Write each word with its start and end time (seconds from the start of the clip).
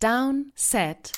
Down, 0.00 0.52
Set, 0.54 1.10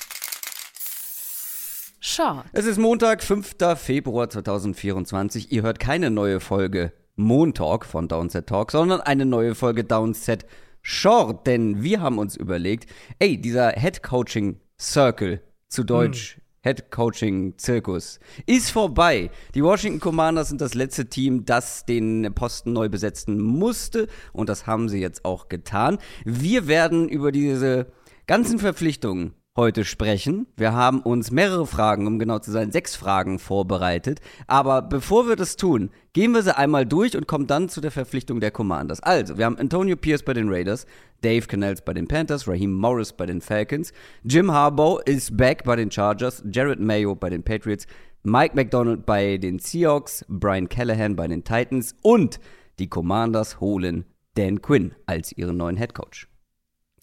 Short. 1.99 2.47
Es 2.51 2.65
ist 2.65 2.79
Montag, 2.79 3.21
5. 3.21 3.55
Februar 3.75 4.27
2024. 4.27 5.51
Ihr 5.51 5.61
hört 5.61 5.79
keine 5.79 6.09
neue 6.09 6.39
Folge 6.39 6.91
Montalk 7.15 7.85
von 7.85 8.07
Downset 8.07 8.47
Talk, 8.47 8.71
sondern 8.71 8.99
eine 8.99 9.27
neue 9.27 9.53
Folge 9.53 9.83
Downset 9.83 10.47
Short. 10.81 11.45
Denn 11.45 11.83
wir 11.83 12.01
haben 12.01 12.17
uns 12.17 12.35
überlegt, 12.35 12.89
ey, 13.19 13.39
dieser 13.39 13.73
Head 13.73 14.01
Coaching 14.01 14.59
Circle, 14.79 15.43
zu 15.67 15.83
Deutsch 15.83 16.37
hm. 16.37 16.41
Head 16.63 16.89
Coaching 16.89 17.59
Zirkus, 17.59 18.19
ist 18.47 18.71
vorbei. 18.71 19.29
Die 19.53 19.63
Washington 19.63 19.99
Commanders 19.99 20.49
sind 20.49 20.59
das 20.59 20.73
letzte 20.73 21.07
Team, 21.07 21.45
das 21.45 21.85
den 21.85 22.33
Posten 22.33 22.73
neu 22.73 22.89
besetzen 22.89 23.39
musste. 23.39 24.07
Und 24.33 24.49
das 24.49 24.65
haben 24.65 24.89
sie 24.89 24.99
jetzt 24.99 25.23
auch 25.23 25.49
getan. 25.49 25.99
Wir 26.25 26.65
werden 26.67 27.09
über 27.09 27.31
diese 27.31 27.85
ganzen 28.31 28.59
Verpflichtungen 28.59 29.33
heute 29.57 29.83
sprechen. 29.83 30.47
Wir 30.55 30.71
haben 30.71 31.01
uns 31.01 31.31
mehrere 31.31 31.67
Fragen, 31.67 32.07
um 32.07 32.17
genau 32.17 32.39
zu 32.39 32.49
sein, 32.49 32.71
sechs 32.71 32.95
Fragen 32.95 33.39
vorbereitet. 33.39 34.21
Aber 34.47 34.81
bevor 34.81 35.27
wir 35.27 35.35
das 35.35 35.57
tun, 35.57 35.89
gehen 36.13 36.31
wir 36.31 36.41
sie 36.41 36.55
einmal 36.55 36.85
durch 36.85 37.17
und 37.17 37.27
kommen 37.27 37.45
dann 37.45 37.67
zu 37.67 37.81
der 37.81 37.91
Verpflichtung 37.91 38.39
der 38.39 38.51
Commanders. 38.51 39.01
Also, 39.01 39.37
wir 39.37 39.43
haben 39.43 39.57
Antonio 39.57 39.97
Pierce 39.97 40.23
bei 40.23 40.33
den 40.33 40.47
Raiders, 40.47 40.85
Dave 41.19 41.45
Canals 41.45 41.81
bei 41.81 41.93
den 41.93 42.07
Panthers, 42.07 42.47
Raheem 42.47 42.71
Morris 42.71 43.11
bei 43.11 43.25
den 43.25 43.41
Falcons, 43.41 43.91
Jim 44.23 44.49
Harbaugh 44.49 45.01
ist 45.03 45.35
back 45.35 45.65
bei 45.65 45.75
den 45.75 45.91
Chargers, 45.91 46.41
Jared 46.49 46.79
Mayo 46.79 47.15
bei 47.15 47.29
den 47.29 47.43
Patriots, 47.43 47.85
Mike 48.23 48.55
McDonald 48.55 49.05
bei 49.05 49.39
den 49.39 49.59
Seahawks, 49.59 50.23
Brian 50.29 50.69
Callahan 50.69 51.17
bei 51.17 51.27
den 51.27 51.43
Titans 51.43 51.97
und 52.01 52.39
die 52.79 52.87
Commanders 52.87 53.59
holen 53.59 54.05
Dan 54.35 54.61
Quinn 54.61 54.95
als 55.05 55.33
ihren 55.33 55.57
neuen 55.57 55.75
Head 55.75 55.93
Coach. 55.93 56.30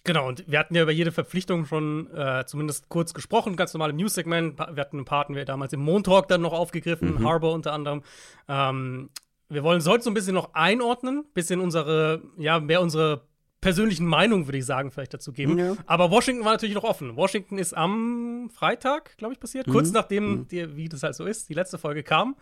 Genau, 0.09 0.27
und 0.27 0.43
wir 0.51 0.59
hatten 0.59 0.75
ja 0.75 0.85
über 0.85 0.91
jede 0.91 1.13
Verpflichtung 1.13 1.67
schon 1.67 2.11
äh, 2.15 2.43
zumindest 2.47 2.89
kurz 2.89 3.13
gesprochen, 3.13 3.57
ganz 3.57 3.75
normal 3.75 3.91
im 3.91 3.97
News-Segment. 3.97 4.59
Wir 4.59 4.81
hatten 4.81 5.01
ein 5.01 5.05
paar, 5.05 5.21
hatten 5.21 5.35
wir 5.35 5.45
damals 5.45 5.75
im 5.75 5.81
Montalk 5.81 6.29
dann 6.29 6.41
noch 6.41 6.55
aufgegriffen, 6.55 7.17
mhm. 7.17 7.29
Harbor 7.29 7.53
unter 7.53 7.75
anderem. 7.75 8.03
Ähm, 8.49 9.11
wir 9.51 9.63
wollen 9.63 9.81
es 9.81 9.87
heute 9.87 10.05
so 10.05 10.11
ein 10.11 10.15
bisschen 10.15 10.33
noch 10.33 10.55
einordnen, 10.55 11.27
bisschen 11.35 11.61
unsere, 11.61 12.23
ja, 12.39 12.59
mehr 12.59 12.81
unsere 12.81 13.27
persönlichen 13.61 14.07
Meinungen, 14.07 14.47
würde 14.47 14.57
ich 14.57 14.65
sagen, 14.65 14.91
vielleicht 14.91 15.13
dazu 15.13 15.31
geben. 15.31 15.59
Ja. 15.59 15.77
Aber 15.85 16.11
Washington 16.11 16.43
war 16.43 16.53
natürlich 16.53 16.75
noch 16.75 16.85
offen. 16.85 17.15
Washington 17.17 17.59
ist 17.59 17.77
am 17.77 18.49
Freitag, 18.51 19.15
glaube 19.19 19.35
ich, 19.35 19.41
passiert, 19.41 19.67
mhm. 19.67 19.73
kurz 19.73 19.93
nachdem, 19.93 20.31
mhm. 20.31 20.49
die, 20.49 20.75
wie 20.75 20.89
das 20.89 21.03
halt 21.03 21.17
so 21.17 21.27
ist, 21.27 21.51
die 21.51 21.55
letzte 21.55 21.77
Folge 21.77 22.03
kam. 22.03 22.35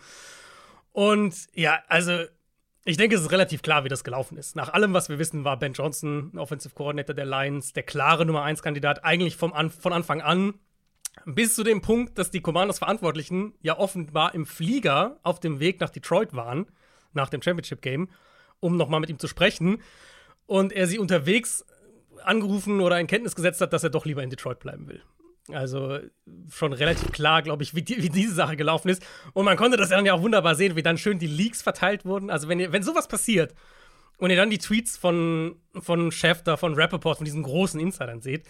Und 0.92 1.34
ja, 1.52 1.80
also 1.88 2.12
ich 2.86 2.96
denke, 2.96 3.16
es 3.16 3.22
ist 3.22 3.32
relativ 3.32 3.62
klar, 3.62 3.82
wie 3.82 3.88
das 3.88 4.04
gelaufen 4.04 4.38
ist. 4.38 4.54
Nach 4.54 4.72
allem, 4.72 4.94
was 4.94 5.08
wir 5.08 5.18
wissen, 5.18 5.42
war 5.44 5.58
Ben 5.58 5.72
Johnson, 5.72 6.30
Offensive 6.36 6.72
Coordinator 6.72 7.14
der 7.14 7.26
Lions, 7.26 7.72
der 7.72 7.82
klare 7.82 8.24
Nummer 8.24 8.44
1 8.44 8.62
Kandidat, 8.62 9.04
eigentlich 9.04 9.36
vom 9.36 9.52
An 9.52 9.70
von 9.70 9.92
Anfang 9.92 10.20
an. 10.20 10.54
Bis 11.24 11.56
zu 11.56 11.64
dem 11.64 11.80
Punkt, 11.80 12.16
dass 12.16 12.30
die 12.30 12.40
Commanders-Verantwortlichen 12.40 13.54
ja 13.60 13.76
offenbar 13.76 14.34
im 14.34 14.46
Flieger 14.46 15.18
auf 15.24 15.40
dem 15.40 15.58
Weg 15.58 15.80
nach 15.80 15.90
Detroit 15.90 16.34
waren, 16.34 16.66
nach 17.12 17.28
dem 17.28 17.42
Championship-Game, 17.42 18.08
um 18.60 18.76
nochmal 18.76 19.00
mit 19.00 19.10
ihm 19.10 19.18
zu 19.18 19.26
sprechen. 19.26 19.82
Und 20.46 20.72
er 20.72 20.86
sie 20.86 21.00
unterwegs 21.00 21.64
angerufen 22.22 22.80
oder 22.80 23.00
in 23.00 23.08
Kenntnis 23.08 23.34
gesetzt 23.34 23.60
hat, 23.60 23.72
dass 23.72 23.82
er 23.82 23.90
doch 23.90 24.06
lieber 24.06 24.22
in 24.22 24.30
Detroit 24.30 24.60
bleiben 24.60 24.86
will. 24.86 25.02
Also 25.52 25.98
schon 26.50 26.72
relativ 26.72 27.12
klar, 27.12 27.42
glaube 27.42 27.62
ich, 27.62 27.74
wie, 27.74 27.82
die, 27.82 28.02
wie, 28.02 28.08
diese 28.08 28.34
Sache 28.34 28.56
gelaufen 28.56 28.88
ist. 28.88 29.04
Und 29.32 29.44
man 29.44 29.56
konnte 29.56 29.76
das 29.76 29.90
dann 29.90 30.06
ja 30.06 30.14
auch 30.14 30.22
wunderbar 30.22 30.54
sehen, 30.54 30.76
wie 30.76 30.82
dann 30.82 30.98
schön 30.98 31.18
die 31.18 31.26
Leaks 31.26 31.62
verteilt 31.62 32.04
wurden. 32.04 32.30
Also 32.30 32.48
wenn, 32.48 32.60
ihr, 32.60 32.72
wenn 32.72 32.82
sowas 32.82 33.08
passiert 33.08 33.54
und 34.18 34.30
ihr 34.30 34.36
dann 34.36 34.50
die 34.50 34.58
Tweets 34.58 34.96
von, 34.96 35.56
von 35.74 36.10
Schäfter, 36.10 36.56
von 36.56 36.74
Rappaport, 36.74 37.18
von 37.18 37.24
diesen 37.24 37.42
großen 37.42 37.78
Insidern 37.78 38.20
seht, 38.20 38.46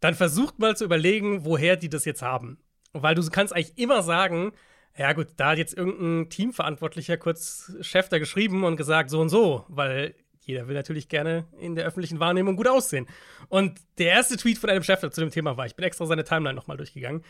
dann 0.00 0.14
versucht 0.14 0.58
mal 0.58 0.76
zu 0.76 0.84
überlegen, 0.84 1.44
woher 1.44 1.76
die 1.76 1.88
das 1.88 2.04
jetzt 2.04 2.22
haben. 2.22 2.58
Weil 2.92 3.14
du 3.14 3.28
kannst 3.30 3.54
eigentlich 3.54 3.78
immer 3.78 4.02
sagen, 4.02 4.52
ja 4.96 5.12
gut, 5.12 5.28
da 5.36 5.50
hat 5.50 5.58
jetzt 5.58 5.76
irgendein 5.76 6.30
Teamverantwortlicher 6.30 7.16
kurz 7.16 7.72
Schäfter 7.80 8.20
geschrieben 8.20 8.64
und 8.64 8.76
gesagt, 8.76 9.10
so 9.10 9.20
und 9.20 9.28
so, 9.28 9.64
weil 9.68 10.14
jeder 10.46 10.68
will 10.68 10.74
natürlich 10.74 11.08
gerne 11.08 11.46
in 11.58 11.74
der 11.74 11.86
öffentlichen 11.86 12.20
Wahrnehmung 12.20 12.56
gut 12.56 12.68
aussehen. 12.68 13.06
Und 13.48 13.80
der 13.98 14.08
erste 14.08 14.36
Tweet 14.36 14.58
von 14.58 14.70
einem 14.70 14.82
Chef 14.82 15.00
zu 15.00 15.20
dem 15.20 15.30
Thema 15.30 15.56
war, 15.56 15.66
ich 15.66 15.76
bin 15.76 15.84
extra 15.84 16.06
seine 16.06 16.24
Timeline 16.24 16.54
nochmal 16.54 16.76
durchgegangen, 16.76 17.22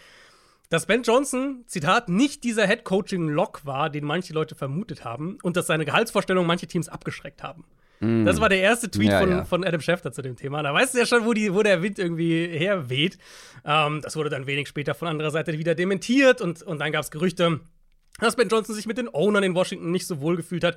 dass 0.70 0.86
Ben 0.86 1.02
Johnson, 1.02 1.64
Zitat, 1.66 2.08
nicht 2.08 2.42
dieser 2.42 2.66
Head-Coaching-Lock 2.66 3.64
war, 3.64 3.90
den 3.90 4.04
manche 4.04 4.32
Leute 4.32 4.54
vermutet 4.54 5.04
haben 5.04 5.38
und 5.42 5.56
dass 5.56 5.66
seine 5.66 5.84
Gehaltsvorstellungen 5.84 6.46
manche 6.46 6.66
Teams 6.66 6.88
abgeschreckt 6.88 7.42
haben. 7.42 7.64
Mm. 8.00 8.24
Das 8.24 8.40
war 8.40 8.48
der 8.48 8.58
erste 8.58 8.90
Tweet 8.90 9.10
ja, 9.10 9.20
von, 9.20 9.30
ja. 9.30 9.44
von 9.44 9.64
Adam 9.64 9.80
Schefter 9.80 10.12
zu 10.12 10.22
dem 10.22 10.36
Thema. 10.36 10.62
Da 10.62 10.72
weißt 10.72 10.94
du 10.94 10.98
ja 10.98 11.06
schon, 11.06 11.26
wo, 11.26 11.32
die, 11.32 11.54
wo 11.54 11.62
der 11.62 11.82
Wind 11.82 11.98
irgendwie 11.98 12.46
herweht. 12.46 13.18
Ähm, 13.64 14.00
das 14.02 14.16
wurde 14.16 14.30
dann 14.30 14.46
wenig 14.46 14.68
später 14.68 14.94
von 14.94 15.08
anderer 15.08 15.30
Seite 15.30 15.56
wieder 15.58 15.74
dementiert 15.74 16.40
und, 16.40 16.62
und 16.62 16.78
dann 16.78 16.92
gab 16.92 17.02
es 17.02 17.10
Gerüchte, 17.10 17.60
dass 18.20 18.36
Ben 18.36 18.48
Johnson 18.48 18.74
sich 18.74 18.86
mit 18.86 18.98
den 18.98 19.08
Ownern 19.08 19.42
in 19.44 19.54
Washington 19.54 19.90
nicht 19.90 20.06
so 20.06 20.20
wohl 20.20 20.36
gefühlt 20.36 20.64
hat. 20.64 20.76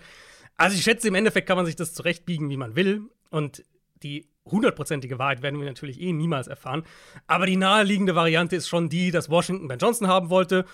Also 0.58 0.76
ich 0.76 0.84
schätze, 0.84 1.08
im 1.08 1.16
Endeffekt 1.16 1.48
kann 1.48 1.58
man 1.58 1.66
sich 1.66 1.76
das 1.76 1.94
zurechtbiegen, 1.94 2.50
wie 2.50 2.58
man 2.58 2.76
will. 2.76 3.04
Und 3.30 3.64
die 4.04 4.28
hundertprozentige 4.46 5.20
Wahrheit 5.20 5.42
werden 5.42 5.60
wir 5.60 5.68
natürlich 5.68 6.02
eh 6.02 6.14
niemals 6.14 6.48
erfahren. 6.48 6.84
Aber 7.28 7.46
die 7.46 7.58
naheliegende 7.58 8.16
Variante 8.16 8.56
ist 8.56 8.68
schon 8.68 8.90
die, 8.90 9.12
dass 9.12 9.30
Washington 9.30 9.68
Ben 9.68 9.80
Johnson 9.80 10.08
haben 10.08 10.30
wollte 10.30 10.66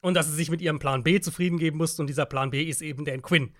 und 0.00 0.14
dass 0.14 0.26
sie 0.28 0.34
sich 0.34 0.50
mit 0.50 0.60
ihrem 0.62 0.78
Plan 0.78 1.02
B 1.02 1.20
zufrieden 1.20 1.58
geben 1.58 1.78
musste. 1.78 2.02
Und 2.02 2.08
dieser 2.08 2.26
Plan 2.26 2.50
B 2.50 2.62
ist 2.62 2.82
eben 2.82 3.04
Dan 3.04 3.22
Quinn. 3.22 3.52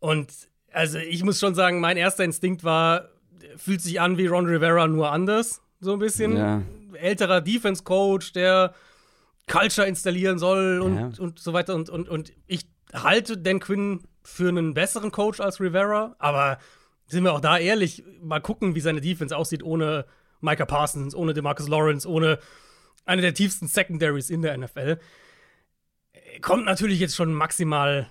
Und 0.00 0.32
also 0.72 0.98
ich 0.98 1.22
muss 1.24 1.38
schon 1.38 1.54
sagen, 1.54 1.80
mein 1.80 1.96
erster 1.96 2.24
Instinkt 2.24 2.64
war, 2.64 3.08
fühlt 3.56 3.80
sich 3.80 4.00
an 4.00 4.18
wie 4.18 4.26
Ron 4.26 4.46
Rivera, 4.46 4.86
nur 4.86 5.10
anders. 5.10 5.62
So 5.80 5.92
ein 5.92 5.98
bisschen. 5.98 6.36
Ja. 6.36 6.62
Älterer 6.94 7.40
Defense-Coach, 7.40 8.32
der 8.32 8.74
Culture 9.48 9.86
installieren 9.86 10.38
soll 10.38 10.80
und, 10.80 10.96
ja. 10.96 11.10
und 11.18 11.38
so 11.38 11.52
weiter. 11.52 11.74
Und, 11.74 11.90
und, 11.90 12.08
und 12.08 12.32
ich 12.46 12.66
halte 12.92 13.36
Dan 13.36 13.60
Quinn 13.60 14.00
für 14.24 14.48
einen 14.48 14.74
besseren 14.74 15.10
Coach 15.10 15.40
als 15.40 15.60
Rivera, 15.60 16.16
aber 16.18 16.58
sind 17.06 17.24
wir 17.24 17.32
auch 17.32 17.40
da 17.40 17.58
ehrlich, 17.58 18.02
mal 18.22 18.40
gucken, 18.40 18.74
wie 18.74 18.80
seine 18.80 19.00
Defense 19.00 19.36
aussieht 19.36 19.62
ohne 19.62 20.06
Micah 20.40 20.66
Parsons, 20.66 21.14
ohne 21.14 21.34
DeMarcus 21.34 21.68
Lawrence, 21.68 22.08
ohne 22.08 22.38
eine 23.04 23.22
der 23.22 23.34
tiefsten 23.34 23.68
Secondaries 23.68 24.30
in 24.30 24.42
der 24.42 24.56
NFL. 24.56 24.98
Kommt 26.40 26.64
natürlich 26.64 27.00
jetzt 27.00 27.16
schon 27.16 27.34
maximal 27.34 28.08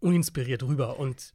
uninspiriert 0.00 0.62
rüber 0.62 0.98
und 0.98 1.34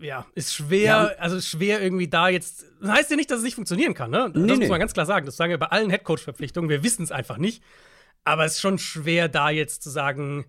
ja, 0.00 0.26
ist 0.34 0.54
schwer, 0.54 0.82
ja. 0.82 1.04
also 1.18 1.40
schwer 1.40 1.80
irgendwie 1.80 2.08
da 2.08 2.28
jetzt. 2.28 2.66
Das 2.80 2.90
heißt 2.90 3.10
ja 3.10 3.16
nicht, 3.16 3.30
dass 3.30 3.38
es 3.38 3.44
nicht 3.44 3.54
funktionieren 3.54 3.94
kann, 3.94 4.10
ne? 4.10 4.30
Das 4.32 4.42
nee, 4.42 4.56
muss 4.56 4.68
man 4.68 4.80
ganz 4.80 4.92
klar 4.92 5.06
sagen. 5.06 5.24
Das 5.24 5.36
sagen 5.36 5.50
wir 5.50 5.58
bei 5.58 5.68
allen 5.68 5.88
Headcoach-Verpflichtungen. 5.88 6.68
Wir 6.68 6.82
wissen 6.82 7.02
es 7.04 7.12
einfach 7.12 7.38
nicht. 7.38 7.62
Aber 8.24 8.44
es 8.44 8.54
ist 8.54 8.60
schon 8.60 8.78
schwer, 8.78 9.28
da 9.28 9.50
jetzt 9.50 9.82
zu 9.82 9.90
sagen, 9.90 10.46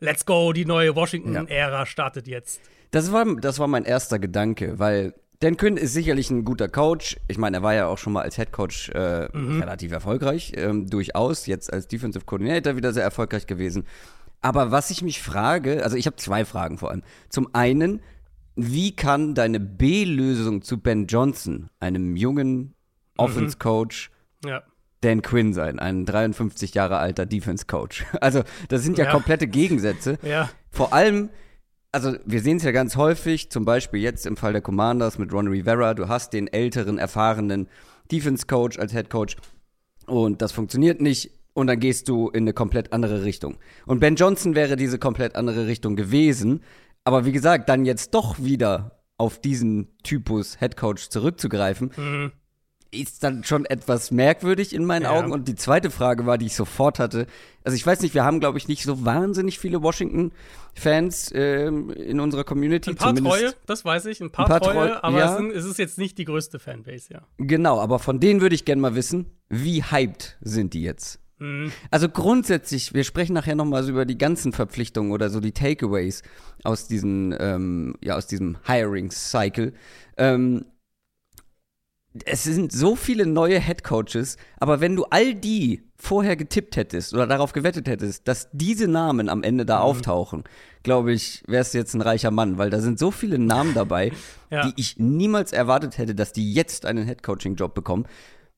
let's 0.00 0.24
go, 0.24 0.52
die 0.52 0.64
neue 0.64 0.94
Washington-Ära 0.94 1.80
ja. 1.80 1.86
startet 1.86 2.26
jetzt. 2.26 2.60
Das 2.90 3.12
war, 3.12 3.24
das 3.36 3.58
war 3.58 3.66
mein 3.66 3.84
erster 3.84 4.18
Gedanke, 4.18 4.78
weil 4.78 5.14
Dan 5.40 5.56
Quinn 5.56 5.76
ist 5.76 5.92
sicherlich 5.92 6.30
ein 6.30 6.44
guter 6.44 6.68
Coach. 6.68 7.16
Ich 7.28 7.36
meine, 7.36 7.58
er 7.58 7.62
war 7.62 7.74
ja 7.74 7.86
auch 7.86 7.98
schon 7.98 8.12
mal 8.12 8.22
als 8.22 8.36
Head 8.36 8.52
Coach 8.52 8.90
äh, 8.90 9.28
mhm. 9.36 9.60
relativ 9.60 9.92
erfolgreich, 9.92 10.52
ähm, 10.56 10.88
durchaus. 10.88 11.46
Jetzt 11.46 11.72
als 11.72 11.88
Defensive 11.88 12.24
Coordinator 12.24 12.76
wieder 12.76 12.92
sehr 12.92 13.02
erfolgreich 13.02 13.46
gewesen. 13.46 13.84
Aber 14.40 14.70
was 14.70 14.90
ich 14.90 15.02
mich 15.02 15.20
frage, 15.20 15.82
also 15.82 15.96
ich 15.96 16.06
habe 16.06 16.16
zwei 16.16 16.44
Fragen 16.44 16.78
vor 16.78 16.90
allem. 16.90 17.02
Zum 17.28 17.54
einen, 17.54 18.00
wie 18.54 18.96
kann 18.96 19.34
deine 19.34 19.60
B-Lösung 19.60 20.62
zu 20.62 20.78
Ben 20.78 21.06
Johnson, 21.06 21.68
einem 21.80 22.16
jungen 22.16 22.56
mhm. 22.56 22.74
Offense 23.18 23.58
Coach, 23.58 24.10
mhm. 24.42 24.50
ja. 24.50 24.62
Dan 25.02 25.22
Quinn 25.22 25.52
sein, 25.52 25.78
ein 25.78 26.06
53 26.06 26.74
Jahre 26.74 26.98
alter 26.98 27.26
Defense 27.26 27.66
Coach. 27.66 28.04
Also, 28.20 28.42
das 28.68 28.82
sind 28.82 28.98
ja, 28.98 29.04
ja. 29.04 29.10
komplette 29.10 29.46
Gegensätze. 29.46 30.18
ja. 30.22 30.50
Vor 30.70 30.92
allem, 30.92 31.28
also 31.92 32.14
wir 32.24 32.40
sehen 32.40 32.56
es 32.56 32.62
ja 32.62 32.72
ganz 32.72 32.96
häufig, 32.96 33.50
zum 33.50 33.64
Beispiel 33.64 34.00
jetzt 34.00 34.26
im 34.26 34.36
Fall 34.36 34.52
der 34.52 34.62
Commanders 34.62 35.18
mit 35.18 35.32
Ron 35.32 35.48
Rivera, 35.48 35.94
du 35.94 36.08
hast 36.08 36.32
den 36.32 36.48
älteren, 36.48 36.98
erfahrenen 36.98 37.68
Defense 38.10 38.46
Coach 38.46 38.78
als 38.78 38.92
Head 38.92 39.10
Coach 39.10 39.36
und 40.06 40.42
das 40.42 40.52
funktioniert 40.52 41.00
nicht 41.00 41.30
und 41.54 41.68
dann 41.68 41.80
gehst 41.80 42.08
du 42.08 42.28
in 42.28 42.44
eine 42.44 42.52
komplett 42.52 42.92
andere 42.92 43.24
Richtung. 43.24 43.56
Und 43.86 44.00
Ben 44.00 44.16
Johnson 44.16 44.54
wäre 44.54 44.76
diese 44.76 44.98
komplett 44.98 45.36
andere 45.36 45.66
Richtung 45.66 45.96
gewesen, 45.96 46.62
aber 47.04 47.24
wie 47.24 47.32
gesagt, 47.32 47.68
dann 47.68 47.84
jetzt 47.84 48.14
doch 48.14 48.38
wieder 48.38 49.02
auf 49.16 49.40
diesen 49.40 49.88
Typus 50.02 50.58
Head 50.58 50.76
Coach 50.76 51.08
zurückzugreifen, 51.08 51.92
mhm 51.96 52.32
ist 52.90 53.22
dann 53.22 53.44
schon 53.44 53.64
etwas 53.64 54.10
merkwürdig 54.10 54.74
in 54.74 54.84
meinen 54.84 55.02
ja. 55.02 55.10
Augen. 55.10 55.32
Und 55.32 55.48
die 55.48 55.54
zweite 55.54 55.90
Frage 55.90 56.26
war, 56.26 56.38
die 56.38 56.46
ich 56.46 56.54
sofort 56.54 56.98
hatte. 56.98 57.26
Also 57.64 57.76
ich 57.76 57.86
weiß 57.86 58.00
nicht, 58.00 58.14
wir 58.14 58.24
haben, 58.24 58.40
glaube 58.40 58.58
ich, 58.58 58.68
nicht 58.68 58.84
so 58.84 59.04
wahnsinnig 59.04 59.58
viele 59.58 59.82
Washington-Fans 59.82 61.32
ähm, 61.34 61.90
in 61.90 62.20
unserer 62.20 62.44
Community. 62.44 62.90
Ein 62.90 62.96
paar 62.96 63.14
Zumindest 63.14 63.42
treue, 63.42 63.54
das 63.66 63.84
weiß 63.84 64.06
ich, 64.06 64.20
ein 64.20 64.30
paar, 64.30 64.46
ein 64.46 64.50
paar 64.50 64.60
treue, 64.60 64.74
treue, 64.74 65.04
aber 65.04 65.18
ja. 65.18 65.38
es, 65.52 65.64
ist 65.64 65.78
jetzt 65.78 65.98
nicht 65.98 66.18
die 66.18 66.24
größte 66.24 66.58
Fanbase, 66.58 67.12
ja. 67.12 67.22
Genau, 67.38 67.80
aber 67.80 67.98
von 67.98 68.20
denen 68.20 68.40
würde 68.40 68.54
ich 68.54 68.64
gerne 68.64 68.80
mal 68.82 68.94
wissen, 68.94 69.26
wie 69.48 69.82
hyped 69.82 70.36
sind 70.40 70.74
die 70.74 70.82
jetzt? 70.82 71.20
Mhm. 71.38 71.72
Also 71.90 72.08
grundsätzlich, 72.08 72.94
wir 72.94 73.04
sprechen 73.04 73.34
nachher 73.34 73.56
noch 73.56 73.64
mal 73.64 73.82
so 73.82 73.90
über 73.90 74.06
die 74.06 74.18
ganzen 74.18 74.52
Verpflichtungen 74.52 75.12
oder 75.12 75.28
so 75.28 75.40
die 75.40 75.52
Takeaways 75.52 76.22
aus 76.64 76.86
diesen, 76.86 77.34
ähm, 77.38 77.94
ja, 78.02 78.16
aus 78.16 78.26
diesem 78.26 78.58
Hiring-Cycle. 78.66 79.74
Ähm, 80.16 80.64
es 82.24 82.44
sind 82.44 82.72
so 82.72 82.96
viele 82.96 83.26
neue 83.26 83.58
Headcoaches, 83.58 84.36
aber 84.58 84.80
wenn 84.80 84.96
du 84.96 85.04
all 85.04 85.34
die 85.34 85.82
vorher 85.96 86.36
getippt 86.36 86.76
hättest 86.76 87.14
oder 87.14 87.26
darauf 87.26 87.52
gewettet 87.52 87.88
hättest, 87.88 88.28
dass 88.28 88.48
diese 88.52 88.86
Namen 88.86 89.28
am 89.28 89.42
Ende 89.42 89.66
da 89.66 89.78
mhm. 89.78 89.82
auftauchen, 89.82 90.44
glaube 90.82 91.12
ich, 91.12 91.42
wärst 91.46 91.74
du 91.74 91.78
jetzt 91.78 91.94
ein 91.94 92.00
reicher 92.00 92.30
Mann, 92.30 92.58
weil 92.58 92.70
da 92.70 92.80
sind 92.80 92.98
so 92.98 93.10
viele 93.10 93.38
Namen 93.38 93.74
dabei, 93.74 94.12
ja. 94.50 94.66
die 94.66 94.72
ich 94.76 94.98
niemals 94.98 95.52
erwartet 95.52 95.98
hätte, 95.98 96.14
dass 96.14 96.32
die 96.32 96.52
jetzt 96.52 96.86
einen 96.86 97.06
Headcoaching-Job 97.06 97.74
bekommen. 97.74 98.06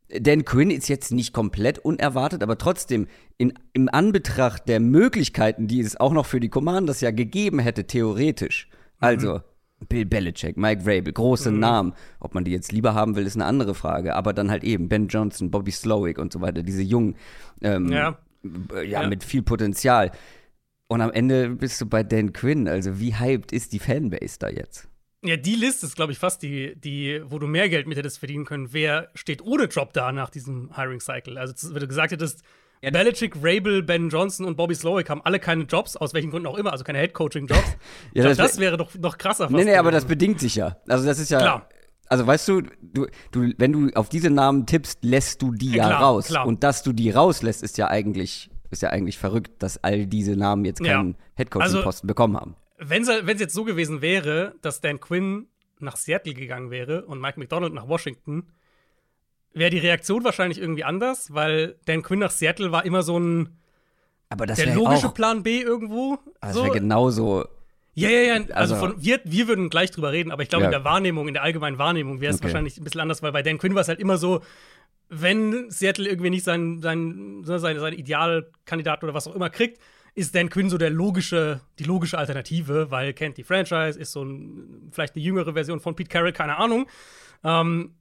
Dan 0.09 0.45
Quinn 0.45 0.71
ist 0.71 0.89
jetzt 0.89 1.13
nicht 1.13 1.33
komplett 1.33 1.79
unerwartet, 1.79 2.43
aber 2.43 2.57
trotzdem 2.57 3.09
in, 3.37 3.53
im 3.75 3.89
Anbetracht 3.91 4.67
der 4.67 4.81
Möglichkeiten, 4.81 5.67
die 5.69 5.81
es 5.81 5.99
auch 5.99 6.13
noch 6.13 6.27
für 6.27 6.41
die 6.41 6.49
Commanders 6.49 7.03
ja 7.03 7.11
gegeben 7.11 7.59
hätte, 7.59 7.87
theoretisch. 7.87 8.69
Also, 9.01 9.35
mhm. 9.35 9.41
Bill 9.89 10.05
Belichick, 10.05 10.57
Mike 10.57 10.83
Vrabel, 10.83 11.13
große 11.13 11.51
mhm. 11.51 11.61
Namen. 11.61 11.95
Ob 12.21 12.35
man 12.35 12.45
die 12.45 12.51
jetzt 12.51 12.73
lieber 12.73 12.95
haben 12.95 13.17
will, 13.17 13.27
ist 13.27 13.37
eine 13.37 13.45
andere 13.45 13.75
Frage. 13.75 14.15
Aber 14.17 14.33
dann 14.33 14.51
halt 14.51 14.65
eben 14.65 14.89
Ben 14.89 15.09
Johnson, 15.09 15.51
Bobby 15.51 15.71
Slowick 15.71 16.19
und 16.19 16.33
so 16.33 16.41
weiter, 16.41 16.63
diese 16.63 16.83
jungen, 16.83 17.17
ähm, 17.63 17.91
ja. 17.93 18.19
Ja, 18.73 18.83
ja, 18.83 19.09
mit 19.09 19.25
viel 19.25 19.43
Potenzial. 19.43 20.13
Und 20.89 21.01
am 21.01 21.11
Ende 21.11 21.51
bist 21.51 21.81
du 21.81 21.87
bei 21.87 22.03
Dan 22.03 22.33
Quinn. 22.33 22.69
Also 22.69 22.99
wie 22.99 23.15
hyped 23.15 23.53
ist 23.53 23.73
die 23.73 23.79
Fanbase 23.79 24.39
da 24.39 24.49
jetzt? 24.49 24.89
Ja, 25.25 25.37
die 25.37 25.57
Liste 25.57 25.87
ist, 25.87 25.97
glaube 25.97 26.13
ich, 26.13 26.19
fast 26.19 26.43
die, 26.43 26.77
die, 26.77 27.21
wo 27.27 27.39
du 27.39 27.47
mehr 27.49 27.69
Geld 27.69 27.89
mit 27.89 27.99
hättest 27.99 28.21
verdienen 28.21 28.45
können. 28.45 28.73
Wer 28.73 29.11
steht 29.15 29.43
ohne 29.43 29.65
Job 29.65 29.93
da 29.93 30.13
nach 30.13 30.31
diesem 30.31 30.77
Hiring 30.77 31.01
Cycle? 31.01 31.37
Also, 31.37 31.75
wenn 31.75 31.81
du 31.81 31.89
gesagt 31.89 32.13
hättest, 32.13 32.43
ja, 32.83 32.91
Belichick, 32.91 33.35
Rabel, 33.43 33.83
Ben 33.83 34.09
Johnson 34.09 34.47
und 34.47 34.57
Bobby 34.57 34.75
Slowick 34.75 35.11
haben 35.11 35.21
alle 35.25 35.39
keine 35.39 35.65
Jobs, 35.65 35.97
aus 35.97 36.15
welchen 36.15 36.31
Gründen 36.31 36.47
auch 36.47 36.57
immer, 36.57 36.73
also 36.73 36.85
keine 36.85 36.99
Headcoaching-Jobs. 36.99 37.77
ja, 38.15 38.25
das, 38.25 38.37
das, 38.37 38.59
wäre 38.59 38.77
doch 38.77 38.95
noch 38.95 39.19
krasser. 39.19 39.49
Nee, 39.51 39.65
nee, 39.65 39.77
aber 39.77 39.91
das 39.91 40.05
bedingt 40.05 40.41
sich 40.41 40.57
ja. 40.57 40.77
Also, 40.89 41.05
das 41.05 41.19
ist 41.19 41.31
ja. 41.31 41.39
Klar. 41.39 41.69
Also 42.11 42.27
weißt 42.27 42.49
du, 42.49 42.63
du, 42.81 43.07
du, 43.33 43.53
wenn 43.59 43.73
du 43.73 43.91
auf 43.95 44.09
diese 44.09 44.31
Namen 44.31 44.65
tippst, 44.65 45.05
lässt 45.05 45.43
du 45.43 45.53
die 45.53 45.73
ja, 45.73 45.91
ja 45.91 45.99
raus. 45.99 46.29
Klar. 46.29 46.47
Und 46.47 46.65
dass 46.65 46.83
du 46.83 46.93
die 46.93 47.11
rauslässt, 47.11 47.63
ist 47.63 47.77
ja 47.77 47.89
eigentlich, 47.89 48.49
ist 48.71 48.81
ja 48.81 48.89
eigentlich 48.91 49.19
verrückt, 49.19 49.63
dass 49.63 49.85
all 49.85 50.07
diese 50.07 50.35
Namen 50.35 50.65
jetzt 50.65 50.83
keinen 50.83 51.11
ja. 51.11 51.17
Headcoaching-Posten 51.35 51.87
also, 51.87 52.07
bekommen 52.07 52.37
haben. 52.37 52.57
Wenn 52.79 53.03
es 53.03 53.41
jetzt 53.41 53.55
so 53.55 53.65
gewesen 53.65 54.01
wäre, 54.01 54.55
dass 54.63 54.81
Dan 54.81 55.01
Quinn 55.01 55.49
nach 55.81 55.97
Seattle 55.97 56.35
gegangen 56.35 56.71
wäre 56.71 57.05
und 57.05 57.21
Mike 57.21 57.39
McDonald 57.39 57.75
nach 57.75 57.89
Washington, 57.89 58.45
wäre 59.53 59.71
die 59.71 59.79
Reaktion 59.79 60.25
wahrscheinlich 60.25 60.61
irgendwie 60.61 60.85
anders, 60.85 61.35
weil 61.35 61.77
Dan 61.87 62.03
Quinn 62.03 62.21
nach 62.21 62.31
Seattle 62.31 62.73
war 62.73 62.85
immer 62.85 63.03
so 63.03 63.19
ein 63.19 63.59
aber 64.31 64.47
das 64.47 64.59
der 64.59 64.75
logische 64.75 65.09
auch, 65.09 65.15
Plan 65.15 65.43
B 65.43 65.61
irgendwo. 65.61 66.19
Das 66.41 66.55
so. 66.55 66.65
wäre 66.65 66.75
genauso. 66.75 67.47
Ja, 67.95 68.11
ja, 68.11 68.21
ja. 68.21 68.35
Also, 68.35 68.75
also 68.75 68.77
von, 68.77 69.03
wir, 69.03 69.21
wir 69.25 69.49
würden 69.49 69.71
gleich 69.71 69.91
drüber 69.91 70.13
reden, 70.13 70.31
aber 70.31 70.43
ich 70.43 70.49
glaube, 70.49 70.65
ja. 70.65 70.69
in 70.69 70.73
der 70.73 70.85
Wahrnehmung, 70.85 71.27
in 71.29 71.35
der 71.35 71.43
allgemeinen 71.43 71.79
Wahrnehmung 71.79 72.21
wäre 72.21 72.33
es 72.33 72.39
okay. 72.39 72.45
wahrscheinlich 72.45 72.79
ein 72.79 72.85
bisschen 72.85 73.01
anders, 73.01 73.23
weil 73.23 73.33
bei 73.33 73.43
Dan 73.43 73.59
Quinn 73.59 73.75
war 73.75 73.83
es 73.83 73.89
halt 73.89 74.01
immer 74.01 74.19
so, 74.19 74.41
wenn 75.09 75.71
Seattle 75.71 76.09
irgendwie 76.09 76.31
nicht 76.31 76.45
sein, 76.45 76.81
sein, 76.81 77.43
sein, 77.45 77.61
sein 77.61 77.93
Idealkandidat 77.95 79.03
oder 79.03 79.15
was 79.15 79.27
auch 79.27 79.35
immer 79.35 79.51
kriegt, 79.51 79.81
ist 80.15 80.35
Dan 80.35 80.51
Quinn 80.51 80.69
so 80.69 80.79
der 80.79 80.91
logische, 80.91 81.61
die 81.79 81.85
logische 81.85 82.19
Alternative, 82.19 82.91
weil 82.91 83.15
kennt 83.15 83.37
die 83.37 83.45
Franchise, 83.45 83.99
ist 83.99 84.13
so 84.13 84.23
ein, 84.23 84.91
vielleicht 84.93 85.15
eine 85.15 85.25
jüngere 85.25 85.55
Version 85.55 85.81
von 85.81 85.97
Pete 85.97 86.11
Carroll, 86.11 86.33
keine 86.33 86.59
Ahnung. 86.59 86.87
Ähm, 87.43 87.95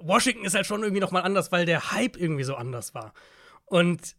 Washington 0.00 0.44
ist 0.44 0.54
halt 0.54 0.66
schon 0.66 0.82
irgendwie 0.82 1.00
noch 1.00 1.10
mal 1.10 1.20
anders, 1.20 1.52
weil 1.52 1.66
der 1.66 1.92
Hype 1.92 2.16
irgendwie 2.16 2.44
so 2.44 2.54
anders 2.54 2.94
war. 2.94 3.12
Und 3.64 4.16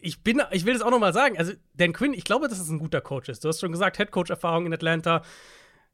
ich 0.00 0.22
bin, 0.22 0.42
ich 0.52 0.64
will 0.64 0.74
das 0.74 0.82
auch 0.82 0.90
noch 0.90 1.00
mal 1.00 1.12
sagen, 1.12 1.38
also 1.38 1.52
Dan 1.74 1.92
Quinn, 1.92 2.14
ich 2.14 2.24
glaube, 2.24 2.48
dass 2.48 2.60
es 2.60 2.68
ein 2.68 2.78
guter 2.78 3.00
Coach 3.00 3.28
ist. 3.28 3.44
Du 3.44 3.48
hast 3.48 3.60
schon 3.60 3.72
gesagt, 3.72 3.96
Head 3.96 4.10
Coach 4.10 4.30
Erfahrung 4.30 4.66
in 4.66 4.72
Atlanta. 4.72 5.22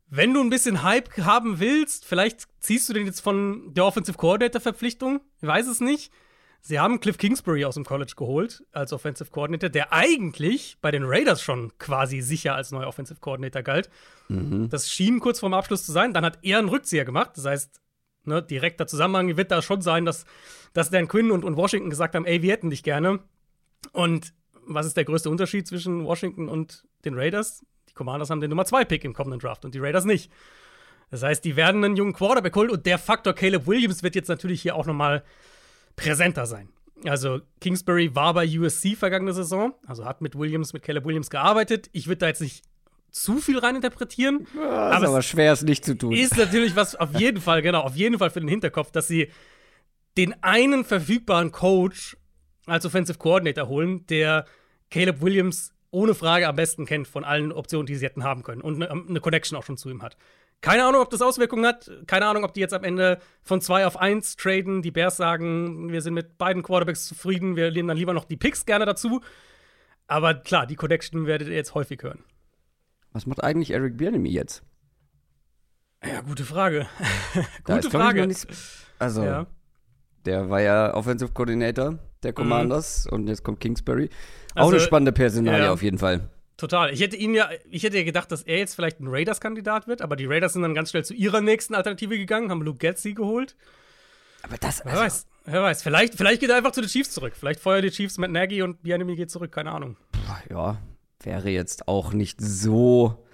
Wenn 0.09 0.35
du 0.35 0.41
ein 0.41 0.51
bisschen 0.51 0.83
Hype 0.83 1.17
haben 1.19 1.59
willst, 1.59 2.05
vielleicht 2.05 2.47
ziehst 2.61 2.89
du 2.89 2.93
den 2.93 3.07
jetzt 3.07 3.21
von 3.21 3.73
der 3.73 3.87
Offensive 3.87 4.19
Coordinator 4.19 4.61
Verpflichtung. 4.61 5.21
Ich 5.41 5.49
weiß 5.49 5.67
es 5.67 5.81
nicht. 5.81 6.13
Sie 6.61 6.79
haben 6.81 7.01
Cliff 7.01 7.19
Kingsbury 7.19 7.65
aus 7.67 7.75
dem 7.75 7.85
College 7.85 8.15
geholt 8.17 8.65
als 8.73 8.93
Offensive 8.93 9.31
Coordinator, 9.31 9.69
der 9.69 9.93
eigentlich 9.93 10.79
bei 10.81 10.91
den 10.91 11.03
Raiders 11.05 11.43
schon 11.43 11.77
quasi 11.79 12.21
sicher 12.23 12.55
als 12.55 12.71
neuer 12.71 12.87
Offensive 12.87 13.21
Coordinator 13.21 13.63
galt. 13.63 13.91
Mhm. 14.29 14.71
Das 14.71 14.91
schien 14.91 15.21
kurz 15.21 15.41
vorm 15.41 15.53
Abschluss 15.53 15.85
zu 15.85 15.93
sein. 15.93 16.15
Dann 16.15 16.25
hat 16.25 16.39
er 16.43 16.59
einen 16.59 16.71
Rückzieher 16.71 17.05
gemacht. 17.05 17.33
Das 17.37 17.45
heißt, 17.45 17.83
ne, 18.25 18.43
direkter 18.43 18.87
Zusammenhang 18.87 19.37
wird 19.37 19.51
da 19.51 19.63
schon 19.63 19.83
sein, 19.83 20.05
dass, 20.05 20.25
dass 20.73 20.91
Dan 20.91 21.09
Quinn 21.09 21.31
und, 21.31 21.45
und 21.45 21.57
Washington 21.57 21.91
gesagt 21.91 22.15
haben, 22.15 22.27
ey, 22.27 22.43
wir 22.43 22.53
hätten 22.53 22.71
dich 22.71 22.83
gerne. 22.83 23.21
Und 23.93 24.33
was 24.67 24.87
ist 24.87 24.97
der 24.97 25.05
größte 25.05 25.31
Unterschied 25.31 25.67
zwischen 25.67 26.05
Washington 26.05 26.49
und 26.49 26.85
den 27.05 27.15
Raiders? 27.15 27.65
Die 27.89 27.95
Commanders 27.95 28.31
haben 28.31 28.41
den 28.41 28.51
Nummer 28.51 28.65
2 28.65 28.85
Pick 28.85 29.05
im 29.05 29.15
kommenden 29.15 29.41
Draft 29.41 29.65
und 29.65 29.75
die 29.75 29.79
Raiders 29.79 30.05
nicht. 30.05 30.31
Das 31.11 31.23
heißt, 31.23 31.45
die 31.45 31.57
werden 31.57 31.85
einen 31.85 31.97
jungen 31.97 32.13
Quarterback 32.13 32.57
holen 32.57 32.71
und 32.71 32.87
der 32.87 32.99
Faktor 32.99 33.35
Caleb 33.35 33.67
Williams 33.67 34.03
wird 34.03 34.15
jetzt 34.15 34.29
natürlich 34.29 34.63
hier 34.63 34.75
auch 34.75 34.87
nochmal 34.87 35.23
präsenter 35.97 36.47
sein. 36.47 36.71
Also 37.05 37.41
Kingsbury 37.61 38.15
war 38.15 38.35
bei 38.35 38.47
USC 38.47 38.97
vergangene 38.97 39.33
Saison, 39.33 39.75
also 39.87 40.05
hat 40.05 40.23
mit 40.23 40.39
Williams, 40.39 40.73
mit 40.73 40.83
Caleb 40.83 41.05
Williams 41.05 41.29
gearbeitet. 41.29 41.91
Ich 41.93 42.07
würde 42.07 42.19
da 42.19 42.29
jetzt 42.29 42.41
nicht 42.41 42.65
zu 43.15 43.39
viel 43.39 43.59
reininterpretieren. 43.59 44.47
Ja, 44.57 44.91
aber 44.91 45.05
ist 45.05 45.11
aber 45.11 45.23
schwer, 45.23 45.53
es 45.53 45.63
nicht 45.63 45.85
zu 45.85 45.97
tun. 45.97 46.13
Ist 46.13 46.37
natürlich 46.37 46.75
was 46.75 46.97
auf 46.97 47.15
jeden 47.19 47.41
Fall, 47.41 47.63
genau, 47.63 47.81
auf 47.81 47.95
jeden 47.95 48.19
Fall 48.19 48.29
für 48.31 48.41
den 48.41 48.49
Hinterkopf, 48.49 48.91
dass 48.91 49.07
sie 49.07 49.31
den 50.17 50.35
einen 50.43 50.85
verfügbaren 50.85 51.53
Coach 51.53 52.17
als 52.67 52.85
Offensive 52.85 53.19
Coordinator 53.19 53.69
holen, 53.69 54.05
der 54.07 54.47
Caleb 54.91 55.23
Williams 55.23 55.73
ohne 55.93 56.15
Frage 56.15 56.49
am 56.49 56.57
besten 56.57 56.87
kennt 56.87 57.07
von 57.07 57.23
allen 57.23 57.53
Optionen, 57.53 57.87
die 57.87 57.95
sie 57.95 58.05
hätten 58.05 58.25
haben 58.25 58.43
können 58.43 58.61
und 58.61 58.83
eine, 58.83 58.91
eine 58.91 59.21
Connection 59.21 59.57
auch 59.57 59.65
schon 59.65 59.77
zu 59.77 59.89
ihm 59.89 60.03
hat. 60.03 60.17
Keine 60.61 60.85
Ahnung, 60.85 61.01
ob 61.01 61.11
das 61.11 61.23
Auswirkungen 61.23 61.67
hat. 61.67 61.91
Keine 62.09 62.27
Ahnung, 62.27 62.43
ob 62.43 62.53
die 62.53 62.61
jetzt 62.61 62.75
am 62.75 62.83
Ende 62.83 63.21
von 63.43 63.61
2 63.61 63.87
auf 63.87 63.97
1 63.97 64.37
traden. 64.37 64.83
Die 64.83 64.91
Bears 64.91 65.17
sagen, 65.17 65.93
wir 65.93 66.01
sind 66.01 66.15
mit 66.15 66.37
beiden 66.37 66.63
Quarterbacks 66.63 67.07
zufrieden. 67.07 67.55
Wir 67.55 67.71
nehmen 67.71 67.89
dann 67.89 67.97
lieber 67.97 68.15
noch 68.15 68.25
die 68.25 68.37
Picks 68.37 68.65
gerne 68.65 68.87
dazu. 68.87 69.21
Aber 70.09 70.35
klar, 70.35 70.67
die 70.67 70.75
Connection 70.75 71.27
werdet 71.27 71.49
ihr 71.49 71.55
jetzt 71.55 71.75
häufig 71.75 72.03
hören. 72.03 72.25
Was 73.15 73.27
macht 73.27 73.43
eigentlich 73.43 73.71
Eric 73.71 73.97
Bieniemy 73.97 74.29
jetzt? 74.29 74.65
Ja, 76.05 76.21
gute 76.21 76.45
Frage. 76.45 76.87
gute 77.65 77.91
Frage. 77.91 78.27
Nicht, 78.27 78.47
also, 78.99 79.23
ja. 79.23 79.47
der 80.27 80.51
war 80.51 80.61
ja 80.61 80.93
Offensive 80.95 81.33
Coordinator 81.33 81.99
der 82.25 82.33
mhm. 82.33 82.35
Commanders 82.35 83.07
mhm. 83.07 83.13
und 83.13 83.29
jetzt 83.29 83.45
kommt 83.45 83.61
Kingsbury. 83.61 84.11
Auch 84.55 84.63
also, 84.63 84.73
eine 84.73 84.81
spannende 84.81 85.13
Personalie 85.13 85.65
ja, 85.65 85.73
auf 85.73 85.83
jeden 85.83 85.99
Fall. 85.99 86.29
Total. 86.57 86.93
Ich 86.93 87.01
hätte 87.01 87.17
ihn 87.17 87.35
ja, 87.35 87.49
ich 87.71 87.85
hätte 87.85 87.99
ja 87.99 88.05
gedacht, 88.05 88.33
dass 88.33 88.43
er 88.43 88.59
jetzt 88.59 88.75
vielleicht 88.75 89.01
ein 89.01 89.07
Raiders-Kandidat 89.09 89.87
wird, 89.87 90.03
aber 90.03 90.17
die 90.17 90.27
Raiders 90.27 90.53
sind 90.53 90.63
dann 90.63 90.75
ganz 90.75 90.91
schnell 90.91 91.05
zu 91.05 91.15
ihrer 91.15 91.41
nächsten 91.41 91.75
Alternative 91.75 92.19
gegangen, 92.19 92.51
haben 92.51 92.63
Luke 92.63 92.79
Getzi 92.79 93.15
geholt. 93.15 93.57
Aber 94.43 94.57
das, 94.59 94.81
also, 94.81 94.97
wer 94.97 95.05
weiß, 95.05 95.27
wer 95.45 95.63
weiß. 95.63 95.83
Vielleicht, 95.85 96.15
vielleicht 96.17 96.41
geht 96.41 96.51
er 96.51 96.57
einfach 96.57 96.73
zu 96.73 96.81
den 96.81 96.91
Chiefs 96.91 97.13
zurück. 97.13 97.35
Vielleicht 97.39 97.61
feuert 97.61 97.85
die 97.85 97.91
Chiefs 97.91 98.19
mit 98.19 98.33
Nagy 98.33 98.63
und 98.63 98.83
Bianemi 98.83 99.15
geht 99.15 99.31
zurück, 99.31 99.53
keine 99.53 99.71
Ahnung. 99.71 99.97
Ja, 100.51 100.79
wäre 101.25 101.51
jetzt 101.51 101.89
auch 101.89 102.13
nicht 102.13 102.41
so 102.41 103.25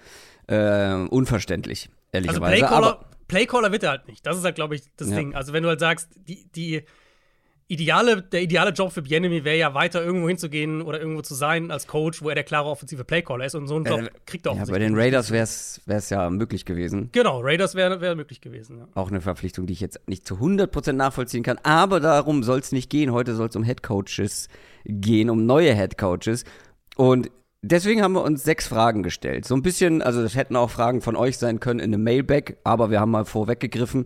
äh, 0.47 0.93
unverständlich, 0.93 1.89
ehrlicherweise. 2.11 2.65
Also 2.65 2.67
Playcaller, 2.67 3.05
Playcaller 3.27 3.71
wird 3.71 3.83
er 3.83 3.91
halt 3.91 4.07
nicht. 4.07 4.25
Das 4.25 4.37
ist 4.37 4.43
halt, 4.43 4.55
glaube 4.55 4.75
ich, 4.75 4.83
das 4.97 5.09
ja. 5.09 5.17
Ding. 5.17 5.35
Also 5.35 5.53
wenn 5.53 5.63
du 5.63 5.69
halt 5.69 5.79
sagst, 5.79 6.09
die, 6.27 6.45
die 6.53 6.83
ideale, 7.71 8.21
der 8.21 8.41
ideale 8.41 8.71
Job 8.71 8.91
für 8.91 9.01
Bienemy 9.01 9.45
wäre 9.45 9.57
ja 9.57 9.73
weiter 9.73 10.03
irgendwo 10.03 10.27
hinzugehen 10.27 10.81
oder 10.81 10.99
irgendwo 10.99 11.21
zu 11.21 11.35
sein 11.35 11.71
als 11.71 11.87
Coach, 11.87 12.21
wo 12.21 12.27
er 12.27 12.35
der 12.35 12.43
klare 12.43 12.67
offensive 12.67 13.05
Playcaller 13.05 13.45
ist 13.45 13.55
und 13.55 13.67
so 13.67 13.77
einen 13.77 13.85
Job 13.85 14.01
äh, 14.01 14.09
kriegt 14.25 14.45
er 14.45 14.51
auch. 14.51 14.57
Ja, 14.57 14.65
bei 14.65 14.79
den 14.79 14.93
Raiders 14.93 15.31
wäre 15.31 15.43
es 15.43 16.09
ja 16.09 16.29
möglich 16.29 16.65
gewesen. 16.65 17.09
Genau, 17.13 17.39
Raiders 17.41 17.73
wäre 17.73 18.01
wär 18.01 18.15
möglich 18.15 18.41
gewesen. 18.41 18.79
Ja. 18.79 18.87
Auch 18.95 19.09
eine 19.09 19.21
Verpflichtung, 19.21 19.67
die 19.67 19.73
ich 19.73 19.79
jetzt 19.79 20.01
nicht 20.05 20.27
zu 20.27 20.35
100% 20.35 20.91
nachvollziehen 20.91 21.43
kann, 21.43 21.59
aber 21.63 22.01
darum 22.01 22.43
soll 22.43 22.59
es 22.59 22.73
nicht 22.73 22.89
gehen. 22.89 23.13
Heute 23.13 23.35
soll 23.35 23.47
es 23.47 23.55
um 23.55 23.63
Head 23.63 23.83
Coaches 23.83 24.49
gehen, 24.83 25.29
um 25.29 25.45
neue 25.45 25.73
Head 25.73 25.97
Coaches. 25.97 26.43
Und 26.97 27.31
Deswegen 27.63 28.01
haben 28.01 28.13
wir 28.13 28.23
uns 28.23 28.43
sechs 28.43 28.67
Fragen 28.67 29.03
gestellt. 29.03 29.45
So 29.45 29.55
ein 29.55 29.61
bisschen, 29.61 30.01
also 30.01 30.21
das 30.23 30.35
hätten 30.35 30.55
auch 30.55 30.71
Fragen 30.71 31.01
von 31.01 31.15
euch 31.15 31.37
sein 31.37 31.59
können 31.59 31.79
in 31.79 31.93
einem 31.93 32.03
Mailback, 32.03 32.57
aber 32.63 32.89
wir 32.89 32.99
haben 32.99 33.11
mal 33.11 33.25
vorweggegriffen. 33.25 34.05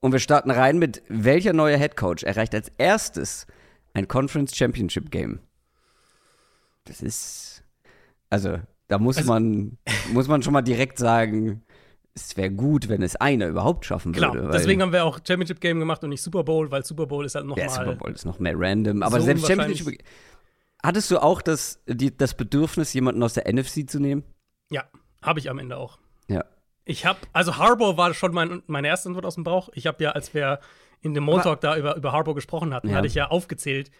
Und 0.00 0.12
wir 0.12 0.20
starten 0.20 0.50
rein 0.50 0.78
mit, 0.78 1.02
welcher 1.08 1.52
neue 1.52 1.76
Head 1.76 1.96
Coach 1.96 2.22
erreicht 2.22 2.54
als 2.54 2.70
erstes 2.78 3.46
ein 3.94 4.06
Conference 4.06 4.54
Championship 4.54 5.10
Game? 5.10 5.40
Das 6.84 7.00
ist, 7.00 7.64
also 8.30 8.58
da 8.88 8.98
muss 8.98 9.16
also, 9.16 9.32
man, 9.32 9.78
muss 10.12 10.28
man 10.28 10.42
schon 10.42 10.52
mal 10.52 10.62
direkt 10.62 10.98
sagen, 10.98 11.62
es 12.14 12.36
wäre 12.36 12.50
gut, 12.50 12.88
wenn 12.88 13.02
es 13.02 13.16
einer 13.16 13.48
überhaupt 13.48 13.86
schaffen 13.86 14.12
Klar, 14.12 14.34
würde. 14.34 14.50
deswegen 14.52 14.82
haben 14.82 14.92
wir 14.92 15.04
auch 15.04 15.18
Championship 15.26 15.60
Game 15.60 15.80
gemacht 15.80 16.04
und 16.04 16.10
nicht 16.10 16.22
Super 16.22 16.44
Bowl, 16.44 16.70
weil 16.70 16.84
Super 16.84 17.06
Bowl 17.06 17.24
ist 17.24 17.34
halt 17.34 17.46
noch 17.46 17.56
ja, 17.56 17.66
mal 17.66 17.72
Super 17.72 17.96
Bowl 17.96 18.12
ist 18.12 18.24
noch 18.24 18.38
mehr 18.38 18.54
random, 18.56 19.02
aber 19.02 19.18
so 19.18 19.26
selbst 19.26 19.46
Championship 19.46 19.98
Hattest 20.84 21.10
du 21.10 21.18
auch 21.18 21.40
das, 21.40 21.82
die, 21.86 22.14
das 22.14 22.34
Bedürfnis, 22.34 22.92
jemanden 22.92 23.22
aus 23.22 23.32
der 23.32 23.50
NFC 23.50 23.88
zu 23.88 23.98
nehmen? 24.00 24.22
Ja, 24.70 24.84
habe 25.22 25.38
ich 25.38 25.48
am 25.48 25.58
Ende 25.58 25.78
auch. 25.78 25.98
Ja. 26.28 26.44
Ich 26.84 27.06
habe, 27.06 27.20
also 27.32 27.56
Harbour 27.56 27.96
war 27.96 28.12
schon 28.12 28.34
mein, 28.34 28.62
meine 28.66 28.88
erste 28.88 29.08
Antwort 29.08 29.24
aus 29.24 29.36
dem 29.36 29.44
Bauch. 29.44 29.70
Ich 29.72 29.86
habe 29.86 30.04
ja, 30.04 30.10
als 30.10 30.34
wir 30.34 30.60
in 31.00 31.14
dem 31.14 31.24
Montalk 31.24 31.62
da 31.62 31.74
über, 31.78 31.96
über 31.96 32.12
Harbour 32.12 32.34
gesprochen 32.34 32.74
hatten, 32.74 32.90
ja. 32.90 32.96
hatte 32.96 33.06
ich 33.06 33.14
ja 33.14 33.28
aufgezählt, 33.28 33.90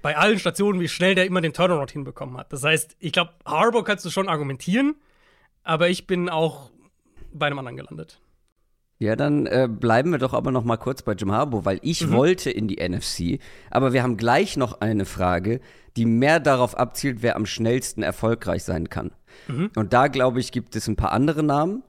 bei 0.00 0.16
allen 0.16 0.38
Stationen, 0.38 0.80
wie 0.80 0.88
schnell 0.88 1.14
der 1.14 1.26
immer 1.26 1.42
den 1.42 1.52
Turnaround 1.52 1.90
hinbekommen 1.90 2.38
hat. 2.38 2.50
Das 2.54 2.64
heißt, 2.64 2.96
ich 3.00 3.12
glaube, 3.12 3.32
Harbour 3.44 3.84
kannst 3.84 4.06
du 4.06 4.10
schon 4.10 4.26
argumentieren, 4.26 4.94
aber 5.62 5.90
ich 5.90 6.06
bin 6.06 6.30
auch 6.30 6.70
bei 7.34 7.48
einem 7.48 7.58
anderen 7.58 7.76
gelandet. 7.76 8.18
Ja, 8.98 9.16
dann 9.16 9.46
äh, 9.46 9.68
bleiben 9.68 10.12
wir 10.12 10.18
doch 10.18 10.32
aber 10.32 10.50
noch 10.50 10.64
mal 10.64 10.76
kurz 10.76 11.02
bei 11.02 11.12
Jim 11.12 11.32
Harbaugh, 11.32 11.64
weil 11.64 11.80
ich 11.82 12.06
mhm. 12.06 12.12
wollte 12.12 12.50
in 12.50 12.68
die 12.68 12.76
NFC, 12.76 13.40
aber 13.70 13.92
wir 13.92 14.02
haben 14.02 14.16
gleich 14.16 14.56
noch 14.56 14.80
eine 14.80 15.04
Frage, 15.04 15.60
die 15.96 16.06
mehr 16.06 16.40
darauf 16.40 16.76
abzielt, 16.76 17.22
wer 17.22 17.36
am 17.36 17.46
schnellsten 17.46 18.02
erfolgreich 18.02 18.64
sein 18.64 18.88
kann. 18.88 19.10
Mhm. 19.48 19.70
Und 19.76 19.92
da 19.92 20.08
glaube 20.08 20.40
ich, 20.40 20.52
gibt 20.52 20.76
es 20.76 20.86
ein 20.88 20.96
paar 20.96 21.12
andere 21.12 21.42
Namen. 21.42 21.82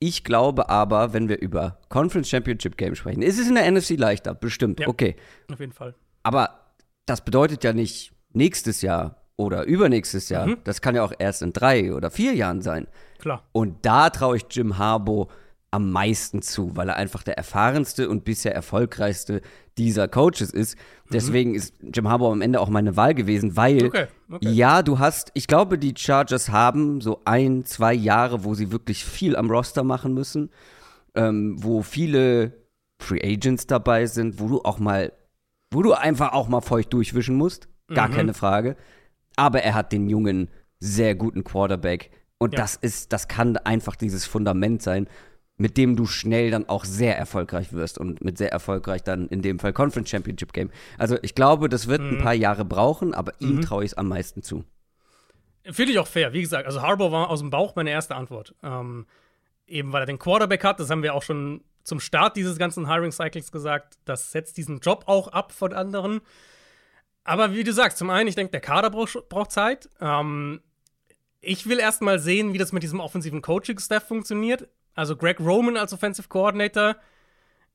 Ich 0.00 0.24
glaube 0.24 0.68
aber, 0.68 1.12
wenn 1.12 1.28
wir 1.28 1.40
über 1.40 1.78
Conference 1.88 2.28
Championship 2.28 2.76
Game 2.76 2.94
sprechen, 2.94 3.22
ist 3.22 3.38
es 3.38 3.48
in 3.48 3.56
der 3.56 3.70
NFC 3.70 3.90
leichter, 3.90 4.34
bestimmt. 4.34 4.80
Ja, 4.80 4.88
okay. 4.88 5.16
Auf 5.50 5.60
jeden 5.60 5.72
Fall. 5.72 5.94
Aber 6.22 6.72
das 7.06 7.24
bedeutet 7.24 7.64
ja 7.64 7.72
nicht 7.72 8.12
nächstes 8.32 8.82
Jahr 8.82 9.16
oder 9.36 9.64
übernächstes 9.64 10.28
Jahr. 10.28 10.46
Mhm. 10.46 10.58
Das 10.64 10.80
kann 10.80 10.94
ja 10.94 11.02
auch 11.02 11.12
erst 11.18 11.42
in 11.42 11.52
drei 11.52 11.94
oder 11.94 12.10
vier 12.10 12.34
Jahren 12.34 12.60
sein. 12.60 12.86
Klar. 13.18 13.44
Und 13.52 13.84
da 13.86 14.10
traue 14.10 14.36
ich 14.36 14.44
Jim 14.50 14.78
Harbaugh 14.78 15.28
am 15.70 15.90
meisten 15.90 16.40
zu, 16.40 16.76
weil 16.76 16.88
er 16.88 16.96
einfach 16.96 17.22
der 17.22 17.36
erfahrenste 17.36 18.08
und 18.08 18.24
bisher 18.24 18.54
erfolgreichste 18.54 19.42
dieser 19.76 20.08
Coaches 20.08 20.50
ist. 20.50 20.76
Mhm. 20.76 21.10
Deswegen 21.12 21.54
ist 21.54 21.74
Jim 21.82 22.08
Harbaugh 22.08 22.32
am 22.32 22.40
Ende 22.40 22.60
auch 22.60 22.70
meine 22.70 22.96
Wahl 22.96 23.14
gewesen, 23.14 23.56
weil 23.56 23.86
okay, 23.86 24.06
okay. 24.30 24.48
ja, 24.48 24.82
du 24.82 24.98
hast, 24.98 25.30
ich 25.34 25.46
glaube, 25.46 25.78
die 25.78 25.94
Chargers 25.96 26.48
haben 26.48 27.00
so 27.00 27.20
ein, 27.24 27.64
zwei 27.64 27.92
Jahre, 27.92 28.44
wo 28.44 28.54
sie 28.54 28.72
wirklich 28.72 29.04
viel 29.04 29.36
am 29.36 29.50
Roster 29.50 29.84
machen 29.84 30.14
müssen, 30.14 30.50
ähm, 31.14 31.56
wo 31.58 31.82
viele 31.82 32.54
Free 32.98 33.20
Agents 33.22 33.66
dabei 33.66 34.06
sind, 34.06 34.40
wo 34.40 34.48
du 34.48 34.62
auch 34.62 34.78
mal, 34.78 35.12
wo 35.70 35.82
du 35.82 35.92
einfach 35.92 36.32
auch 36.32 36.48
mal 36.48 36.62
feucht 36.62 36.92
durchwischen 36.94 37.36
musst, 37.36 37.68
gar 37.88 38.08
mhm. 38.08 38.14
keine 38.14 38.34
Frage. 38.34 38.76
Aber 39.36 39.62
er 39.62 39.74
hat 39.74 39.92
den 39.92 40.08
jungen, 40.08 40.48
sehr 40.80 41.14
guten 41.14 41.44
Quarterback. 41.44 42.10
Und 42.38 42.54
ja. 42.54 42.60
das 42.60 42.74
ist, 42.76 43.12
das 43.12 43.28
kann 43.28 43.56
einfach 43.58 43.96
dieses 43.96 44.24
Fundament 44.24 44.82
sein 44.82 45.08
mit 45.58 45.76
dem 45.76 45.96
du 45.96 46.06
schnell 46.06 46.50
dann 46.50 46.68
auch 46.68 46.84
sehr 46.84 47.18
erfolgreich 47.18 47.72
wirst 47.72 47.98
und 47.98 48.24
mit 48.24 48.38
sehr 48.38 48.52
erfolgreich 48.52 49.02
dann 49.02 49.28
in 49.28 49.42
dem 49.42 49.58
Fall 49.58 49.72
Conference 49.72 50.08
Championship 50.08 50.52
Game. 50.52 50.70
Also 50.96 51.18
ich 51.22 51.34
glaube, 51.34 51.68
das 51.68 51.88
wird 51.88 52.00
mhm. 52.00 52.10
ein 52.10 52.18
paar 52.18 52.34
Jahre 52.34 52.64
brauchen, 52.64 53.12
aber 53.12 53.32
ihm 53.40 53.56
mhm. 53.56 53.60
traue 53.62 53.84
ich 53.84 53.90
es 53.90 53.98
am 53.98 54.08
meisten 54.08 54.42
zu. 54.42 54.64
Finde 55.64 55.92
ich 55.92 55.98
auch 55.98 56.06
fair. 56.06 56.32
Wie 56.32 56.40
gesagt, 56.40 56.66
also 56.66 56.80
Harbour 56.80 57.12
war 57.12 57.28
aus 57.28 57.40
dem 57.40 57.50
Bauch 57.50 57.74
meine 57.76 57.90
erste 57.90 58.14
Antwort. 58.14 58.54
Ähm, 58.62 59.06
eben 59.66 59.92
weil 59.92 60.02
er 60.02 60.06
den 60.06 60.18
Quarterback 60.18 60.64
hat, 60.64 60.80
das 60.80 60.90
haben 60.90 61.02
wir 61.02 61.14
auch 61.14 61.22
schon 61.22 61.62
zum 61.82 62.00
Start 62.00 62.36
dieses 62.36 62.58
ganzen 62.58 62.88
Hiring 62.88 63.12
Cycles 63.12 63.50
gesagt. 63.50 63.98
Das 64.04 64.30
setzt 64.30 64.56
diesen 64.56 64.78
Job 64.78 65.04
auch 65.06 65.28
ab 65.28 65.52
von 65.52 65.72
anderen. 65.72 66.20
Aber 67.24 67.52
wie 67.52 67.64
du 67.64 67.72
sagst, 67.72 67.98
zum 67.98 68.10
einen, 68.10 68.28
ich 68.28 68.36
denke, 68.36 68.52
der 68.52 68.60
Kader 68.60 68.90
braucht, 68.90 69.28
braucht 69.28 69.50
Zeit. 69.50 69.90
Ähm, 70.00 70.60
ich 71.40 71.68
will 71.68 71.78
erst 71.78 72.00
mal 72.00 72.18
sehen, 72.18 72.52
wie 72.52 72.58
das 72.58 72.72
mit 72.72 72.82
diesem 72.82 73.00
offensiven 73.00 73.42
Coaching-Staff 73.42 74.06
funktioniert. 74.06 74.68
Also 74.98 75.14
Greg 75.14 75.38
Roman 75.38 75.76
als 75.76 75.92
Offensive 75.92 76.26
Coordinator. 76.28 76.96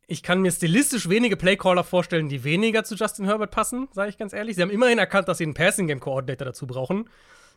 Ich 0.07 0.23
kann 0.23 0.41
mir 0.41 0.51
stilistisch 0.51 1.07
wenige 1.07 1.37
Playcaller 1.37 1.85
vorstellen, 1.85 2.27
die 2.27 2.43
weniger 2.43 2.83
zu 2.83 2.95
Justin 2.95 3.23
Herbert 3.23 3.49
passen, 3.49 3.87
sage 3.93 4.09
ich 4.09 4.17
ganz 4.17 4.33
ehrlich. 4.33 4.57
Sie 4.57 4.61
haben 4.61 4.69
immerhin 4.69 4.97
erkannt, 4.97 5.29
dass 5.29 5.37
sie 5.37 5.45
einen 5.45 5.53
Passing 5.53 5.87
Game 5.87 6.01
Coordinator 6.01 6.43
dazu 6.43 6.67
brauchen. 6.67 7.09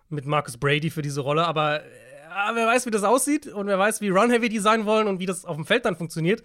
Mit 0.09 0.25
Marcus 0.25 0.57
Brady 0.57 0.89
für 0.89 1.03
diese 1.03 1.21
Rolle. 1.21 1.45
Aber 1.49 1.81
ja, 1.81 2.55
wer 2.55 2.69
weiß, 2.69 2.87
wie 2.87 2.93
das 2.93 3.03
aussieht 3.03 3.49
und 3.49 3.67
wer 3.67 3.77
weiß, 3.77 4.01
wie 4.01 4.11
Run-Heavy 4.11 4.49
die 4.49 4.61
sein 4.61 4.87
wollen 4.87 5.09
und 5.09 5.19
wie 5.19 5.27
das 5.27 5.45
auf 5.45 5.57
dem 5.57 5.67
Feld 5.67 5.85
dann 5.85 5.97
funktioniert. 5.97 6.45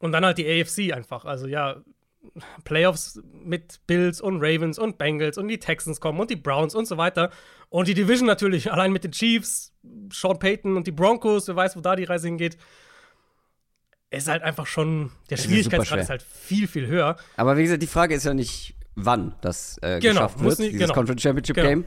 Und 0.00 0.12
dann 0.12 0.26
halt 0.26 0.36
die 0.36 0.46
AFC 0.46 0.92
einfach. 0.94 1.24
Also 1.24 1.46
ja, 1.46 1.76
Playoffs 2.64 3.20
mit 3.32 3.80
Bills 3.86 4.20
und 4.20 4.40
Ravens 4.40 4.78
und 4.78 4.98
Bengals 4.98 5.38
und 5.38 5.48
die 5.48 5.58
Texans 5.58 6.00
kommen 6.00 6.20
und 6.20 6.30
die 6.30 6.36
Browns 6.36 6.74
und 6.74 6.86
so 6.86 6.96
weiter. 6.96 7.30
Und 7.68 7.88
die 7.88 7.94
Division 7.94 8.26
natürlich, 8.26 8.72
allein 8.72 8.92
mit 8.92 9.04
den 9.04 9.12
Chiefs, 9.12 9.72
Sean 10.12 10.38
Payton 10.38 10.76
und 10.76 10.86
die 10.86 10.92
Broncos, 10.92 11.48
wer 11.48 11.56
weiß, 11.56 11.76
wo 11.76 11.80
da 11.80 11.96
die 11.96 12.04
Reise 12.04 12.28
hingeht. 12.28 12.56
Ist 14.10 14.28
halt 14.28 14.42
einfach 14.42 14.66
schon, 14.66 15.10
der 15.30 15.36
Schwierigkeitsgrad 15.36 15.98
ist, 15.98 16.04
ist, 16.04 16.10
halt 16.10 16.22
viel, 16.22 16.68
viel 16.68 16.86
höher. 16.86 17.16
Aber 17.36 17.56
wie 17.56 17.62
gesagt, 17.62 17.82
die 17.82 17.88
Frage 17.88 18.14
ist 18.14 18.24
ja 18.24 18.32
nicht, 18.32 18.76
wann 18.94 19.34
das 19.40 19.76
äh, 19.82 19.98
genau, 19.98 20.14
geschafft 20.14 20.40
wird, 20.40 20.58
nicht, 20.60 20.72
dieses 20.72 20.86
genau. 20.86 20.94
Conference 20.94 21.22
Championship 21.22 21.56
genau. 21.56 21.68
Game. 21.68 21.84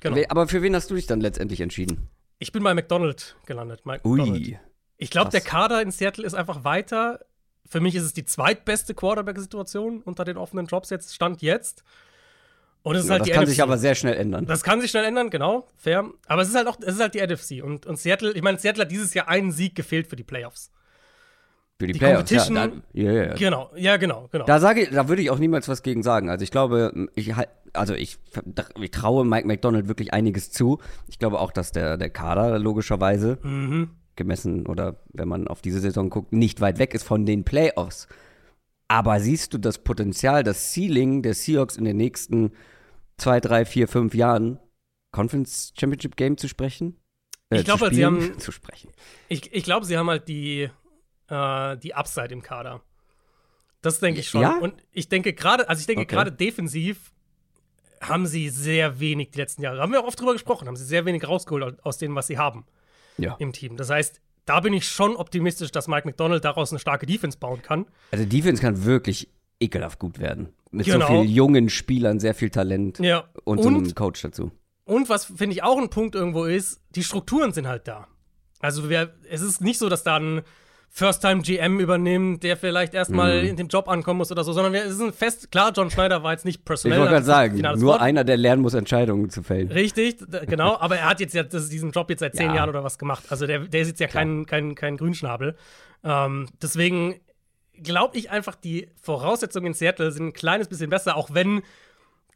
Genau. 0.00 0.22
Aber 0.28 0.48
für 0.48 0.62
wen 0.62 0.74
hast 0.74 0.90
du 0.90 0.94
dich 0.94 1.06
dann 1.06 1.20
letztendlich 1.20 1.60
entschieden? 1.60 2.08
Ich 2.38 2.52
bin 2.52 2.62
bei 2.62 2.72
McDonald 2.72 3.36
gelandet. 3.46 3.84
Mike 3.84 4.06
Ui. 4.06 4.18
McDonald. 4.18 4.60
Ich 4.96 5.10
glaube, 5.10 5.30
der 5.30 5.40
Kader 5.40 5.82
in 5.82 5.90
Seattle 5.90 6.24
ist 6.24 6.34
einfach 6.34 6.64
weiter 6.64 7.20
für 7.68 7.80
mich 7.80 7.94
ist 7.94 8.04
es 8.04 8.12
die 8.14 8.24
zweitbeste 8.24 8.94
Quarterback-Situation 8.94 10.02
unter 10.02 10.24
den 10.24 10.36
offenen 10.36 10.66
Jobs 10.66 10.90
jetzt, 10.90 11.14
Stand 11.14 11.42
jetzt. 11.42 11.84
Und 12.82 12.96
es 12.96 13.02
ist 13.02 13.08
ja, 13.08 13.12
halt 13.12 13.20
das 13.20 13.26
die 13.26 13.32
kann 13.32 13.42
NFC. 13.42 13.50
sich 13.50 13.62
aber 13.62 13.76
sehr 13.76 13.94
schnell 13.94 14.14
ändern. 14.14 14.46
Das 14.46 14.62
kann 14.62 14.80
sich 14.80 14.90
schnell 14.90 15.04
ändern, 15.04 15.30
genau, 15.30 15.68
fair. 15.76 16.08
Aber 16.26 16.42
es 16.42 16.48
ist 16.48 16.54
halt 16.54 16.66
auch, 16.66 16.78
es 16.80 16.94
ist 16.94 17.00
halt 17.00 17.14
die 17.14 17.20
NFC. 17.20 17.62
Und, 17.62 17.84
und 17.86 17.98
Seattle, 17.98 18.32
ich 18.32 18.42
meine, 18.42 18.58
Seattle 18.58 18.84
hat 18.84 18.90
dieses 18.90 19.12
Jahr 19.14 19.28
einen 19.28 19.52
Sieg 19.52 19.74
gefehlt 19.74 20.06
für 20.06 20.16
die 20.16 20.24
Playoffs. 20.24 20.70
Für 21.78 21.86
die, 21.86 21.92
die 21.92 21.98
Playoffs, 21.98 22.30
ja, 22.30 22.44
dann, 22.48 22.82
ja, 22.92 23.12
ja, 23.12 23.34
Genau, 23.34 23.70
ja, 23.76 23.98
genau, 23.98 24.28
genau. 24.32 24.46
Da 24.46 24.58
sage 24.58 24.82
ich, 24.82 24.90
da 24.90 25.08
würde 25.08 25.22
ich 25.22 25.30
auch 25.30 25.38
niemals 25.38 25.68
was 25.68 25.82
gegen 25.82 26.02
sagen. 26.02 26.28
Also 26.28 26.42
ich 26.42 26.50
glaube, 26.50 27.08
ich 27.14 27.34
also 27.72 27.94
ich, 27.94 28.18
ich 28.80 28.90
traue 28.90 29.24
Mike 29.24 29.46
McDonald 29.46 29.86
wirklich 29.86 30.12
einiges 30.12 30.50
zu. 30.50 30.78
Ich 31.06 31.18
glaube 31.18 31.38
auch, 31.38 31.52
dass 31.52 31.70
der, 31.70 31.96
der 31.96 32.10
Kader 32.10 32.58
logischerweise 32.58 33.38
mhm 33.42 33.90
gemessen 34.18 34.66
oder 34.66 35.00
wenn 35.14 35.28
man 35.28 35.48
auf 35.48 35.62
diese 35.62 35.80
Saison 35.80 36.10
guckt, 36.10 36.32
nicht 36.32 36.60
weit 36.60 36.78
weg 36.78 36.92
ist 36.92 37.04
von 37.04 37.24
den 37.24 37.44
Playoffs. 37.44 38.06
Aber 38.88 39.20
siehst 39.20 39.54
du 39.54 39.58
das 39.58 39.78
Potenzial, 39.78 40.42
das 40.42 40.74
Ceiling 40.74 41.22
der 41.22 41.32
Seahawks 41.32 41.76
in 41.76 41.84
den 41.84 41.96
nächsten 41.96 42.52
zwei, 43.16 43.40
drei, 43.40 43.64
vier, 43.64 43.88
fünf 43.88 44.14
Jahren 44.14 44.58
Conference 45.12 45.72
Championship 45.78 46.16
Game 46.16 46.36
zu 46.36 46.48
sprechen? 46.48 46.98
Äh, 47.50 47.60
ich 47.60 47.64
glaube, 47.64 47.86
halt, 47.86 47.94
sie 47.94 48.04
haben 48.04 48.38
zu 48.38 48.52
sprechen. 48.52 48.92
Ich, 49.28 49.52
ich 49.52 49.64
glaube, 49.64 49.86
sie 49.86 49.96
haben 49.96 50.10
halt 50.10 50.28
die, 50.28 50.68
äh, 51.28 51.76
die 51.78 51.94
Upside 51.94 52.32
im 52.32 52.42
Kader. 52.42 52.82
Das 53.80 54.00
denke 54.00 54.20
ich 54.20 54.28
schon. 54.28 54.42
Ja? 54.42 54.58
Und 54.58 54.74
ich 54.92 55.08
denke 55.08 55.32
gerade, 55.32 55.68
also 55.68 55.80
ich 55.80 55.86
denke 55.86 56.02
okay. 56.02 56.14
gerade 56.14 56.32
defensiv 56.32 57.12
haben 58.00 58.26
sie 58.26 58.48
sehr 58.48 59.00
wenig 59.00 59.30
die 59.30 59.38
letzten 59.38 59.62
Jahre. 59.62 59.80
Haben 59.80 59.92
wir 59.92 60.00
auch 60.00 60.06
oft 60.06 60.20
drüber 60.20 60.32
gesprochen, 60.32 60.68
haben 60.68 60.76
sie 60.76 60.84
sehr 60.84 61.04
wenig 61.04 61.26
rausgeholt 61.26 61.84
aus 61.84 61.98
dem, 61.98 62.14
was 62.14 62.26
sie 62.26 62.38
haben 62.38 62.64
ja. 63.18 63.36
im 63.38 63.52
Team. 63.52 63.76
Das 63.76 63.90
heißt, 63.90 64.20
da 64.44 64.60
bin 64.60 64.72
ich 64.72 64.88
schon 64.88 65.16
optimistisch, 65.16 65.70
dass 65.70 65.88
Mike 65.88 66.08
McDonald 66.08 66.44
daraus 66.44 66.72
eine 66.72 66.78
starke 66.78 67.06
Defense 67.06 67.38
bauen 67.38 67.60
kann. 67.62 67.86
Also 68.10 68.24
Defense 68.24 68.62
kann 68.62 68.84
wirklich 68.84 69.28
ekelhaft 69.60 69.98
gut 69.98 70.18
werden. 70.18 70.54
Mit 70.70 70.86
genau. 70.86 71.06
so 71.06 71.12
vielen 71.12 71.28
jungen 71.28 71.68
Spielern, 71.68 72.20
sehr 72.20 72.34
viel 72.34 72.50
Talent 72.50 72.98
ja. 72.98 73.28
und, 73.44 73.58
und 73.58 73.62
so 73.62 73.68
einem 73.68 73.94
Coach 73.94 74.22
dazu. 74.22 74.50
Und 74.84 75.08
was 75.08 75.26
finde 75.26 75.54
ich 75.54 75.62
auch 75.62 75.78
ein 75.78 75.90
Punkt 75.90 76.14
irgendwo 76.14 76.44
ist, 76.44 76.80
die 76.90 77.04
Strukturen 77.04 77.52
sind 77.52 77.66
halt 77.66 77.88
da. 77.88 78.06
Also 78.60 78.88
wir, 78.88 79.14
es 79.28 79.42
ist 79.42 79.60
nicht 79.60 79.78
so, 79.78 79.88
dass 79.88 80.02
da 80.02 80.16
ein 80.16 80.42
First-Time-GM 80.90 81.80
übernimmt, 81.80 82.42
der 82.42 82.56
vielleicht 82.56 82.94
erstmal 82.94 83.42
mhm. 83.42 83.48
in 83.50 83.56
den 83.56 83.68
Job 83.68 83.88
ankommen 83.88 84.18
muss 84.18 84.32
oder 84.32 84.42
so, 84.42 84.52
sondern 84.52 84.72
wir, 84.72 84.84
es 84.84 84.92
ist 84.92 85.00
ein 85.00 85.12
fest, 85.12 85.50
klar, 85.50 85.72
John 85.74 85.90
Schneider 85.90 86.22
war 86.22 86.32
jetzt 86.32 86.44
nicht 86.44 86.64
personell. 86.64 86.96
Ich 86.96 87.00
wollte 87.00 87.12
gerade 87.12 87.26
sagen, 87.26 87.58
nur 87.58 87.92
Wort. 87.92 88.00
einer, 88.00 88.24
der 88.24 88.36
lernen 88.36 88.62
muss, 88.62 88.74
Entscheidungen 88.74 89.30
zu 89.30 89.42
fällen. 89.42 89.70
Richtig, 89.70 90.18
genau, 90.46 90.76
aber 90.80 90.96
er 90.96 91.10
hat 91.10 91.20
jetzt 91.20 91.34
ja 91.34 91.42
das, 91.42 91.68
diesen 91.68 91.92
Job 91.92 92.10
jetzt 92.10 92.20
seit 92.20 92.34
zehn 92.34 92.50
ja. 92.50 92.56
Jahren 92.56 92.70
oder 92.70 92.82
was 92.82 92.98
gemacht. 92.98 93.24
Also 93.28 93.46
der, 93.46 93.60
der 93.60 93.80
ist 93.82 93.88
jetzt 93.88 94.00
ja 94.00 94.08
kein, 94.08 94.46
kein, 94.46 94.74
kein 94.74 94.96
Grünschnabel. 94.96 95.56
Ähm, 96.02 96.48
deswegen 96.60 97.20
glaube 97.82 98.16
ich 98.16 98.30
einfach, 98.30 98.54
die 98.54 98.90
Voraussetzungen 99.00 99.66
in 99.66 99.74
Seattle 99.74 100.10
sind 100.10 100.28
ein 100.28 100.32
kleines 100.32 100.68
bisschen 100.68 100.90
besser, 100.90 101.16
auch 101.16 101.32
wenn 101.32 101.62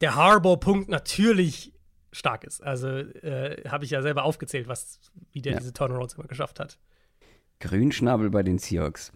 der 0.01 0.15
Harbour-Punkt 0.15 0.89
natürlich 0.89 1.73
stark 2.11 2.43
ist. 2.43 2.63
Also 2.63 2.87
äh, 2.87 3.63
habe 3.67 3.85
ich 3.85 3.91
ja 3.91 4.01
selber 4.01 4.23
aufgezählt, 4.23 4.67
was, 4.67 4.99
wie 5.31 5.41
der 5.41 5.53
ja. 5.53 5.59
diese 5.59 5.73
Turnarounds 5.73 6.13
immer 6.13 6.27
geschafft 6.27 6.59
hat. 6.59 6.77
Grünschnabel 7.63 8.29
bei 8.29 8.43
den 8.43 8.57
Seahawks. 8.57 9.13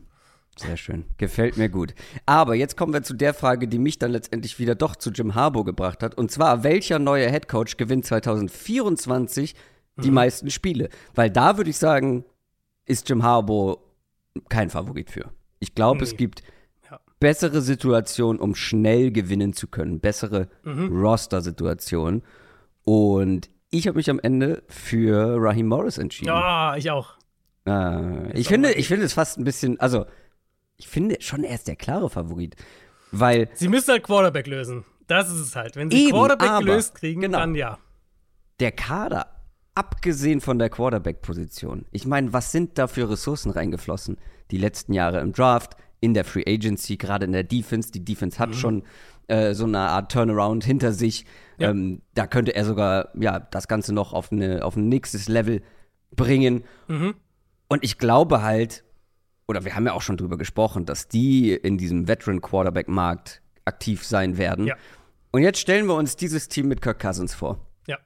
Sehr 0.56 0.78
schön. 0.78 1.06
Gefällt 1.18 1.58
mir 1.58 1.70
gut. 1.70 1.94
Aber 2.26 2.56
jetzt 2.56 2.78
kommen 2.78 2.94
wir 2.94 3.04
zu 3.04 3.14
der 3.14 3.34
Frage, 3.34 3.68
die 3.68 3.78
mich 3.78 4.00
dann 4.00 4.12
letztendlich 4.12 4.58
wieder 4.58 4.74
doch 4.74 4.96
zu 4.96 5.12
Jim 5.12 5.36
Harbour 5.36 5.66
gebracht 5.66 6.02
hat. 6.02 6.16
Und 6.16 6.32
zwar, 6.32 6.64
welcher 6.64 6.98
neue 6.98 7.30
Headcoach 7.30 7.78
gewinnt 7.78 8.06
2024 8.06 9.54
die 9.98 10.08
mhm. 10.08 10.14
meisten 10.14 10.50
Spiele? 10.50 10.90
Weil 11.14 11.30
da 11.30 11.58
würde 11.58 11.70
ich 11.70 11.78
sagen, 11.78 12.24
ist 12.86 13.08
Jim 13.10 13.22
Harbour 13.22 13.84
kein 14.50 14.70
Favorit 14.70 15.12
für. 15.12 15.30
Ich 15.60 15.76
glaube, 15.76 15.98
nee. 15.98 16.04
es 16.06 16.16
gibt 16.16 16.42
ja. 16.90 17.00
bessere 17.20 17.62
Situationen, 17.62 18.42
um 18.42 18.56
schnell 18.56 19.12
gewinnen 19.12 19.54
zu 19.54 19.68
können. 19.68 20.00
Bessere 20.00 20.48
mhm. 20.64 20.98
Roster-Situationen. 20.98 22.24
Und 22.84 23.50
ich 23.70 23.88
habe 23.88 23.98
mich 23.98 24.10
am 24.10 24.20
Ende 24.20 24.64
für 24.70 25.36
Raheem 25.38 25.68
Morris 25.68 25.98
entschieden. 25.98 26.30
Ja, 26.30 26.76
ich 26.78 26.90
auch. 26.90 27.17
Äh, 27.68 28.32
ich 28.38 28.48
finde, 28.48 28.72
ich 28.74 28.88
finde 28.88 29.06
es 29.06 29.14
fast 29.14 29.38
ein 29.38 29.44
bisschen, 29.44 29.80
also 29.80 30.06
ich 30.78 30.88
finde 30.88 31.18
schon 31.20 31.44
er 31.44 31.56
ist 31.56 31.68
der 31.68 31.76
klare 31.76 32.10
Favorit, 32.10 32.56
weil 33.12 33.50
sie 33.54 33.68
müssen 33.68 33.92
halt 33.92 34.04
Quarterback 34.04 34.48
lösen. 34.48 34.86
Das 35.08 35.30
ist 35.30 35.40
es 35.40 35.56
halt. 35.56 35.76
Wenn 35.76 35.90
sie 35.90 36.06
eben, 36.06 36.12
Quarterback 36.12 36.60
gelöst 36.60 36.96
kriegen, 36.96 37.22
genau, 37.22 37.40
dann 37.40 37.56
ja. 37.56 37.78
Der 38.60 38.72
Kader, 38.72 39.28
abgesehen 39.76 40.42
von 40.42 40.60
der 40.60 40.70
Quarterback-Position, 40.70 41.86
ich 41.92 42.06
meine, 42.06 42.34
was 42.34 42.52
sind 42.52 42.78
da 42.78 42.88
für 42.88 43.10
Ressourcen 43.10 43.52
reingeflossen? 43.52 44.18
Die 44.52 44.58
letzten 44.58 44.94
Jahre 44.94 45.20
im 45.20 45.34
Draft, 45.34 45.78
in 46.00 46.14
der 46.14 46.26
Free 46.26 46.44
Agency, 46.48 46.98
gerade 46.98 47.26
in 47.26 47.32
der 47.32 47.44
Defense. 47.44 47.92
Die 47.92 48.04
Defense 48.04 48.40
hat 48.40 48.50
mhm. 48.50 48.54
schon 48.54 48.84
äh, 49.28 49.54
so 49.54 49.66
eine 49.66 49.80
Art 49.80 50.12
Turnaround 50.12 50.64
hinter 50.64 50.92
sich. 50.92 51.26
Ja. 51.58 51.70
Ähm, 51.70 52.02
da 52.14 52.28
könnte 52.28 52.56
er 52.56 52.66
sogar 52.66 53.10
ja 53.16 53.40
das 53.40 53.68
Ganze 53.68 53.94
noch 53.94 54.14
auf, 54.14 54.32
eine, 54.32 54.64
auf 54.64 54.76
ein 54.76 54.90
nächstes 54.90 55.28
Level 55.28 55.62
bringen. 56.16 56.64
Mhm. 56.88 57.16
Und 57.68 57.84
ich 57.84 57.98
glaube 57.98 58.42
halt, 58.42 58.84
oder 59.48 59.66
wir 59.66 59.76
haben 59.76 59.86
ja 59.86 59.94
auch 59.94 60.02
schon 60.02 60.18
drüber 60.18 60.38
gesprochen, 60.38 60.86
dass 60.86 61.08
die 61.08 61.54
in 61.54 61.78
diesem 61.78 62.08
Veteran-Quarterback-Markt 62.08 63.42
aktiv 63.66 64.06
sein 64.06 64.38
werden. 64.38 64.68
Ja. 64.68 64.76
Und 65.32 65.42
jetzt 65.42 65.60
stellen 65.60 65.88
wir 65.88 65.96
uns 65.96 66.16
dieses 66.16 66.48
Team 66.48 66.68
mit 66.68 66.82
Kirk 66.82 67.00
Cousins 67.00 67.34
vor. 67.34 67.66
Ja. 67.88 67.98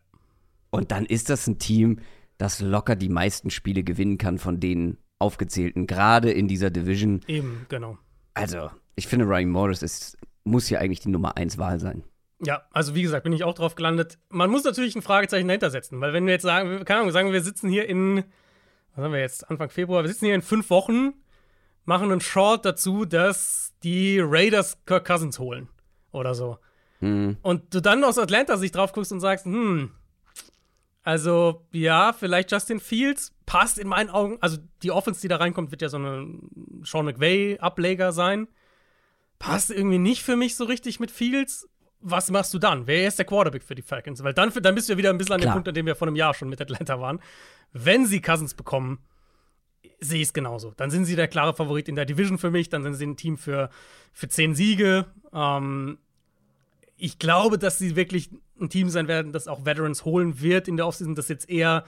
Und 0.69 0.91
dann 0.91 1.05
ist 1.05 1.29
das 1.29 1.47
ein 1.47 1.59
Team, 1.59 1.99
das 2.37 2.59
locker 2.59 2.95
die 2.95 3.09
meisten 3.09 3.49
Spiele 3.49 3.83
gewinnen 3.83 4.17
kann 4.17 4.39
von 4.39 4.59
den 4.59 4.97
aufgezählten, 5.19 5.85
gerade 5.85 6.31
in 6.31 6.47
dieser 6.47 6.71
Division. 6.71 7.21
Eben, 7.27 7.65
genau. 7.69 7.97
Also, 8.33 8.71
ich 8.95 9.07
finde, 9.07 9.25
Ryan 9.25 9.49
Morris 9.49 9.83
ist, 9.83 10.17
muss 10.43 10.67
hier 10.67 10.79
eigentlich 10.79 11.01
die 11.01 11.09
Nummer 11.09 11.37
1 11.37 11.59
Wahl 11.59 11.79
sein. 11.79 12.03
Ja, 12.43 12.63
also 12.71 12.95
wie 12.95 13.03
gesagt, 13.03 13.23
bin 13.23 13.33
ich 13.33 13.43
auch 13.43 13.53
drauf 13.53 13.75
gelandet. 13.75 14.17
Man 14.29 14.49
muss 14.49 14.63
natürlich 14.63 14.95
ein 14.95 15.03
Fragezeichen 15.03 15.47
dahinter 15.47 15.69
setzen, 15.69 16.01
weil 16.01 16.13
wenn 16.13 16.25
wir 16.25 16.33
jetzt 16.33 16.41
sagen, 16.41 16.83
keine 16.85 17.01
Ahnung, 17.01 17.11
sagen 17.11 17.31
wir 17.31 17.41
sitzen 17.41 17.69
hier 17.69 17.87
in, 17.87 18.23
was 18.95 19.03
haben 19.03 19.13
wir 19.13 19.19
jetzt, 19.19 19.49
Anfang 19.49 19.69
Februar, 19.69 20.03
wir 20.03 20.09
sitzen 20.09 20.25
hier 20.25 20.35
in 20.35 20.41
fünf 20.41 20.69
Wochen, 20.69 21.13
machen 21.85 22.11
einen 22.11 22.21
Short 22.21 22.65
dazu, 22.65 23.05
dass 23.05 23.73
die 23.83 24.19
Raiders 24.19 24.77
Kirk 24.85 25.05
Cousins 25.05 25.39
holen 25.39 25.69
oder 26.11 26.35
so. 26.35 26.57
Hm. 26.99 27.37
Und 27.41 27.73
du 27.73 27.81
dann 27.81 28.03
aus 28.03 28.17
Atlanta 28.17 28.57
sich 28.57 28.71
drauf 28.71 28.93
guckst 28.93 29.11
und 29.11 29.19
sagst, 29.19 29.45
hm, 29.45 29.91
also 31.03 31.65
ja, 31.71 32.13
vielleicht 32.13 32.51
Justin 32.51 32.79
Fields 32.79 33.33
passt 33.45 33.79
in 33.79 33.87
meinen 33.87 34.09
Augen, 34.09 34.37
also 34.39 34.57
die 34.83 34.91
Offense, 34.91 35.21
die 35.21 35.27
da 35.27 35.37
reinkommt, 35.37 35.71
wird 35.71 35.81
ja 35.81 35.89
so 35.89 35.97
ein 35.97 36.81
Sean 36.83 37.05
McVay-Ableger 37.05 38.11
sein. 38.11 38.47
Passt 39.39 39.71
irgendwie 39.71 39.97
nicht 39.97 40.21
für 40.21 40.35
mich 40.35 40.55
so 40.55 40.65
richtig 40.65 40.99
mit 40.99 41.09
Fields. 41.09 41.67
Was 41.99 42.29
machst 42.29 42.53
du 42.53 42.59
dann? 42.59 42.85
Wer 42.85 43.07
ist 43.07 43.17
der 43.17 43.25
Quarterback 43.25 43.63
für 43.63 43.73
die 43.73 43.81
Falcons? 43.81 44.23
Weil 44.23 44.33
dann, 44.33 44.51
dann 44.61 44.75
bist 44.75 44.87
du 44.87 44.93
ja 44.93 44.97
wieder 44.97 45.09
ein 45.09 45.17
bisschen 45.17 45.33
an 45.33 45.41
dem. 45.41 45.51
Punkt, 45.51 45.67
an 45.67 45.73
dem 45.73 45.87
wir 45.87 45.95
vor 45.95 46.07
einem 46.07 46.15
Jahr 46.15 46.33
schon 46.35 46.49
mit 46.49 46.61
Atlanta 46.61 46.99
waren. 46.99 47.19
Wenn 47.73 48.05
sie 48.05 48.21
Cousins 48.21 48.53
bekommen, 48.53 48.99
sehe 49.99 50.21
ich 50.21 50.29
es 50.29 50.33
genauso. 50.33 50.73
Dann 50.75 50.91
sind 50.91 51.05
sie 51.05 51.15
der 51.15 51.27
klare 51.27 51.53
Favorit 51.53 51.87
in 51.87 51.95
der 51.95 52.05
Division 52.05 52.37
für 52.37 52.51
mich. 52.51 52.69
Dann 52.69 52.83
sind 52.83 52.95
sie 52.95 53.05
ein 53.05 53.17
Team 53.17 53.37
für, 53.37 53.69
für 54.11 54.27
zehn 54.27 54.55
Siege. 54.55 55.05
Ähm, 55.31 55.99
ich 56.97 57.19
glaube, 57.19 57.57
dass 57.57 57.77
sie 57.77 57.95
wirklich 57.95 58.29
ein 58.59 58.69
Team 58.69 58.89
sein 58.89 59.07
werden, 59.07 59.31
das 59.31 59.47
auch 59.47 59.65
Veterans 59.65 60.05
holen 60.05 60.41
wird 60.41 60.67
in 60.67 60.77
der 60.77 60.87
Offseason, 60.87 61.15
das 61.15 61.29
jetzt 61.29 61.49
eher, 61.49 61.83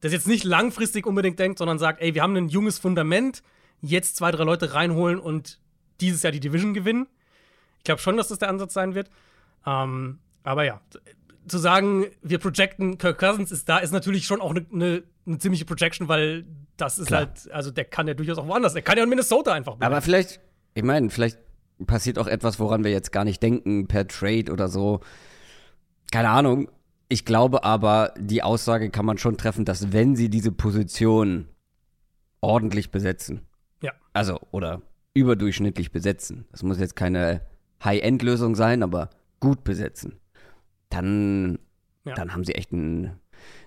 das 0.00 0.12
jetzt 0.12 0.26
nicht 0.26 0.44
langfristig 0.44 1.06
unbedingt 1.06 1.38
denkt, 1.38 1.58
sondern 1.58 1.78
sagt, 1.78 2.00
ey, 2.00 2.14
wir 2.14 2.22
haben 2.22 2.36
ein 2.36 2.48
junges 2.48 2.78
Fundament, 2.78 3.42
jetzt 3.80 4.16
zwei, 4.16 4.30
drei 4.32 4.44
Leute 4.44 4.74
reinholen 4.74 5.20
und 5.20 5.60
dieses 6.00 6.22
Jahr 6.22 6.32
die 6.32 6.40
Division 6.40 6.74
gewinnen. 6.74 7.06
Ich 7.78 7.84
glaube 7.84 8.00
schon, 8.00 8.16
dass 8.16 8.28
das 8.28 8.38
der 8.38 8.48
Ansatz 8.48 8.74
sein 8.74 8.94
wird. 8.94 9.10
Ähm, 9.64 10.18
aber 10.42 10.64
ja, 10.64 10.80
zu 11.46 11.58
sagen, 11.58 12.06
wir 12.22 12.38
projecten 12.38 12.98
Kirk 12.98 13.18
Cousins 13.18 13.52
ist 13.52 13.68
da, 13.68 13.78
ist 13.78 13.92
natürlich 13.92 14.26
schon 14.26 14.40
auch 14.40 14.50
eine 14.50 14.66
ne, 14.70 15.02
ne 15.26 15.38
ziemliche 15.38 15.64
Projection, 15.64 16.08
weil 16.08 16.46
das 16.76 16.98
ist 16.98 17.08
Klar. 17.08 17.20
halt, 17.26 17.50
also 17.52 17.70
der 17.70 17.84
kann 17.84 18.08
ja 18.08 18.14
durchaus 18.14 18.38
auch 18.38 18.46
woanders. 18.48 18.72
Der 18.72 18.82
kann 18.82 18.96
ja 18.96 19.04
in 19.04 19.08
Minnesota 19.10 19.52
einfach 19.52 19.76
bleiben. 19.76 19.92
Aber 19.92 20.02
vielleicht, 20.02 20.40
ich 20.74 20.82
meine, 20.82 21.10
vielleicht 21.10 21.38
passiert 21.86 22.18
auch 22.18 22.26
etwas, 22.26 22.58
woran 22.58 22.84
wir 22.84 22.90
jetzt 22.90 23.12
gar 23.12 23.24
nicht 23.24 23.42
denken, 23.42 23.86
per 23.86 24.06
Trade 24.06 24.50
oder 24.52 24.68
so. 24.68 25.00
Keine 26.10 26.30
Ahnung. 26.30 26.70
Ich 27.08 27.24
glaube 27.24 27.62
aber, 27.64 28.14
die 28.18 28.42
Aussage 28.42 28.90
kann 28.90 29.04
man 29.06 29.18
schon 29.18 29.36
treffen, 29.36 29.64
dass 29.64 29.92
wenn 29.92 30.16
sie 30.16 30.28
diese 30.28 30.50
Position 30.52 31.48
ordentlich 32.40 32.90
besetzen, 32.90 33.42
Ja. 33.82 33.92
also 34.12 34.40
oder 34.50 34.82
überdurchschnittlich 35.14 35.92
besetzen, 35.92 36.46
das 36.50 36.62
muss 36.62 36.78
jetzt 36.78 36.96
keine 36.96 37.42
High-End-Lösung 37.84 38.54
sein, 38.54 38.82
aber 38.82 39.10
gut 39.40 39.64
besetzen, 39.64 40.18
dann, 40.90 41.58
Ja. 42.04 42.14
dann 42.14 42.32
haben 42.32 42.44
sie 42.44 42.54
echt 42.54 42.72
ein, 42.72 43.18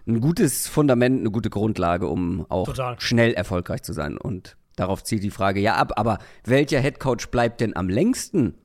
ein 0.10 0.22
gutes 0.22 0.68
Fundament, 0.68 1.20
eine 1.20 1.32
gute 1.32 1.50
Grundlage, 1.50 2.08
um 2.08 2.46
auch 2.50 2.66
Total. 2.66 3.00
schnell 3.00 3.34
erfolgreich 3.34 3.84
zu 3.84 3.94
sein. 3.94 4.18
Und 4.18 4.58
darauf 4.75 5.04
zielt 5.04 5.24
die 5.24 5.30
Frage 5.32 5.60
ja 5.60 5.75
ab, 5.75 5.94
aber 5.96 6.18
welcher 6.46 6.80
Headcoach 6.80 7.30
bleibt 7.32 7.62
denn 7.62 7.75
am 7.75 7.89
längsten? 7.89 8.56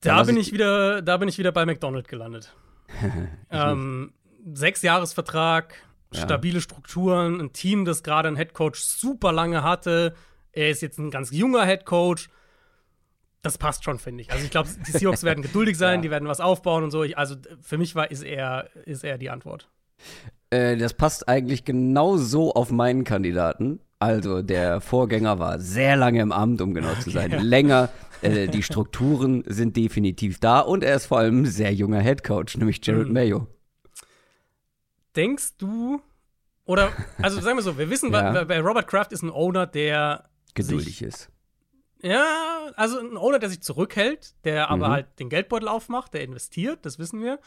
Da 0.00 0.22
bin 0.22 0.36
ich- 0.36 0.48
ich 0.48 0.52
wieder, 0.54 1.00
da 1.02 1.16
bin 1.16 1.28
ich 1.28 1.38
wieder 1.38 1.52
bei 1.52 1.64
McDonald 1.64 2.08
gelandet. 2.08 2.54
ähm, 3.50 4.12
Sechsjahresvertrag, 4.52 5.74
Ja. 6.12 6.20
stabile 6.22 6.60
Strukturen, 6.60 7.40
ein 7.40 7.52
Team, 7.52 7.84
das 7.84 8.02
gerade 8.02 8.28
einen 8.28 8.36
Headcoach 8.36 8.76
super 8.76 9.32
lange 9.32 9.62
hatte. 9.62 10.14
Er 10.52 10.70
ist 10.70 10.82
jetzt 10.82 10.98
ein 10.98 11.10
ganz 11.10 11.30
junger 11.32 11.64
Headcoach. 11.64 12.28
Das 13.44 13.56
passt 13.58 13.84
schon, 13.84 13.98
finde 14.00 14.22
ich. 14.22 14.32
Also 14.32 14.44
ich 14.44 14.50
glaube, 14.50 14.68
die 14.86 14.90
Seahawks 14.90 15.22
werden 15.22 15.42
geduldig 15.42 15.78
sein, 15.78 15.96
Ja. 15.98 16.00
die 16.02 16.10
werden 16.10 16.26
was 16.28 16.40
aufbauen 16.40 16.82
und 16.82 16.90
so. 16.90 17.04
Ich, 17.04 17.16
also 17.16 17.36
für 17.60 17.78
mich 17.78 17.94
war 17.94 18.10
ist 18.10 18.24
er 18.24 18.68
ist 18.86 19.04
er 19.04 19.16
die 19.18 19.30
Antwort. 19.30 19.68
Äh, 20.50 20.76
das 20.76 20.94
passt 20.94 21.28
eigentlich 21.28 21.64
genau 21.64 22.16
so 22.16 22.52
auf 22.54 22.72
meinen 22.72 23.04
Kandidaten. 23.04 23.78
Also 24.00 24.42
der 24.42 24.80
Vorgänger 24.80 25.38
war 25.38 25.58
sehr 25.60 25.96
lange 25.96 26.20
im 26.20 26.32
Amt, 26.32 26.60
um 26.60 26.74
genau 26.74 26.94
zu 26.96 27.10
sein. 27.10 27.30
Länger. 27.42 27.90
Äh, 28.22 28.48
die 28.48 28.62
Strukturen 28.62 29.44
sind 29.46 29.76
definitiv 29.76 30.40
da 30.40 30.60
und 30.60 30.82
er 30.82 30.96
ist 30.96 31.06
vor 31.06 31.18
allem 31.18 31.42
ein 31.42 31.46
sehr 31.46 31.72
junger 31.74 32.00
Headcoach, 32.00 32.56
nämlich 32.56 32.80
Jared 32.84 33.08
Mhm. 33.08 33.12
Mayo. 33.14 33.46
Denkst 35.16 35.56
du 35.58 36.00
oder 36.64 36.90
also 37.22 37.40
sagen 37.40 37.58
wir 37.58 37.62
so, 37.62 37.76
wir 37.78 37.90
wissen, 37.90 38.10
Ja. 38.12 38.44
bei 38.44 38.60
Robert 38.60 38.86
Kraft 38.88 39.12
ist 39.12 39.22
ein 39.22 39.30
Owner, 39.30 39.66
der 39.66 40.24
Geduldig 40.54 41.02
ist. 41.02 41.28
Ja, 42.04 42.70
also 42.76 42.98
ein 42.98 43.16
Owner, 43.16 43.38
der 43.38 43.48
sich 43.48 43.62
zurückhält, 43.62 44.34
der 44.44 44.68
aber 44.68 44.88
Mhm. 44.88 44.92
halt 44.92 45.18
den 45.18 45.30
Geldbeutel 45.30 45.68
aufmacht, 45.68 46.12
der 46.12 46.22
investiert, 46.22 46.84
das 46.84 46.98
wissen 46.98 47.22
wir. 47.22 47.40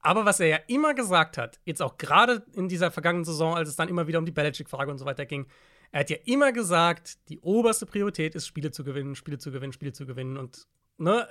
Aber 0.00 0.24
was 0.24 0.40
er 0.40 0.46
ja 0.46 0.56
immer 0.66 0.94
gesagt 0.94 1.36
hat, 1.36 1.60
jetzt 1.66 1.82
auch 1.82 1.98
gerade 1.98 2.42
in 2.54 2.68
dieser 2.70 2.90
vergangenen 2.90 3.26
Saison, 3.26 3.54
als 3.54 3.68
es 3.68 3.76
dann 3.76 3.88
immer 3.90 4.06
wieder 4.06 4.18
um 4.18 4.24
die 4.24 4.32
Belichick-Frage 4.32 4.90
und 4.90 4.96
so 4.96 5.04
weiter 5.04 5.26
ging, 5.26 5.46
er 5.92 6.00
hat 6.00 6.08
ja 6.10 6.16
immer 6.24 6.52
gesagt, 6.52 7.18
die 7.28 7.38
oberste 7.40 7.84
Priorität 7.84 8.34
ist, 8.34 8.46
Spiele 8.46 8.70
zu 8.70 8.82
gewinnen, 8.82 9.14
Spiele 9.14 9.36
zu 9.36 9.50
gewinnen, 9.52 9.74
Spiele 9.74 9.92
zu 9.92 10.06
gewinnen. 10.06 10.38
Und 10.38 10.66
ne, 10.96 11.28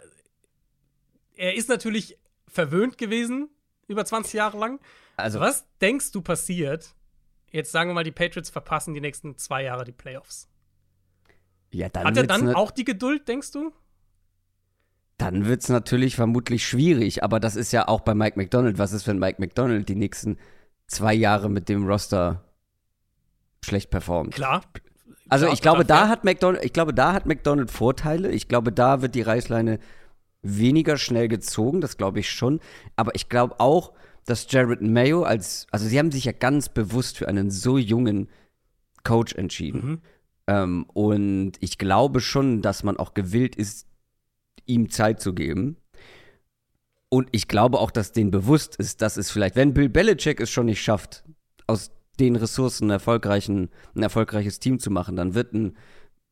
er 1.35 1.55
ist 1.55 1.67
natürlich 1.67 2.19
verwöhnt 2.47 2.97
gewesen 2.99 3.49
über 3.87 4.05
20 4.05 4.33
Jahre 4.33 4.59
lang. 4.59 4.79
Also 5.17 5.39
Was 5.39 5.65
denkst 5.81 6.11
du 6.11 6.21
passiert? 6.21 6.93
Jetzt 7.51 7.71
sagen 7.71 7.89
wir 7.89 7.95
mal, 7.95 8.03
die 8.03 8.11
Patriots 8.11 8.51
verpassen 8.51 8.93
die 8.93 9.01
nächsten 9.01 9.35
zwei 9.37 9.63
Jahre 9.63 9.83
die 9.83 9.91
Playoffs. 9.93 10.47
Ja, 11.71 11.89
dann 11.89 12.05
Hat 12.05 12.17
er 12.17 12.27
dann 12.27 12.53
auch 12.55 12.71
die 12.71 12.85
Geduld, 12.85 13.27
denkst 13.27 13.51
du? 13.51 13.71
dann 15.19 15.45
wird 15.45 15.61
es 15.61 15.69
natürlich 15.69 16.15
vermutlich 16.15 16.65
schwierig. 16.65 17.23
Aber 17.23 17.39
das 17.39 17.55
ist 17.55 17.71
ja 17.71 17.87
auch 17.87 18.01
bei 18.01 18.15
Mike 18.15 18.39
McDonald. 18.39 18.79
Was 18.79 18.93
ist, 18.93 19.05
wenn 19.05 19.19
Mike 19.19 19.39
McDonald 19.39 19.87
die 19.89 19.95
nächsten 19.95 20.37
zwei 20.87 21.13
Jahre 21.13 21.49
mit 21.49 21.69
dem 21.69 21.85
Roster 21.85 22.45
schlecht 23.63 23.89
performt? 23.89 24.33
Klar. 24.33 24.61
Also 25.27 25.45
Klar, 25.45 25.53
ich 25.53 25.61
glaube, 25.61 25.85
da 25.85 26.07
hat 26.07 26.23
McDonald, 26.23 26.63
ich 26.63 26.73
glaube, 26.73 26.93
da 26.93 27.13
hat 27.13 27.25
McDonald 27.25 27.69
Vorteile. 27.69 28.31
Ich 28.31 28.47
glaube, 28.47 28.71
da 28.71 29.01
wird 29.01 29.13
die 29.13 29.21
Reißleine 29.21 29.79
weniger 30.41 30.97
schnell 30.97 31.27
gezogen, 31.27 31.81
das 31.81 31.97
glaube 31.97 32.21
ich 32.21 32.31
schon. 32.31 32.61
Aber 32.95 33.13
ich 33.13 33.27
glaube 33.27 33.59
auch, 33.59 33.91
dass 34.25 34.49
Jared 34.49 34.81
Mayo 34.81 35.23
als, 35.23 35.67
also 35.69 35.85
sie 35.85 35.99
haben 35.99 36.11
sich 36.11 36.25
ja 36.25 36.31
ganz 36.31 36.69
bewusst 36.69 37.17
für 37.17 37.27
einen 37.27 37.51
so 37.51 37.77
jungen 37.77 38.29
Coach 39.03 39.35
entschieden. 39.35 39.85
Mhm. 39.85 40.01
Ähm, 40.49 40.85
und 40.93 41.53
ich 41.59 41.77
glaube 41.77 42.21
schon, 42.21 42.63
dass 42.63 42.81
man 42.81 42.97
auch 42.97 43.13
gewillt 43.13 43.55
ist, 43.55 43.87
ihm 44.65 44.89
Zeit 44.89 45.21
zu 45.21 45.33
geben. 45.33 45.77
Und 47.07 47.29
ich 47.31 47.47
glaube 47.47 47.77
auch, 47.77 47.91
dass 47.91 48.13
denen 48.13 48.31
bewusst 48.31 48.75
ist, 48.77 49.03
dass 49.03 49.17
es 49.17 49.29
vielleicht, 49.29 49.55
wenn 49.55 49.75
Bill 49.75 49.89
Belichick 49.89 50.39
es 50.41 50.49
schon 50.49 50.65
nicht 50.65 50.81
schafft, 50.81 51.23
aus 51.67 51.91
den 52.19 52.35
Ressourcen 52.35 52.89
erfolgreichen, 52.89 53.69
ein 53.93 54.01
erfolgreiches 54.01 54.59
Team 54.59 54.79
zu 54.79 54.89
machen, 54.89 55.15
dann 55.15 55.35
wird 55.35 55.53
ein, 55.53 55.77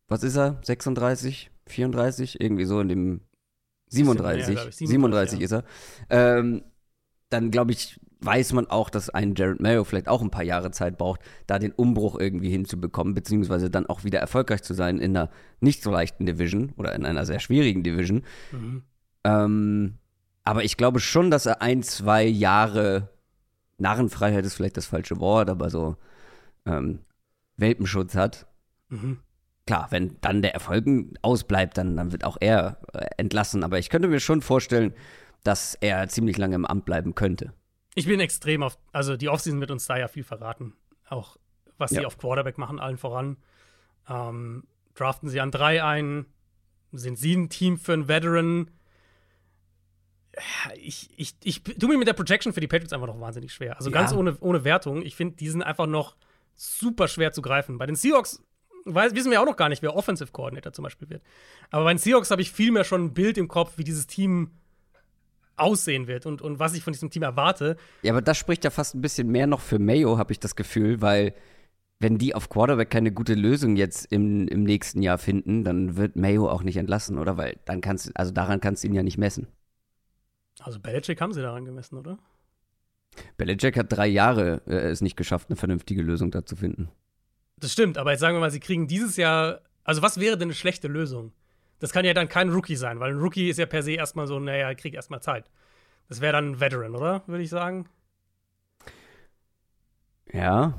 was 0.08 0.23
ist 0.23 0.36
er, 0.36 0.60
36, 0.63 1.51
34, 1.67 2.41
irgendwie 2.41 2.65
so 2.65 2.80
in 2.80 2.88
dem 2.88 3.21
37, 3.89 4.47
mehr, 4.47 4.56
glaub 4.56 4.69
ich. 4.69 4.75
37, 4.77 4.88
37, 4.88 5.41
ist 5.41 5.51
er. 5.51 5.63
Ähm, 6.10 6.63
dann 7.30 7.51
glaube 7.51 7.71
ich, 7.71 7.99
weiß 8.19 8.53
man 8.53 8.67
auch, 8.67 8.89
dass 8.89 9.10
ein 9.10 9.36
Jared 9.36 9.60
Mayo 9.60 9.84
vielleicht 9.84 10.08
auch 10.08 10.21
ein 10.21 10.32
paar 10.32 10.43
Jahre 10.43 10.71
Zeit 10.71 10.97
braucht, 10.97 11.21
da 11.45 11.60
den 11.60 11.71
Umbruch 11.71 12.19
irgendwie 12.19 12.49
hinzubekommen, 12.49 13.13
beziehungsweise 13.13 13.69
dann 13.69 13.86
auch 13.86 14.03
wieder 14.03 14.19
erfolgreich 14.19 14.63
zu 14.63 14.73
sein 14.73 14.99
in 14.99 15.15
einer 15.15 15.30
nicht 15.60 15.84
so 15.84 15.91
leichten 15.91 16.25
Division 16.25 16.73
oder 16.77 16.95
in 16.95 17.06
einer 17.06 17.25
sehr 17.25 17.39
schwierigen 17.39 17.84
Division. 17.84 18.23
Mhm. 18.51 18.84
Ähm, 19.23 19.97
aber 20.43 20.63
ich 20.63 20.77
glaube 20.77 20.99
schon, 20.99 21.30
dass 21.30 21.45
er 21.45 21.62
ein, 21.62 21.84
zwei 21.84 22.25
Jahre 22.25 23.10
Narrenfreiheit 23.77 24.45
ist 24.45 24.56
vielleicht 24.56 24.77
das 24.77 24.88
falsche 24.88 25.19
Wort, 25.19 25.49
aber 25.49 25.69
so 25.69 25.97
ähm, 26.65 26.99
Welpenschutz 27.58 28.15
hat. 28.15 28.47
Mhm. 28.89 29.19
Klar, 29.65 29.88
wenn 29.89 30.15
dann 30.21 30.41
der 30.41 30.53
Erfolg 30.53 30.86
ausbleibt, 31.21 31.77
dann, 31.77 31.97
dann 31.97 32.12
wird 32.12 32.23
auch 32.23 32.38
er 32.39 32.80
äh, 32.93 33.06
entlassen. 33.17 33.63
Aber 33.63 33.77
ich 33.77 33.89
könnte 33.89 34.08
mir 34.08 34.19
schon 34.19 34.41
vorstellen, 34.41 34.93
dass 35.43 35.75
er 35.75 36.08
ziemlich 36.08 36.38
lange 36.38 36.56
im 36.56 36.65
Amt 36.65 36.86
bleiben 36.86 37.13
könnte. 37.13 37.53
Ich 37.97 38.05
bin 38.05 38.19
extrem 38.19 38.62
auf, 38.63 38.77
also 38.91 39.17
die 39.17 39.27
Offseason 39.27 39.60
wird 39.60 39.71
uns 39.71 39.88
da 39.88 39.97
ja 39.97 40.07
viel 40.07 40.23
verraten. 40.23 40.73
Auch 41.10 41.38
was 41.77 41.89
sie 41.91 42.01
Ja. 42.01 42.07
auf 42.07 42.17
Quarterback 42.17 42.57
machen, 42.57 42.79
allen 42.79 42.97
voran. 42.97 43.38
Ähm, 44.07 44.63
draften 44.93 45.29
sie 45.29 45.39
an 45.41 45.51
drei 45.51 45.83
ein? 45.83 46.25
Sind 46.91 47.17
sie 47.17 47.36
ein 47.36 47.49
Team 47.49 47.77
für 47.77 47.93
einen 47.93 48.07
Veteran? 48.07 48.69
Ich, 50.75 51.10
ich, 51.17 51.36
ich 51.43 51.63
tue 51.63 51.89
mir 51.89 51.97
mit 51.97 52.07
der 52.07 52.13
Projection 52.13 52.53
für 52.53 52.60
die 52.60 52.67
Patriots 52.67 52.93
einfach 52.93 53.07
noch 53.07 53.19
wahnsinnig 53.19 53.51
schwer. 53.53 53.75
Also 53.77 53.89
Ja. 53.89 53.93
ganz 53.95 54.13
ohne, 54.13 54.38
ohne 54.39 54.63
Wertung. 54.63 55.01
Ich 55.01 55.15
finde, 55.15 55.36
die 55.36 55.49
sind 55.49 55.63
einfach 55.63 55.88
noch 55.88 56.15
super 56.55 57.07
schwer 57.07 57.31
zu 57.31 57.41
greifen. 57.41 57.77
Bei 57.79 57.88
den 57.88 57.95
Seahawks 57.95 58.43
weiß, 58.86 59.15
wissen 59.15 59.31
wir 59.31 59.41
auch 59.41 59.45
noch 59.45 59.57
gar 59.57 59.69
nicht, 59.69 59.81
wer 59.81 59.95
Offensive 59.95 60.31
Coordinator 60.31 60.71
zum 60.71 60.83
Beispiel 60.83 61.10
wird. 61.10 61.23
Aber 61.71 61.83
bei 61.86 61.93
den 61.93 61.97
Seahawks 61.97 62.29
habe 62.29 62.41
ich 62.43 62.51
vielmehr 62.51 62.83
schon 62.83 63.05
ein 63.05 63.13
Bild 63.15 63.38
im 63.39 63.47
Kopf, 63.47 63.73
wie 63.77 63.83
dieses 63.83 64.05
Team 64.05 64.51
aussehen 65.57 66.07
wird 66.07 66.25
und, 66.25 66.41
und 66.41 66.59
was 66.59 66.73
ich 66.75 66.83
von 66.83 66.93
diesem 66.93 67.09
Team 67.09 67.23
erwarte. 67.23 67.77
Ja, 68.03 68.13
aber 68.13 68.21
das 68.21 68.37
spricht 68.37 68.63
ja 68.63 68.69
fast 68.69 68.95
ein 68.95 69.01
bisschen 69.01 69.27
mehr 69.27 69.47
noch 69.47 69.59
für 69.59 69.79
Mayo, 69.79 70.17
habe 70.17 70.31
ich 70.31 70.39
das 70.39 70.55
Gefühl, 70.55 71.01
weil 71.01 71.33
wenn 71.99 72.17
die 72.17 72.35
auf 72.35 72.49
Quarterback 72.49 72.89
keine 72.89 73.11
gute 73.11 73.33
Lösung 73.33 73.75
jetzt 73.75 74.11
im, 74.11 74.47
im 74.47 74.63
nächsten 74.63 75.01
Jahr 75.01 75.17
finden, 75.17 75.63
dann 75.63 75.97
wird 75.97 76.15
Mayo 76.15 76.49
auch 76.49 76.63
nicht 76.63 76.77
entlassen, 76.77 77.17
oder? 77.17 77.37
Weil 77.37 77.57
dann 77.65 77.81
kannst 77.81 78.11
also 78.15 78.31
daran 78.31 78.59
kannst 78.59 78.83
du 78.83 78.87
ihn 78.87 78.93
ja 78.93 79.03
nicht 79.03 79.17
messen. 79.17 79.47
Also 80.59 80.79
Belichick 80.79 81.21
haben 81.21 81.33
sie 81.33 81.41
daran 81.41 81.65
gemessen, 81.65 81.97
oder? 81.97 82.17
Belichick 83.37 83.77
hat 83.77 83.91
drei 83.91 84.07
Jahre 84.07 84.61
äh, 84.67 84.89
es 84.89 85.01
nicht 85.01 85.17
geschafft, 85.17 85.49
eine 85.49 85.55
vernünftige 85.55 86.01
Lösung 86.01 86.31
da 86.31 86.45
zu 86.45 86.55
finden. 86.55 86.89
Das 87.59 87.73
stimmt, 87.73 87.97
aber 87.97 88.11
jetzt 88.11 88.19
sagen 88.19 88.35
wir 88.35 88.41
mal, 88.41 88.51
sie 88.51 88.59
kriegen 88.59 88.87
dieses 88.87 89.17
Jahr. 89.17 89.61
Also, 89.83 90.01
was 90.01 90.19
wäre 90.19 90.37
denn 90.37 90.49
eine 90.49 90.53
schlechte 90.53 90.87
Lösung? 90.87 91.31
Das 91.79 91.91
kann 91.91 92.05
ja 92.05 92.13
dann 92.13 92.27
kein 92.27 92.49
Rookie 92.49 92.75
sein, 92.75 92.99
weil 92.99 93.11
ein 93.11 93.19
Rookie 93.19 93.49
ist 93.49 93.57
ja 93.57 93.65
per 93.65 93.83
se 93.83 93.91
erstmal 93.91 94.27
so, 94.27 94.39
naja, 94.39 94.73
krieg 94.73 94.93
erstmal 94.93 95.21
Zeit. 95.21 95.49
Das 96.09 96.21
wäre 96.21 96.33
dann 96.33 96.51
ein 96.51 96.59
Veteran, 96.59 96.95
oder? 96.95 97.23
Würde 97.27 97.43
ich 97.43 97.49
sagen. 97.49 97.87
Ja. 100.31 100.73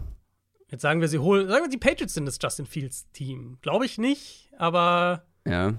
Jetzt 0.68 0.82
sagen 0.82 1.00
wir, 1.00 1.08
sie 1.08 1.18
holen. 1.18 1.48
Sagen 1.48 1.64
wir, 1.64 1.70
die 1.70 1.78
Patriots 1.78 2.14
sind 2.14 2.26
das 2.26 2.38
Justin 2.42 2.66
Fields-Team. 2.66 3.58
Glaube 3.62 3.86
ich 3.86 3.98
nicht, 3.98 4.50
aber. 4.58 5.24
Ja. 5.46 5.74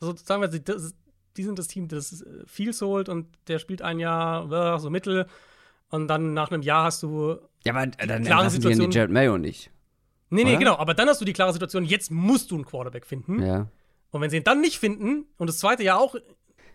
So, 0.00 0.14
sagen 0.16 0.42
wir, 0.42 0.48
die 0.48 1.42
sind 1.42 1.58
das 1.58 1.68
Team, 1.68 1.88
das 1.88 2.24
Fields 2.46 2.80
holt 2.82 3.08
und 3.08 3.26
der 3.48 3.58
spielt 3.58 3.82
ein 3.82 3.98
Jahr 3.98 4.78
so 4.80 4.90
mittel. 4.90 5.26
Und 5.90 6.08
dann 6.08 6.34
nach 6.34 6.50
einem 6.50 6.62
Jahr 6.62 6.84
hast 6.84 7.02
du. 7.02 7.38
Ja, 7.64 7.74
aber 7.74 7.86
dann 7.86 8.24
klare 8.24 8.50
Situation. 8.50 8.90
Die 8.90 8.96
Jared 8.96 9.10
Mayo 9.10 9.38
nicht. 9.38 9.70
Nee, 10.30 10.44
nee, 10.44 10.50
Oder? 10.50 10.58
genau. 10.58 10.76
Aber 10.76 10.92
dann 10.92 11.08
hast 11.08 11.20
du 11.20 11.24
die 11.24 11.32
klare 11.32 11.52
Situation, 11.52 11.84
jetzt 11.84 12.10
musst 12.10 12.50
du 12.50 12.56
einen 12.56 12.66
Quarterback 12.66 13.06
finden. 13.06 13.42
Ja. 13.42 13.68
Und 14.10 14.20
wenn 14.20 14.30
sie 14.30 14.38
ihn 14.38 14.44
dann 14.44 14.60
nicht 14.60 14.78
finden 14.78 15.26
und 15.36 15.48
das 15.48 15.58
zweite 15.58 15.82
Jahr 15.82 16.00
auch 16.00 16.14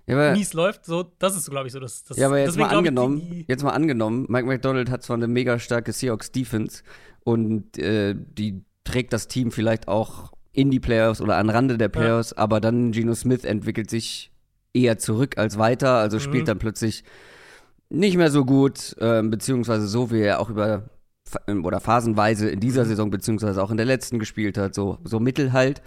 ja, 0.05 0.33
mies 0.33 0.53
läuft, 0.53 0.85
so, 0.85 1.11
das 1.19 1.35
ist, 1.35 1.49
glaube 1.49 1.67
ich, 1.67 1.73
so 1.73 1.79
das, 1.79 2.03
das 2.03 2.17
Ja, 2.17 2.27
aber 2.27 2.39
jetzt 2.39 2.57
mal 2.57 2.67
angenommen, 2.67 3.21
ich, 3.31 3.47
jetzt 3.47 3.63
mal 3.63 3.71
angenommen, 3.71 4.25
Mike 4.29 4.45
McDonald 4.45 4.89
hat 4.89 5.03
zwar 5.03 5.15
eine 5.15 5.27
mega 5.27 5.59
starke 5.59 5.93
Seahawks 5.93 6.31
Defense 6.31 6.83
und 7.23 7.77
äh, 7.77 8.15
die 8.15 8.63
trägt 8.83 9.13
das 9.13 9.27
Team 9.27 9.51
vielleicht 9.51 9.87
auch 9.87 10.33
in 10.51 10.69
die 10.69 10.79
Playoffs 10.79 11.21
oder 11.21 11.37
an 11.37 11.49
Rande 11.49 11.77
der 11.77 11.89
Playoffs, 11.89 12.31
ja. 12.31 12.37
aber 12.37 12.59
dann 12.59 12.91
Geno 12.91 13.15
Smith 13.15 13.45
entwickelt 13.45 13.89
sich 13.89 14.31
eher 14.73 14.97
zurück 14.97 15.37
als 15.37 15.57
weiter, 15.57 15.97
also 15.97 16.19
spielt 16.19 16.43
mhm. 16.43 16.47
dann 16.47 16.59
plötzlich 16.59 17.03
nicht 17.89 18.17
mehr 18.17 18.29
so 18.29 18.43
gut, 18.43 18.95
äh, 18.99 19.21
beziehungsweise 19.23 19.87
so, 19.87 20.11
wie 20.11 20.21
er 20.21 20.39
auch 20.39 20.49
über 20.49 20.89
oder 21.63 21.79
phasenweise 21.79 22.49
in 22.49 22.59
dieser 22.59 22.83
mhm. 22.83 22.89
Saison, 22.89 23.09
beziehungsweise 23.09 23.63
auch 23.63 23.71
in 23.71 23.77
der 23.77 23.85
letzten 23.85 24.19
gespielt 24.19 24.57
hat, 24.57 24.75
so, 24.75 24.97
so 25.03 25.19
Mittel 25.19 25.53
halt. 25.53 25.81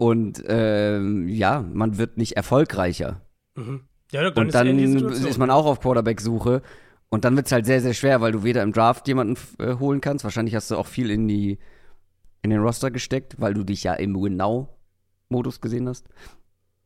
Und 0.00 0.42
ähm, 0.46 1.28
ja, 1.28 1.60
man 1.60 1.98
wird 1.98 2.16
nicht 2.16 2.34
erfolgreicher. 2.34 3.20
Mhm. 3.54 3.82
Ja, 4.10 4.30
dann 4.30 4.46
und 4.46 4.54
dann 4.54 4.78
ist 4.78 5.36
man 5.36 5.50
auch 5.50 5.66
auf 5.66 5.80
Quarterback-Suche. 5.80 6.62
Und 7.10 7.26
dann 7.26 7.36
wird 7.36 7.44
es 7.44 7.52
halt 7.52 7.66
sehr, 7.66 7.82
sehr 7.82 7.92
schwer, 7.92 8.22
weil 8.22 8.32
du 8.32 8.42
weder 8.42 8.62
im 8.62 8.72
Draft 8.72 9.06
jemanden 9.08 9.36
äh, 9.58 9.74
holen 9.74 10.00
kannst. 10.00 10.24
Wahrscheinlich 10.24 10.54
hast 10.54 10.70
du 10.70 10.78
auch 10.78 10.86
viel 10.86 11.10
in, 11.10 11.28
die, 11.28 11.58
in 12.40 12.48
den 12.48 12.60
Roster 12.60 12.90
gesteckt, 12.90 13.42
weil 13.42 13.52
du 13.52 13.62
dich 13.62 13.84
ja 13.84 13.92
im 13.92 14.14
Win-Now-Modus 14.14 15.60
gesehen 15.60 15.86
hast. 15.86 16.08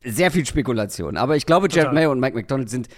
Sehr 0.05 0.33
viel 0.33 0.45
Spekulation. 0.45 1.17
Aber 1.17 1.37
ich 1.37 1.47
glaube, 1.47 1.69
Jared 1.71 1.93
Mayo 1.93 2.11
und 2.11 2.19
Mike 2.19 2.35
McDonald 2.35 2.69
sind 2.69 2.89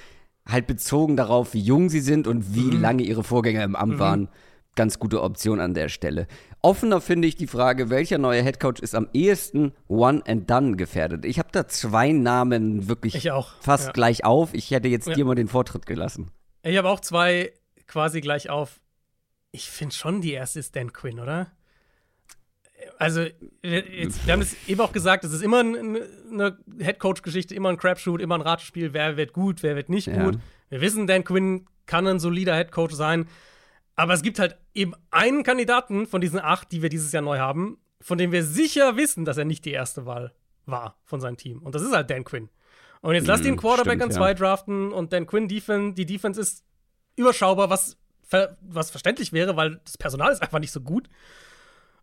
halt 0.47 0.67
bezogen 0.67 1.19
darauf, 1.19 1.53
wie 1.53 1.61
jung 1.61 1.91
sie 1.91 2.01
sind 2.01 2.27
und 2.27 2.55
wie 2.55 2.75
mhm. 2.75 2.81
lange 2.81 3.03
ihre 3.03 3.23
Vorgänger 3.23 3.65
im 3.65 3.77
Amt 3.77 3.97
mhm. 3.97 3.99
waren, 3.99 4.29
ganz 4.77 4.99
gute 4.99 5.23
Option 5.23 5.61
an 5.61 5.75
der 5.75 5.89
Stelle. 5.89 6.27
Offener 6.63 7.01
finde 7.01 7.27
ich 7.27 7.37
die 7.37 7.47
Frage, 7.47 7.91
welcher 7.91 8.19
neue 8.19 8.43
Headcoach 8.43 8.81
ist 8.81 8.95
am 8.95 9.09
ehesten 9.13 9.73
One 9.89 10.23
and 10.27 10.49
Done 10.49 10.77
gefährdet. 10.77 11.25
Ich 11.25 11.39
habe 11.39 11.49
da 11.53 11.67
zwei 11.67 12.13
Namen 12.13 12.89
wirklich 12.89 13.29
fast 13.61 13.87
ja. 13.87 13.93
gleich 13.93 14.25
auf. 14.25 14.55
Ich 14.55 14.71
hätte 14.71 14.89
jetzt 14.89 15.09
ja. 15.09 15.15
dir 15.15 15.25
mal 15.25 15.35
den 15.35 15.49
Vortritt 15.49 15.87
gelassen. 15.87 16.31
Ich 16.63 16.77
habe 16.77 16.89
auch 16.89 17.01
zwei 17.01 17.53
quasi 17.87 18.21
gleich 18.21 18.51
auf. 18.51 18.81
Ich 19.51 19.71
finde 19.71 19.95
schon, 19.95 20.21
die 20.21 20.33
erste 20.33 20.61
ist 20.61 20.77
Dan 20.77 20.93
Quinn, 20.93 21.19
oder? 21.21 21.51
also, 22.99 23.27
jetzt, 23.63 24.27
wir 24.27 24.33
haben 24.33 24.41
es 24.41 24.57
eben 24.69 24.81
auch 24.81 24.93
gesagt, 24.93 25.25
es 25.25 25.33
ist 25.33 25.43
immer 25.43 25.61
eine 25.61 26.59
Headcoach-Geschichte, 26.79 27.55
immer 27.55 27.71
ein 27.71 27.77
Crapshoot, 27.77 28.21
immer 28.21 28.37
ein 28.37 28.41
Ratspiel, 28.41 28.93
wer 28.93 29.17
wird 29.17 29.33
gut, 29.33 29.63
wer 29.63 29.77
wird 29.77 29.89
nicht 29.89 30.07
ja. 30.07 30.25
gut. 30.25 30.39
Wir 30.69 30.81
wissen, 30.81 31.07
Dan 31.07 31.25
Quinn 31.25 31.67
kann 31.87 32.07
ein 32.07 32.19
solider 32.19 32.55
Headcoach 32.55 32.93
sein. 32.93 33.29
Aber 33.97 34.13
es 34.13 34.23
gibt 34.23 34.39
halt 34.39 34.57
eben 34.75 34.93
einen 35.11 35.43
Kandidaten 35.43 36.07
von 36.07 36.21
diesen 36.21 36.39
acht, 36.39 36.71
die 36.71 36.83
wir 36.83 36.91
dieses 36.91 37.13
Jahr 37.13 37.23
neu 37.23 37.39
haben, 37.39 37.79
von 38.01 38.19
dem 38.19 38.31
wir 38.31 38.45
sicher 38.45 38.97
wissen, 38.97 39.25
dass 39.25 39.39
er 39.39 39.47
nicht 39.47 39.65
die 39.65 39.73
erste 39.73 40.05
Wahl 40.05 40.33
war 40.67 40.99
von 41.05 41.21
seinem 41.21 41.39
Team. 41.39 41.63
Und 41.63 41.75
das 41.75 41.83
ist 41.83 41.93
halt 41.93 42.11
Dan 42.11 42.25
Quinn. 42.25 42.51
Und 43.01 43.15
jetzt 43.15 43.27
lass 43.27 43.41
mm, 43.41 43.45
den 43.45 43.57
Quarterback 43.57 43.99
stimmt, 43.99 44.03
an 44.03 44.11
zwei 44.11 44.29
ja. 44.29 44.35
draften 44.35 44.93
und 44.93 45.13
Dan 45.13 45.27
Quinn 45.27 45.49
Defense, 45.49 45.95
die 45.95 46.07
Defense 46.07 46.41
ist 46.41 46.65
überschaubar, 47.17 47.71
was, 47.71 47.97
was 48.61 48.91
verständlich 48.91 49.33
wäre, 49.33 49.57
weil 49.57 49.81
das 49.85 49.97
Personal 49.97 50.33
ist 50.33 50.43
einfach 50.43 50.59
nicht 50.59 50.73
so 50.73 50.81
gut. 50.81 51.09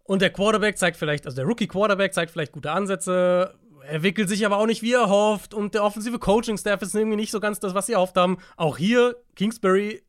Und 0.03 0.21
der 0.21 0.31
Quarterback 0.31 0.77
zeigt 0.77 0.97
vielleicht, 0.97 1.25
also 1.25 1.35
der 1.35 1.45
Rookie-Quarterback 1.45 2.13
zeigt 2.13 2.31
vielleicht 2.31 2.51
gute 2.51 2.71
Ansätze, 2.71 3.55
entwickelt 3.87 4.29
sich 4.29 4.45
aber 4.45 4.57
auch 4.57 4.65
nicht, 4.65 4.81
wie 4.81 4.93
er 4.93 5.09
hofft. 5.09 5.53
Und 5.53 5.73
der 5.73 5.83
offensive 5.83 6.19
Coaching-Staff 6.19 6.81
ist 6.81 6.95
irgendwie 6.95 7.17
nicht 7.17 7.31
so 7.31 7.39
ganz 7.39 7.59
das, 7.59 7.73
was 7.73 7.85
sie 7.85 7.93
erhofft 7.93 8.17
haben. 8.17 8.37
Auch 8.57 8.77
hier, 8.77 9.15
Kingsbury, 9.35 10.03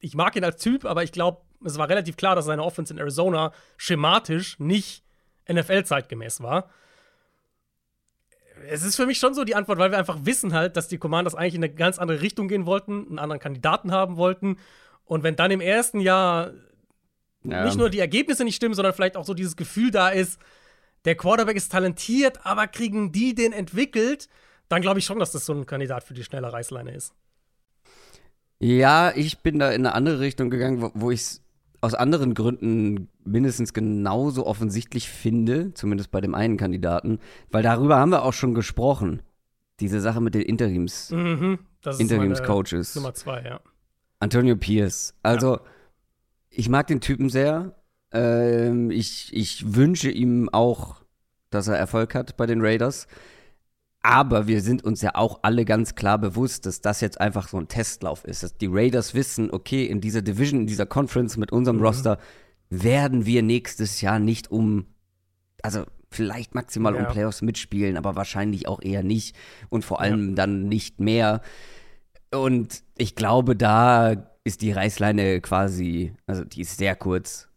ich 0.00 0.14
mag 0.14 0.34
ihn 0.36 0.44
als 0.44 0.62
Typ, 0.62 0.84
aber 0.84 1.04
ich 1.04 1.12
glaube, 1.12 1.42
es 1.64 1.78
war 1.78 1.88
relativ 1.88 2.16
klar, 2.16 2.34
dass 2.34 2.46
seine 2.46 2.64
Offense 2.64 2.92
in 2.92 2.98
Arizona 2.98 3.52
schematisch 3.76 4.58
nicht 4.58 5.04
NFL-zeitgemäß 5.50 6.42
war. 6.42 6.70
Es 8.68 8.82
ist 8.82 8.96
für 8.96 9.06
mich 9.06 9.18
schon 9.18 9.34
so 9.34 9.44
die 9.44 9.54
Antwort, 9.54 9.78
weil 9.78 9.90
wir 9.90 9.98
einfach 9.98 10.18
wissen 10.22 10.52
halt, 10.52 10.76
dass 10.76 10.88
die 10.88 10.98
Commanders 10.98 11.34
eigentlich 11.34 11.54
in 11.54 11.64
eine 11.64 11.72
ganz 11.72 11.98
andere 11.98 12.20
Richtung 12.20 12.48
gehen 12.48 12.66
wollten, 12.66 13.06
einen 13.06 13.18
anderen 13.18 13.40
Kandidaten 13.40 13.92
haben 13.92 14.16
wollten. 14.16 14.58
Und 15.04 15.22
wenn 15.22 15.36
dann 15.36 15.50
im 15.50 15.60
ersten 15.60 16.00
Jahr 16.00 16.52
ja. 17.42 17.64
nicht 17.64 17.76
nur 17.76 17.90
die 17.90 18.00
Ergebnisse 18.00 18.44
nicht 18.44 18.56
stimmen, 18.56 18.74
sondern 18.74 18.94
vielleicht 18.94 19.16
auch 19.16 19.24
so 19.24 19.34
dieses 19.34 19.56
Gefühl 19.56 19.90
da 19.90 20.10
ist, 20.10 20.38
der 21.06 21.14
Quarterback 21.14 21.56
ist 21.56 21.72
talentiert, 21.72 22.44
aber 22.44 22.66
kriegen 22.66 23.12
die 23.12 23.34
den 23.34 23.52
entwickelt, 23.52 24.28
dann 24.68 24.82
glaube 24.82 24.98
ich 24.98 25.06
schon, 25.06 25.18
dass 25.18 25.32
das 25.32 25.46
so 25.46 25.54
ein 25.54 25.66
Kandidat 25.66 26.04
für 26.04 26.14
die 26.14 26.24
schnelle 26.24 26.52
Reißleine 26.52 26.94
ist. 26.94 27.14
Ja, 28.60 29.12
ich 29.14 29.38
bin 29.38 29.58
da 29.58 29.70
in 29.70 29.86
eine 29.86 29.94
andere 29.94 30.20
Richtung 30.20 30.50
gegangen, 30.50 30.82
wo, 30.82 30.90
wo 30.94 31.10
ich 31.10 31.20
es 31.20 31.42
aus 31.80 31.94
anderen 31.94 32.34
Gründen 32.34 33.08
mindestens 33.24 33.72
genauso 33.72 34.46
offensichtlich 34.46 35.08
finde, 35.08 35.72
zumindest 35.74 36.10
bei 36.10 36.20
dem 36.20 36.34
einen 36.34 36.58
Kandidaten, 36.58 37.18
weil 37.50 37.62
darüber 37.62 37.96
haben 37.96 38.10
wir 38.10 38.22
auch 38.22 38.34
schon 38.34 38.54
gesprochen. 38.54 39.22
Diese 39.80 40.00
Sache 40.00 40.20
mit 40.20 40.34
den 40.34 40.42
Interims, 40.42 41.10
mhm, 41.10 41.58
Interimscoaches. 41.98 42.94
Nummer 42.96 43.14
zwei, 43.14 43.42
ja. 43.42 43.60
Antonio 44.18 44.56
Pierce. 44.56 45.14
Also, 45.22 45.56
ja 45.56 45.60
ich 46.50 46.68
mag 46.68 46.86
den 46.88 47.00
Typen 47.00 47.30
sehr. 47.30 47.74
Ähm, 48.12 48.90
ich, 48.90 49.30
ich 49.32 49.74
wünsche 49.74 50.10
ihm 50.10 50.48
auch, 50.50 50.96
dass 51.48 51.68
er 51.68 51.76
Erfolg 51.76 52.14
hat 52.14 52.36
bei 52.36 52.46
den 52.46 52.60
Raiders. 52.60 53.06
Aber 54.02 54.46
wir 54.46 54.62
sind 54.62 54.82
uns 54.82 55.02
ja 55.02 55.14
auch 55.14 55.40
alle 55.42 55.64
ganz 55.64 55.94
klar 55.94 56.18
bewusst, 56.18 56.64
dass 56.64 56.80
das 56.80 57.02
jetzt 57.02 57.20
einfach 57.20 57.48
so 57.48 57.58
ein 57.58 57.68
Testlauf 57.68 58.24
ist. 58.24 58.42
Dass 58.42 58.56
die 58.56 58.68
Raiders 58.70 59.14
wissen, 59.14 59.50
okay, 59.50 59.84
in 59.84 60.00
dieser 60.00 60.22
Division, 60.22 60.60
in 60.60 60.66
dieser 60.66 60.86
Conference 60.86 61.36
mit 61.36 61.52
unserem 61.52 61.78
mhm. 61.78 61.84
Roster 61.84 62.18
werden 62.70 63.26
wir 63.26 63.42
nächstes 63.42 64.00
Jahr 64.00 64.18
nicht 64.18 64.50
um, 64.50 64.86
also 65.62 65.84
vielleicht 66.10 66.54
maximal 66.54 66.94
ja. 66.94 67.00
um 67.00 67.12
Playoffs 67.12 67.42
mitspielen, 67.42 67.98
aber 67.98 68.16
wahrscheinlich 68.16 68.66
auch 68.68 68.80
eher 68.80 69.02
nicht. 69.02 69.36
Und 69.68 69.84
vor 69.84 70.00
allem 70.00 70.30
ja. 70.30 70.34
dann 70.34 70.68
nicht 70.68 71.00
mehr. 71.00 71.42
Und 72.32 72.82
ich 72.96 73.14
glaube, 73.16 73.54
da 73.54 74.14
ist 74.44 74.62
die 74.62 74.72
Reißleine 74.72 75.42
quasi, 75.42 76.14
also 76.26 76.44
die 76.44 76.62
ist 76.62 76.78
sehr 76.78 76.96
kurz. 76.96 77.49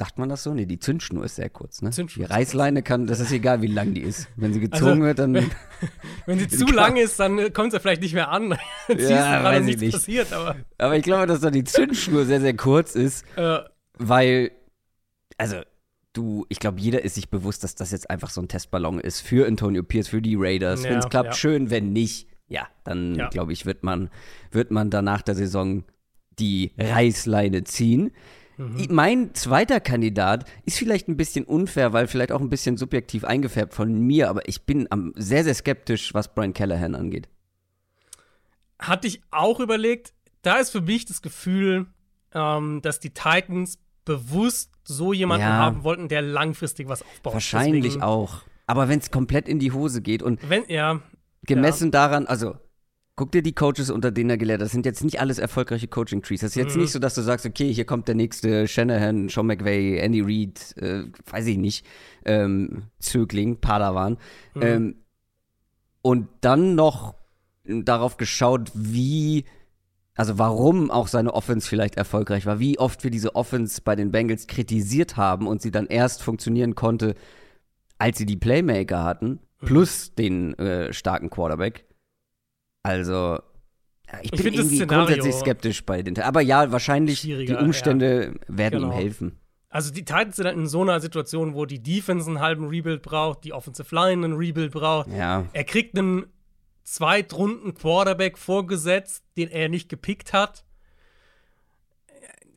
Sagt 0.00 0.16
man 0.16 0.30
das 0.30 0.44
so? 0.44 0.54
Nee, 0.54 0.64
die 0.64 0.78
Zündschnur 0.78 1.26
ist 1.26 1.36
sehr 1.36 1.50
kurz, 1.50 1.82
ne? 1.82 1.90
Zündschnur 1.90 2.24
die 2.24 2.32
Reißleine 2.32 2.82
kann, 2.82 3.06
das 3.06 3.20
ist 3.20 3.32
egal, 3.32 3.60
wie 3.60 3.66
lang 3.66 3.92
die 3.92 4.00
ist. 4.00 4.28
Wenn 4.34 4.54
sie 4.54 4.60
gezogen 4.60 5.02
also, 5.02 5.02
wird, 5.02 5.18
dann. 5.18 5.34
Wenn, 6.24 6.38
sie 6.38 6.48
zu 6.56 6.64
lang 6.68 6.96
ist, 6.96 7.20
dann 7.20 7.52
kommt 7.52 7.72
sie 7.72 7.80
vielleicht 7.80 8.00
nicht 8.00 8.14
mehr 8.14 8.30
an. 8.30 8.56
ja, 8.88 9.44
weiß 9.44 9.66
ich 9.66 9.76
nicht. 9.76 9.92
Passiert, 9.92 10.32
aber. 10.32 10.56
aber 10.78 10.96
ich 10.96 11.02
glaube, 11.02 11.26
dass 11.26 11.40
da 11.40 11.50
die 11.50 11.64
Zündschnur 11.64 12.24
sehr, 12.24 12.40
sehr 12.40 12.56
kurz 12.56 12.94
ist. 12.94 13.26
Äh. 13.36 13.58
Weil, 13.98 14.52
also, 15.36 15.60
du, 16.14 16.46
ich 16.48 16.60
glaube, 16.60 16.80
jeder 16.80 17.04
ist 17.04 17.16
sich 17.16 17.28
bewusst, 17.28 17.62
dass 17.62 17.74
das 17.74 17.90
jetzt 17.90 18.08
einfach 18.08 18.30
so 18.30 18.40
ein 18.40 18.48
Testballon 18.48 19.00
ist 19.00 19.20
für 19.20 19.46
Antonio 19.46 19.82
Pierce, 19.82 20.08
für 20.08 20.22
die 20.22 20.34
Raiders. 20.34 20.82
Ja, 20.82 20.92
wenn 20.92 21.00
es 21.00 21.10
klappt, 21.10 21.26
ja. 21.26 21.34
schön, 21.34 21.68
wenn 21.68 21.92
nicht, 21.92 22.26
ja, 22.48 22.66
dann 22.84 23.16
ja. 23.16 23.28
glaube 23.28 23.52
ich, 23.52 23.66
wird 23.66 23.84
man, 23.84 24.08
wird 24.50 24.70
man 24.70 24.88
danach 24.88 25.20
der 25.20 25.34
Saison 25.34 25.84
die 26.38 26.72
Reißleine 26.78 27.64
ziehen. 27.64 28.12
Mhm. 28.60 28.86
Mein 28.90 29.34
zweiter 29.34 29.80
Kandidat 29.80 30.44
ist 30.66 30.76
vielleicht 30.78 31.08
ein 31.08 31.16
bisschen 31.16 31.44
unfair, 31.44 31.94
weil 31.94 32.06
vielleicht 32.06 32.30
auch 32.30 32.40
ein 32.40 32.50
bisschen 32.50 32.76
subjektiv 32.76 33.24
eingefärbt 33.24 33.72
von 33.72 33.92
mir, 34.00 34.28
aber 34.28 34.46
ich 34.48 34.62
bin 34.66 34.86
sehr, 35.16 35.44
sehr 35.44 35.54
skeptisch, 35.54 36.12
was 36.12 36.34
Brian 36.34 36.52
Callahan 36.52 36.94
angeht. 36.94 37.28
Hatte 38.78 39.06
ich 39.08 39.22
auch 39.30 39.60
überlegt. 39.60 40.12
Da 40.42 40.56
ist 40.58 40.70
für 40.70 40.82
mich 40.82 41.06
das 41.06 41.22
Gefühl, 41.22 41.86
ähm, 42.34 42.80
dass 42.82 43.00
die 43.00 43.10
Titans 43.10 43.78
bewusst 44.04 44.72
so 44.84 45.12
jemanden 45.12 45.46
Ja. 45.46 45.52
haben 45.54 45.82
wollten, 45.82 46.08
der 46.08 46.20
langfristig 46.22 46.88
was 46.88 47.02
aufbaut. 47.02 47.34
Wahrscheinlich 47.34 47.82
Deswegen, 47.84 48.02
auch. 48.02 48.42
Aber 48.66 48.88
wenn 48.88 48.98
es 48.98 49.10
komplett 49.10 49.48
in 49.48 49.58
die 49.58 49.72
Hose 49.72 50.02
geht 50.02 50.22
und 50.22 50.48
Wenn, 50.48 50.64
ja, 50.68 51.00
gemessen 51.42 51.90
daran, 51.90 52.26
also 52.26 52.56
guck 53.20 53.32
dir 53.32 53.42
die 53.42 53.52
Coaches, 53.54 53.90
unter 53.90 54.10
denen 54.10 54.30
er 54.30 54.38
gelehrt 54.38 54.60
hat, 54.60 54.64
das 54.64 54.72
sind 54.72 54.86
jetzt 54.86 55.04
nicht 55.04 55.20
alles 55.20 55.38
erfolgreiche 55.38 55.88
Coaching-Trees. 55.88 56.40
Das 56.40 56.52
ist 56.52 56.56
jetzt 56.56 56.74
Mhm. 56.74 56.80
nicht 56.80 56.92
so, 56.92 56.98
dass 56.98 57.14
du 57.14 57.20
sagst, 57.20 57.44
okay, 57.44 57.70
hier 57.70 57.84
kommt 57.84 58.08
der 58.08 58.14
nächste 58.14 58.66
Shanahan, 58.66 59.28
Sean 59.28 59.44
McVay, 59.46 59.98
Andy 59.98 60.22
Reid, 60.22 60.74
äh, 60.78 61.02
weiß 61.30 61.44
ich 61.48 61.58
nicht, 61.58 61.84
ähm, 62.24 62.84
Zögling, 62.98 63.58
Padawan. 63.60 64.16
Mhm. 64.54 64.62
Ähm, 64.62 64.94
und 66.00 66.28
dann 66.40 66.74
noch 66.74 67.14
darauf 67.66 68.16
geschaut, 68.16 68.70
wie, 68.74 69.44
also 70.14 70.38
warum 70.38 70.90
auch 70.90 71.06
seine 71.06 71.34
Offense 71.34 71.68
vielleicht 71.68 71.96
erfolgreich 71.96 72.46
war, 72.46 72.58
wie 72.58 72.78
oft 72.78 73.04
wir 73.04 73.10
diese 73.10 73.34
Offense 73.34 73.82
bei 73.84 73.96
den 73.96 74.12
Bengals 74.12 74.46
kritisiert 74.46 75.18
haben 75.18 75.46
und 75.46 75.60
sie 75.60 75.70
dann 75.70 75.86
erst 75.88 76.22
funktionieren 76.22 76.74
konnte, 76.74 77.14
als 77.98 78.16
sie 78.16 78.24
die 78.24 78.38
Playmaker 78.38 79.04
hatten, 79.04 79.40
Mhm. 79.60 79.66
plus 79.66 80.14
den 80.14 80.58
äh, 80.58 80.90
starken 80.94 81.28
Quarterback. 81.28 81.84
Also, 82.82 83.38
ja, 84.10 84.18
ich 84.22 84.32
Ich 84.32 84.42
bin 84.42 84.54
irgendwie 84.54 84.86
grundsätzlich 84.86 85.34
skeptisch 85.34 85.84
bei 85.84 86.02
den. 86.02 86.18
Aber 86.20 86.40
ja, 86.40 86.72
wahrscheinlich 86.72 87.22
die 87.22 87.54
Umstände 87.54 88.34
werden 88.48 88.80
Genau. 88.80 88.92
ihm 88.92 88.96
helfen. 88.96 89.36
Also 89.72 89.92
die 89.92 90.04
Titans 90.04 90.34
sind 90.36 90.46
halt 90.46 90.56
in 90.56 90.66
so 90.66 90.82
einer 90.82 90.98
Situation, 91.00 91.54
wo 91.54 91.64
die 91.64 91.80
Defense 91.80 92.28
einen 92.28 92.40
halben 92.40 92.66
Rebuild 92.68 93.02
braucht, 93.02 93.44
die 93.44 93.52
Offensive 93.52 93.94
Line 93.94 94.24
einen 94.24 94.32
Rebuild 94.36 94.72
braucht. 94.72 95.08
Ja, 95.10 95.44
Er 95.52 95.62
kriegt 95.64 95.96
einen 95.96 96.26
Zweitrunden 96.82 97.74
Quarterback 97.74 98.36
vorgesetzt, 98.36 99.22
den 99.36 99.48
er 99.48 99.68
nicht 99.68 99.88
gepickt 99.88 100.32
hat. 100.32 100.64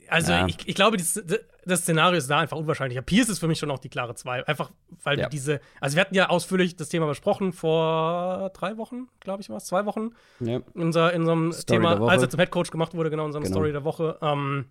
Also 0.10 0.32
Ja. 0.32 0.48
ich, 0.48 0.58
ich 0.68 0.74
glaube, 0.76 0.98
das, 0.98 1.22
das 1.66 1.82
Szenario 1.82 2.18
ist 2.18 2.30
da 2.30 2.40
einfach 2.40 2.58
unwahrscheinlicher. 2.58 3.02
Pierce 3.02 3.30
ist 3.30 3.40
für 3.40 3.48
mich 3.48 3.60
schon 3.60 3.72
auch 3.72 3.80
die 3.80 3.90
klare 3.90 4.16
zwei. 4.16 4.46
Einfach, 4.48 4.72
weil 5.04 5.18
Ja. 5.20 5.26
wir 5.26 5.30
diese, 5.30 5.60
also 5.80 5.96
wir 5.96 6.02
hatten 6.02 6.16
ja 6.16 6.30
ausführlich 6.30 6.76
das 6.76 6.90
Thema 6.90 7.08
besprochen 7.08 7.54
vor 7.54 8.50
drei 8.54 8.78
Wochen, 8.78 9.08
glaube 9.20 9.42
ich, 9.42 9.50
war 9.50 9.58
es, 9.58 9.66
zwei 9.66 9.86
Wochen. 9.86 10.12
ja. 10.40 10.58
in, 10.58 10.82
unser, 10.82 11.14
in 11.14 11.22
unserem 11.22 11.52
Story 11.54 11.80
Thema, 11.80 12.08
als 12.10 12.22
er 12.22 12.30
zum 12.30 12.40
Headcoach 12.40 12.72
gemacht 12.72 12.94
wurde, 12.94 13.10
genau, 13.10 13.24
in 13.24 13.28
unserem 13.28 13.44
Genau. 13.44 13.56
Story 13.56 13.72
der 13.72 13.84
Woche. 13.84 14.18
Ähm, 14.22 14.66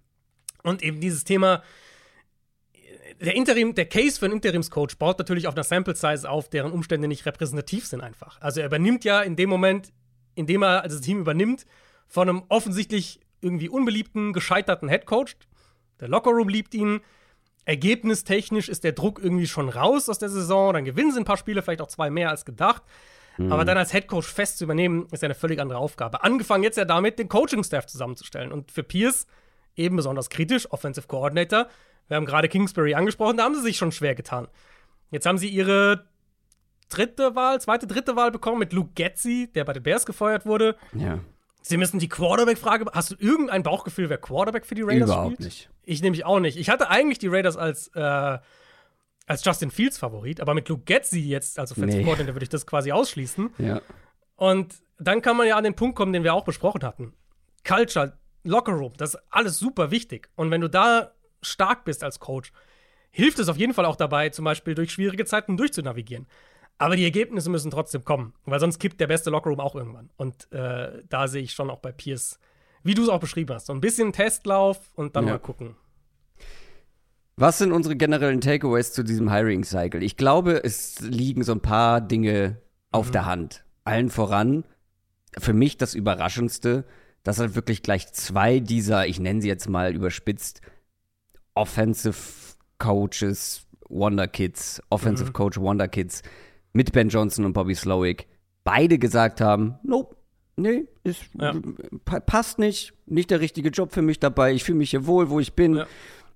und 0.62 0.82
eben 0.82 1.00
dieses 1.00 1.24
Thema, 1.24 1.62
der 3.20 3.34
Interim, 3.36 3.74
der 3.74 3.86
Case 3.86 4.18
für 4.18 4.26
einen 4.26 4.34
Interimscoach 4.34 4.96
baut 4.98 5.18
natürlich 5.18 5.46
auf 5.46 5.54
einer 5.54 5.64
Sample 5.64 5.94
Size 5.94 6.28
auf, 6.28 6.48
deren 6.48 6.72
Umstände 6.72 7.08
nicht 7.08 7.24
repräsentativ 7.26 7.86
sind 7.86 8.00
einfach. 8.00 8.40
Also 8.40 8.60
er 8.60 8.66
übernimmt 8.66 9.04
ja 9.04 9.20
in 9.22 9.36
dem 9.36 9.48
Moment, 9.50 9.92
in 10.34 10.46
dem 10.46 10.62
er 10.62 10.82
also 10.82 10.96
das 10.96 11.04
Team 11.04 11.20
übernimmt, 11.20 11.66
von 12.08 12.28
einem 12.28 12.42
offensichtlich 12.48 13.20
irgendwie 13.40 13.68
unbeliebten, 13.68 14.32
gescheiterten 14.32 14.88
Headcoach. 14.88 15.36
Der 16.02 16.08
Lockerroom 16.08 16.50
liebt 16.50 16.74
ihn. 16.74 17.00
Ergebnistechnisch 17.64 18.68
ist 18.68 18.84
der 18.84 18.92
Druck 18.92 19.20
irgendwie 19.22 19.46
schon 19.46 19.68
raus 19.70 20.08
aus 20.10 20.18
der 20.18 20.28
Saison. 20.28 20.74
Dann 20.74 20.84
gewinnen 20.84 21.12
sie 21.12 21.20
ein 21.20 21.24
paar 21.24 21.36
Spiele, 21.38 21.62
vielleicht 21.62 21.80
auch 21.80 21.88
zwei 21.88 22.10
mehr 22.10 22.28
als 22.28 22.44
gedacht. 22.44 22.82
Aber 23.38 23.64
dann 23.64 23.78
als 23.78 23.94
Headcoach 23.94 24.24
fest 24.26 24.58
zu 24.58 24.64
übernehmen, 24.64 25.06
ist 25.10 25.22
ja 25.22 25.26
eine 25.26 25.34
völlig 25.34 25.58
andere 25.58 25.78
Aufgabe. 25.78 26.22
Angefangen 26.22 26.64
jetzt 26.64 26.76
ja 26.76 26.84
damit, 26.84 27.18
den 27.18 27.30
Coaching-Staff 27.30 27.86
zusammenzustellen. 27.86 28.52
Und 28.52 28.70
für 28.70 28.82
Pierce 28.82 29.26
eben 29.74 29.96
besonders 29.96 30.28
kritisch, 30.28 30.70
Offensive 30.70 31.06
Coordinator. 31.06 31.66
Wir 32.08 32.16
haben 32.18 32.26
gerade 32.26 32.48
Kingsbury 32.48 32.94
angesprochen, 32.94 33.38
da 33.38 33.44
haben 33.44 33.54
sie 33.54 33.62
sich 33.62 33.78
schon 33.78 33.90
schwer 33.90 34.14
getan. 34.14 34.48
Jetzt 35.10 35.24
haben 35.24 35.38
sie 35.38 35.48
ihre 35.48 36.04
dritte 36.90 37.34
Wahl, 37.34 37.58
zweite, 37.60 37.86
dritte 37.86 38.16
Wahl 38.16 38.30
bekommen 38.30 38.58
mit 38.58 38.74
Luke 38.74 38.90
Getzi, 38.94 39.50
der 39.54 39.64
bei 39.64 39.72
den 39.72 39.82
Bears 39.82 40.04
gefeuert 40.04 40.44
wurde. 40.44 40.76
ja. 40.92 41.20
Sie 41.62 41.76
müssen 41.76 41.98
die 41.98 42.08
Quarterback-Frage. 42.08 42.86
Hast 42.92 43.12
du 43.12 43.14
irgendein 43.18 43.62
Bauchgefühl, 43.62 44.10
wer 44.10 44.18
Quarterback 44.18 44.66
für 44.66 44.74
die 44.74 44.82
Raiders 44.82 45.08
Überhaupt 45.08 45.34
spielt? 45.34 45.46
nicht. 45.46 45.70
Ich 45.84 46.02
nämlich 46.02 46.24
auch 46.24 46.40
nicht. 46.40 46.56
Ich 46.58 46.68
hatte 46.68 46.90
eigentlich 46.90 47.18
die 47.18 47.28
Raiders 47.28 47.56
als, 47.56 47.88
äh, 47.94 48.38
als 49.26 49.44
Justin 49.44 49.70
Fields 49.70 49.98
Favorit, 49.98 50.40
aber 50.40 50.54
mit 50.54 50.68
Luke 50.68 50.82
Getzi 50.84 51.20
jetzt 51.20 51.58
als 51.58 51.72
Offensive 51.72 51.98
Nee. 51.98 52.04
Coordinator 52.04 52.34
würde 52.34 52.44
ich 52.44 52.50
das 52.50 52.66
quasi 52.66 52.92
ausschließen. 52.92 53.50
Ja. 53.58 53.80
Und 54.36 54.74
dann 54.98 55.22
kann 55.22 55.36
man 55.36 55.46
ja 55.46 55.56
an 55.56 55.64
den 55.64 55.74
Punkt 55.74 55.96
kommen, 55.96 56.12
den 56.12 56.24
wir 56.24 56.34
auch 56.34 56.44
besprochen 56.44 56.82
hatten. 56.82 57.14
Culture, 57.64 58.18
Lockerroom, 58.44 58.92
das 58.96 59.14
ist 59.14 59.22
alles 59.30 59.58
super 59.58 59.90
wichtig. 59.90 60.28
Und 60.34 60.50
wenn 60.50 60.60
du 60.60 60.68
da 60.68 61.12
stark 61.42 61.84
bist 61.84 62.02
als 62.02 62.18
Coach, 62.18 62.52
hilft 63.10 63.38
es 63.38 63.48
auf 63.48 63.56
jeden 63.56 63.74
Fall 63.74 63.84
auch 63.84 63.96
dabei, 63.96 64.30
zum 64.30 64.44
Beispiel 64.44 64.74
durch 64.74 64.92
schwierige 64.92 65.24
Zeiten 65.24 65.56
durchzunavigieren. 65.56 66.26
Aber 66.78 66.96
die 66.96 67.04
Ergebnisse 67.04 67.48
müssen 67.50 67.70
trotzdem 67.70 68.04
kommen, 68.04 68.34
weil 68.44 68.58
sonst 68.60 68.78
kippt 68.78 69.00
der 69.00 69.06
beste 69.06 69.30
Lockerroom 69.30 69.60
auch 69.60 69.74
irgendwann. 69.76 70.10
Und 70.16 70.50
äh, 70.52 71.02
da 71.08 71.28
sehe 71.28 71.42
ich 71.42 71.52
schon 71.52 71.70
auch 71.70 71.78
bei 71.78 71.92
Pierce, 71.92 72.38
wie 72.82 72.94
du 72.94 73.02
es 73.02 73.08
auch 73.08 73.20
beschrieben 73.20 73.54
hast, 73.54 73.66
so 73.66 73.72
ein 73.72 73.80
bisschen 73.80 74.12
Testlauf 74.12 74.90
und 74.94 75.14
dann 75.14 75.26
Ja. 75.26 75.34
mal 75.34 75.38
gucken. 75.38 75.76
Was 77.36 77.58
sind 77.58 77.72
unsere 77.72 77.96
generellen 77.96 78.40
Takeaways 78.40 78.92
zu 78.92 79.02
diesem 79.04 79.30
Hiring-Cycle? 79.32 80.02
Ich 80.02 80.16
glaube, 80.16 80.62
es 80.64 81.00
liegen 81.00 81.44
so 81.44 81.52
ein 81.52 81.60
paar 81.60 82.00
Dinge 82.00 82.60
auf 82.90 83.08
Mhm. 83.08 83.12
der 83.12 83.26
Hand. 83.26 83.64
Allen 83.84 84.10
voran, 84.10 84.64
für 85.38 85.52
mich 85.54 85.78
das 85.78 85.94
Überraschendste, 85.94 86.84
dass 87.22 87.38
halt 87.38 87.54
wirklich 87.54 87.82
gleich 87.82 88.12
zwei 88.12 88.58
dieser, 88.60 89.06
ich 89.06 89.18
nenne 89.18 89.40
sie 89.40 89.48
jetzt 89.48 89.68
mal 89.68 89.94
überspitzt, 89.94 90.60
Offensive 91.54 92.16
Coaches, 92.78 93.66
Wonder 93.88 94.26
Kids, 94.28 94.82
Offensive 94.90 95.30
Mhm. 95.30 95.32
Coach 95.32 95.58
Wonder 95.58 95.88
Kids 95.88 96.22
mit 96.72 96.92
Ben 96.92 97.08
Johnson 97.08 97.44
und 97.44 97.52
Bobby 97.52 97.74
Slowick 97.74 98.26
beide 98.64 98.98
gesagt 98.98 99.40
haben, 99.40 99.74
nope, 99.82 100.16
nee, 100.56 100.84
ist, 101.04 101.22
Ja. 101.38 101.54
pa 102.04 102.20
passt 102.20 102.58
nicht, 102.58 102.92
nicht 103.06 103.30
der 103.30 103.40
richtige 103.40 103.70
Job 103.70 103.92
für 103.92 104.02
mich 104.02 104.20
dabei, 104.20 104.52
ich 104.52 104.64
fühle 104.64 104.78
mich 104.78 104.90
hier 104.90 105.06
wohl, 105.06 105.30
wo 105.30 105.40
ich 105.40 105.54
bin. 105.54 105.74
Ja. 105.76 105.86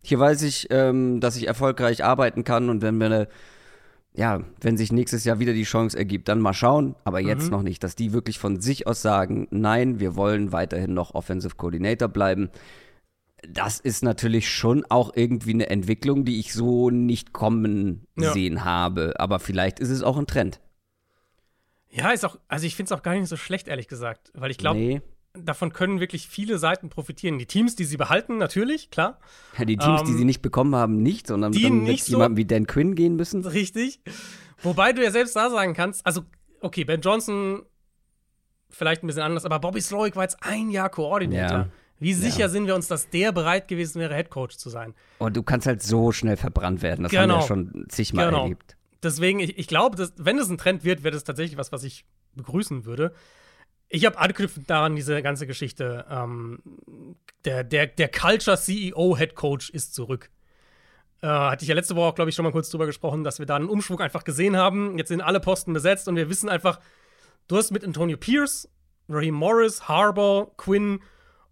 Hier 0.02 0.18
weiß 0.20 0.42
ich, 0.42 0.68
ähm, 0.70 1.20
dass 1.20 1.36
ich 1.36 1.46
erfolgreich 1.48 2.04
arbeiten 2.04 2.44
kann 2.44 2.68
und 2.68 2.82
wenn 2.82 2.96
wir 2.98 3.06
eine, 3.06 3.28
ja, 4.14 4.40
wenn 4.60 4.76
sich 4.76 4.92
nächstes 4.92 5.24
Jahr 5.24 5.38
wieder 5.40 5.52
die 5.52 5.64
Chance 5.64 5.96
ergibt, 5.98 6.28
dann 6.28 6.40
mal 6.40 6.54
schauen, 6.54 6.94
aber 7.04 7.20
jetzt 7.20 7.44
Mhm. 7.46 7.50
noch 7.50 7.62
nicht, 7.62 7.82
dass 7.84 7.96
die 7.96 8.12
wirklich 8.12 8.38
von 8.38 8.60
sich 8.60 8.86
aus 8.86 9.02
sagen, 9.02 9.46
nein, 9.50 10.00
wir 10.00 10.16
wollen 10.16 10.52
weiterhin 10.52 10.94
noch 10.94 11.14
Offensive 11.14 11.56
Coordinator 11.56 12.08
bleiben. 12.08 12.50
Das 13.42 13.78
ist 13.80 14.02
natürlich 14.02 14.50
schon 14.50 14.84
auch 14.88 15.12
irgendwie 15.14 15.52
eine 15.52 15.68
Entwicklung, 15.68 16.24
die 16.24 16.40
ich 16.40 16.52
so 16.52 16.90
nicht 16.90 17.32
kommen 17.32 18.06
Ja. 18.18 18.32
sehen 18.32 18.64
habe, 18.64 19.14
aber 19.18 19.38
vielleicht 19.38 19.78
ist 19.78 19.90
es 19.90 20.02
auch 20.02 20.16
ein 20.16 20.26
Trend. 20.26 20.60
Ja, 21.90 22.10
ist 22.10 22.24
auch, 22.24 22.38
also 22.48 22.66
ich 22.66 22.74
finde 22.76 22.92
es 22.92 22.98
auch 22.98 23.02
gar 23.02 23.14
nicht 23.14 23.28
so 23.28 23.36
schlecht, 23.36 23.68
ehrlich 23.68 23.88
gesagt, 23.88 24.32
weil 24.34 24.50
ich 24.50 24.58
glaube, 24.58 24.80
nee. 24.80 25.02
davon 25.34 25.72
können 25.72 26.00
wirklich 26.00 26.28
viele 26.28 26.58
Seiten 26.58 26.88
profitieren. 26.88 27.38
Die 27.38 27.46
Teams, 27.46 27.76
die 27.76 27.84
sie 27.84 27.96
behalten, 27.96 28.38
natürlich, 28.38 28.90
klar. 28.90 29.18
Ja, 29.58 29.64
die 29.64 29.76
Teams, 29.76 30.02
die 30.04 30.10
Ähm, 30.12 30.18
sie 30.18 30.24
nicht 30.24 30.42
bekommen 30.42 30.74
haben, 30.74 31.02
nicht, 31.02 31.26
sondern 31.26 31.52
die 31.52 31.62
dann 31.62 31.84
mit 31.84 32.00
so- 32.00 32.12
jemandem 32.12 32.36
wie 32.38 32.44
Dan 32.46 32.66
Quinn 32.66 32.94
gehen 32.96 33.16
müssen. 33.16 33.44
Richtig. 33.46 34.00
Wobei 34.62 34.92
du 34.92 35.02
ja 35.02 35.10
selbst 35.10 35.36
da 35.36 35.48
sagen 35.50 35.74
kannst, 35.74 36.04
also, 36.06 36.22
okay, 36.60 36.84
Ben 36.84 37.00
Johnson 37.02 37.62
vielleicht 38.70 39.02
ein 39.02 39.06
bisschen 39.06 39.22
anders, 39.22 39.44
aber 39.44 39.58
Bobby 39.60 39.80
Slowick 39.80 40.16
war 40.16 40.24
jetzt 40.24 40.38
ein 40.42 40.70
Jahr 40.70 40.88
Koordinator. 40.90 41.58
Ja. 41.58 41.68
Wie 41.98 42.12
sicher 42.14 42.48
sind 42.48 42.66
wir 42.66 42.74
uns, 42.74 42.88
dass 42.88 43.08
der 43.10 43.32
bereit 43.32 43.68
gewesen 43.68 44.00
wäre, 44.00 44.14
Headcoach 44.14 44.56
zu 44.58 44.68
sein? 44.68 44.94
Und 45.18 45.36
du 45.36 45.42
kannst 45.42 45.66
halt 45.66 45.82
so 45.82 46.12
schnell 46.12 46.36
verbrannt 46.36 46.82
werden. 46.82 47.02
Das 47.04 47.12
haben 47.12 47.22
Genau. 47.28 47.38
wir 47.40 47.46
schon 47.46 47.86
zigmal 47.88 48.26
Genau. 48.26 48.42
erlebt. 48.42 48.76
Deswegen, 49.02 49.40
ich, 49.40 49.58
ich 49.58 49.66
glaube, 49.66 49.96
dass, 49.96 50.12
wenn 50.16 50.38
es 50.38 50.48
ein 50.50 50.58
Trend 50.58 50.84
wird, 50.84 51.04
wäre 51.04 51.14
das 51.14 51.24
tatsächlich 51.24 51.56
was, 51.58 51.72
was 51.72 51.84
ich 51.84 52.04
begrüßen 52.34 52.84
würde. 52.84 53.12
Ich 53.88 54.04
habe 54.04 54.18
anknüpfend 54.18 54.68
daran 54.68 54.96
diese 54.96 55.22
ganze 55.22 55.46
Geschichte, 55.46 56.04
ähm, 56.10 56.58
der, 57.44 57.62
der, 57.64 57.86
der 57.86 58.08
Culture 58.10 58.56
CEO 58.58 59.16
Head 59.16 59.34
Coach 59.36 59.70
ist 59.70 59.94
zurück. 59.94 60.30
Äh, 61.22 61.28
hatte 61.28 61.62
ich 61.62 61.68
ja 61.68 61.74
letzte 61.74 61.94
Woche 61.96 62.06
auch, 62.08 62.14
glaube 62.14 62.28
ich, 62.28 62.34
schon 62.36 62.44
mal 62.44 62.52
kurz 62.52 62.68
drüber 62.68 62.84
gesprochen, 62.86 63.24
dass 63.24 63.38
wir 63.38 63.46
da 63.46 63.56
einen 63.56 63.68
Umschwung 63.68 64.00
einfach 64.00 64.24
gesehen 64.24 64.56
haben. 64.56 64.98
Jetzt 64.98 65.08
sind 65.08 65.20
alle 65.22 65.40
Posten 65.40 65.72
besetzt 65.72 66.08
und 66.08 66.16
wir 66.16 66.28
wissen 66.28 66.48
einfach, 66.48 66.80
du 67.48 67.56
hast 67.56 67.70
mit 67.70 67.84
Antonio 67.84 68.16
Pierce, 68.16 68.68
Raheem 69.08 69.34
Morris, 69.34 69.88
Harbour, 69.88 70.54
Quinn 70.56 71.00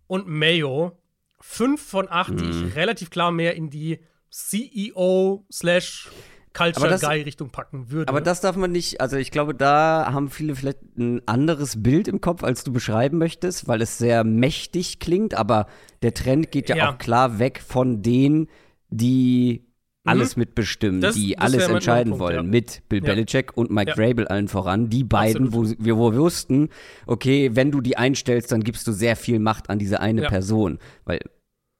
und 0.07 0.27
Mayo 0.29 0.99
fünf 1.40 1.83
von 1.83 2.07
acht, 2.11 2.38
die 2.38 2.45
Mhm. 2.45 2.67
ich 2.69 2.77
relativ 2.77 3.11
klar 3.11 3.31
mehr 3.33 3.55
in 3.55 3.71
die 3.71 4.01
CEO 4.31 5.45
slash 5.53 6.09
Culture 6.53 6.97
Guy 6.99 7.23
Richtung 7.23 7.51
packen 7.51 7.90
würde. 7.90 8.09
Aber 8.09 8.21
das 8.21 8.40
darf 8.40 8.55
man 8.57 8.71
nicht, 8.71 9.01
also 9.01 9.17
ich 9.17 9.33
glaube, 9.33 9.55
da 9.55 10.11
haben 10.12 10.31
viele 10.31 10.55
vielleicht 10.55 10.79
ein 10.97 11.21
anderes 11.27 11.83
Bild 11.83 12.07
im 12.07 12.21
Kopf, 12.21 12.45
als 12.45 12.62
du 12.62 12.73
beschreiben 12.73 13.19
möchtest, 13.19 13.67
weil 13.67 13.83
es 13.83 13.99
sehr 13.99 14.23
mächtig 14.23 15.01
klingt, 15.01 15.35
aber 15.35 15.67
der 16.03 16.14
Trend 16.14 16.53
geht 16.53 16.69
ja, 16.69 16.77
Ja. 16.77 16.93
auch 16.93 16.99
klar 16.99 17.40
weg 17.40 17.61
von 17.67 18.03
denen, 18.03 18.49
die 18.88 19.67
alles 20.07 20.37
mitbestimmen, 20.37 21.01
Das- 21.01 21.14
die 21.14 21.35
das 21.35 21.45
alles 21.45 21.69
entscheiden 21.69 22.11
Punkt, 22.11 22.23
wollen, 22.23 22.37
ja. 22.37 22.43
mit 22.43 22.83
Bill 22.88 23.01
Ja. 23.03 23.07
Belichick 23.14 23.57
und 23.57 23.71
Mike 23.71 23.90
Ja. 23.90 23.97
Vrabel 23.97 24.29
allen 24.29 24.49
voran, 24.49 24.90
die 24.90 25.05
beiden, 25.05 25.53
wo 25.53 25.64
wir, 25.67 25.97
wo 25.97 26.12
wir 26.12 26.19
wussten, 26.21 26.69
okay, 27.07 27.51
wenn 27.55 27.71
du 27.71 27.81
die 27.81 27.97
einstellst, 27.97 28.53
dann 28.53 28.62
gibst 28.62 28.87
du 28.87 28.93
sehr 28.93 29.17
viel 29.17 29.38
Macht 29.38 29.71
an 29.71 29.79
diese 29.79 30.01
eine. 30.01 30.23
Person, 30.23 30.79
weil 31.05 31.21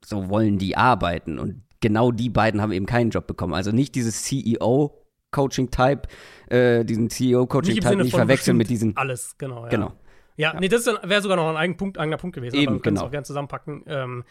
so 0.05 0.29
wollen 0.29 0.59
die 0.59 0.77
arbeiten 0.77 1.39
und 1.39 1.63
genau 1.81 2.11
die 2.13 2.29
beiden 2.31 2.61
haben 2.63 2.73
eben 2.73 2.87
keinen 2.87 3.11
Job 3.11 3.27
bekommen. 3.27 3.53
Also 3.55 3.71
nicht 3.73 3.95
dieses 3.95 4.23
CEO-Coaching-Type, 4.25 6.03
äh, 6.49 6.85
diesen 6.85 7.05
nicht 7.05 7.21
im 7.21 7.29
CEO-Coaching-Type 7.31 7.89
Sinne 7.89 8.03
nicht 8.05 8.11
von 8.13 8.19
verwechseln 8.21 8.57
mit 8.57 8.71
diesen. 8.71 8.97
alles, 8.97 9.37
genau. 9.39 9.65
Ja. 9.65 9.69
Genau. 9.71 9.93
Ja, 10.37 10.53
ja. 10.53 10.61
nee, 10.61 10.68
das 10.68 10.87
wäre 10.87 11.23
sogar 11.23 11.37
noch 11.37 11.49
ein 11.49 11.57
eigener 11.57 11.77
Punkt, 11.77 11.99
eigener 11.99 12.16
Punkt 12.16 12.35
gewesen. 12.35 12.57
Eben, 12.57 12.68
aber 12.68 12.77
wir 12.77 12.83
können 12.83 12.97
es 12.97 13.01
genau. 13.01 13.09
auch 13.09 13.12
gerne 13.12 13.25
zusammenpacken. 13.25 13.85
Ähm, 13.87 14.25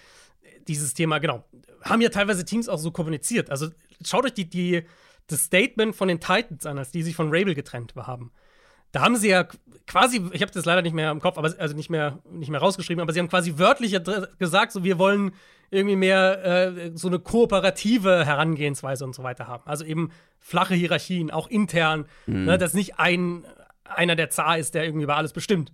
dieses 0.67 0.93
Thema, 0.93 1.19
genau. 1.19 1.43
Haben 1.81 2.01
ja 2.01 2.09
teilweise 2.09 2.45
Teams 2.45 2.69
auch 2.69 2.77
so 2.77 2.91
kommuniziert. 2.91 3.49
Also 3.49 3.67
schaut 4.05 4.25
euch 4.25 4.33
die, 4.33 4.49
die, 4.49 4.83
das 5.27 5.43
Statement 5.43 5.95
von 5.95 6.07
den 6.07 6.19
Titans 6.19 6.65
an, 6.65 6.77
als 6.77 6.91
die 6.91 7.03
sich 7.03 7.15
von 7.15 7.27
Rabel 7.33 7.55
getrennt 7.55 7.93
haben. 7.95 8.31
Da 8.91 9.01
haben 9.01 9.15
sie 9.15 9.29
ja 9.29 9.47
quasi, 9.87 10.21
ich 10.33 10.41
habe 10.41 10.51
das 10.51 10.65
leider 10.65 10.83
nicht 10.83 10.93
mehr 10.93 11.09
im 11.09 11.19
Kopf, 11.19 11.37
aber 11.37 11.53
also 11.57 11.75
nicht 11.75 11.89
mehr, 11.89 12.19
nicht 12.29 12.49
mehr 12.49 12.59
rausgeschrieben, 12.59 13.01
aber 13.01 13.11
sie 13.11 13.19
haben 13.19 13.29
quasi 13.29 13.57
wörtlich 13.57 13.97
gesagt, 14.37 14.71
so 14.71 14.83
wir 14.83 14.99
wollen 14.99 15.31
irgendwie 15.71 15.95
mehr 15.95 16.45
äh, 16.45 16.91
so 16.93 17.07
eine 17.07 17.17
kooperative 17.17 18.23
Herangehensweise 18.23 19.03
und 19.03 19.15
so 19.15 19.23
weiter 19.23 19.47
haben. 19.47 19.63
Also 19.65 19.83
eben 19.83 20.11
flache 20.39 20.75
Hierarchien, 20.75 21.31
auch 21.31 21.47
intern, 21.47 22.05
mhm. 22.27 22.45
ne, 22.45 22.57
dass 22.59 22.75
nicht 22.75 22.99
ein 22.99 23.45
einer 23.83 24.15
der 24.15 24.29
Zar 24.29 24.57
ist, 24.57 24.75
der 24.75 24.85
irgendwie 24.85 25.03
über 25.03 25.17
alles 25.17 25.33
bestimmt. 25.33 25.71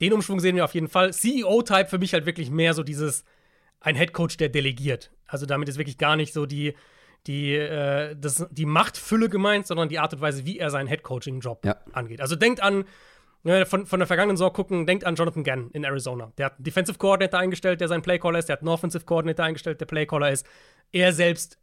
Den 0.00 0.12
Umschwung 0.12 0.40
sehen 0.40 0.56
wir 0.56 0.64
auf 0.64 0.74
jeden 0.74 0.88
Fall. 0.88 1.12
CEO-Type 1.12 1.86
für 1.86 1.98
mich 1.98 2.14
halt 2.14 2.26
wirklich 2.26 2.50
mehr 2.50 2.74
so 2.74 2.82
dieses 2.82 3.24
ein 3.80 3.96
Headcoach, 3.96 4.36
der 4.38 4.48
delegiert. 4.48 5.10
Also 5.26 5.46
damit 5.46 5.68
ist 5.68 5.78
wirklich 5.78 5.98
gar 5.98 6.16
nicht 6.16 6.32
so 6.32 6.46
die, 6.46 6.74
die, 7.26 7.54
äh, 7.54 8.16
das, 8.16 8.46
die 8.50 8.66
Machtfülle 8.66 9.28
gemeint, 9.28 9.66
sondern 9.66 9.88
die 9.88 9.98
Art 9.98 10.14
und 10.14 10.20
Weise, 10.20 10.44
wie 10.44 10.58
er 10.58 10.70
seinen 10.70 10.86
Headcoaching-Job 10.86 11.64
ja. 11.64 11.76
angeht. 11.92 12.20
Also 12.20 12.36
denkt 12.36 12.62
an, 12.62 12.84
äh, 13.44 13.64
von, 13.64 13.86
von 13.86 14.00
der 14.00 14.06
vergangenen 14.06 14.36
Saison 14.36 14.52
gucken, 14.52 14.86
denkt 14.86 15.04
an 15.04 15.14
Jonathan 15.14 15.44
Gann 15.44 15.70
in 15.72 15.84
Arizona. 15.84 16.32
Der 16.38 16.46
hat 16.46 16.56
einen 16.56 16.64
Defensive 16.64 16.98
Coordinator 16.98 17.40
eingestellt, 17.40 17.80
der 17.80 17.88
sein 17.88 18.02
Playcaller 18.02 18.38
ist, 18.38 18.48
der 18.48 18.54
hat 18.54 18.60
einen 18.60 18.68
Offensive 18.68 19.04
Coordinator 19.04 19.44
eingestellt, 19.44 19.80
der 19.80 19.86
Playcaller 19.86 20.30
ist. 20.30 20.46
Er 20.92 21.12
selbst 21.12 21.58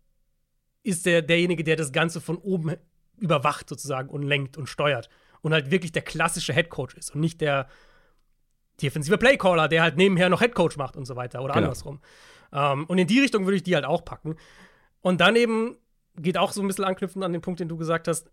ist 0.83 1.05
der, 1.05 1.21
derjenige, 1.21 1.63
der 1.63 1.75
das 1.75 1.91
Ganze 1.91 2.21
von 2.21 2.37
oben 2.37 2.75
überwacht 3.19 3.67
sozusagen 3.69 4.09
und 4.09 4.23
lenkt 4.23 4.57
und 4.57 4.67
steuert. 4.67 5.09
Und 5.41 5.53
halt 5.53 5.69
wirklich 5.69 5.91
der 5.91 6.01
klassische 6.01 6.53
Headcoach 6.53 6.95
ist 6.95 7.13
und 7.13 7.21
nicht 7.21 7.41
der 7.41 7.67
defensive 8.81 9.17
Playcaller, 9.17 9.67
der 9.67 9.81
halt 9.81 9.97
nebenher 9.97 10.29
noch 10.29 10.41
Headcoach 10.41 10.77
macht 10.77 10.95
und 10.95 11.05
so 11.05 11.15
weiter 11.15 11.41
oder 11.41 11.53
genau. 11.53 11.67
andersrum. 11.67 11.99
Ähm, 12.53 12.85
und 12.85 12.97
in 12.97 13.07
die 13.07 13.19
Richtung 13.19 13.45
würde 13.45 13.57
ich 13.57 13.63
die 13.63 13.75
halt 13.75 13.85
auch 13.85 14.05
packen. 14.05 14.35
Und 15.01 15.21
dann 15.21 15.35
eben 15.35 15.77
geht 16.17 16.37
auch 16.37 16.51
so 16.51 16.61
ein 16.61 16.67
bisschen 16.67 16.85
anknüpfend 16.85 17.23
an 17.23 17.33
den 17.33 17.41
Punkt, 17.41 17.59
den 17.59 17.69
du 17.69 17.77
gesagt 17.77 18.07
hast. 18.07 18.29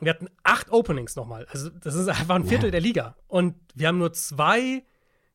Wir 0.00 0.10
hatten 0.10 0.28
acht 0.44 0.70
Openings 0.70 1.16
nochmal. 1.16 1.46
Also, 1.50 1.70
das 1.70 1.94
ist 1.94 2.08
einfach 2.08 2.36
ein 2.36 2.44
Viertel 2.44 2.66
yeah. 2.66 2.72
der 2.72 2.80
Liga. 2.80 3.16
Und 3.26 3.54
wir 3.74 3.88
haben 3.88 3.98
nur 3.98 4.12
zwei 4.12 4.84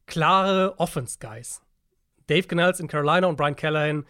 klare 0.06 0.80
Offense-Guys. 0.80 1.62
Dave 2.28 2.47
Canals 2.47 2.80
in 2.80 2.88
Carolina 2.88 3.28
und 3.28 3.36
Brian 3.36 3.56
Callahan 3.56 4.06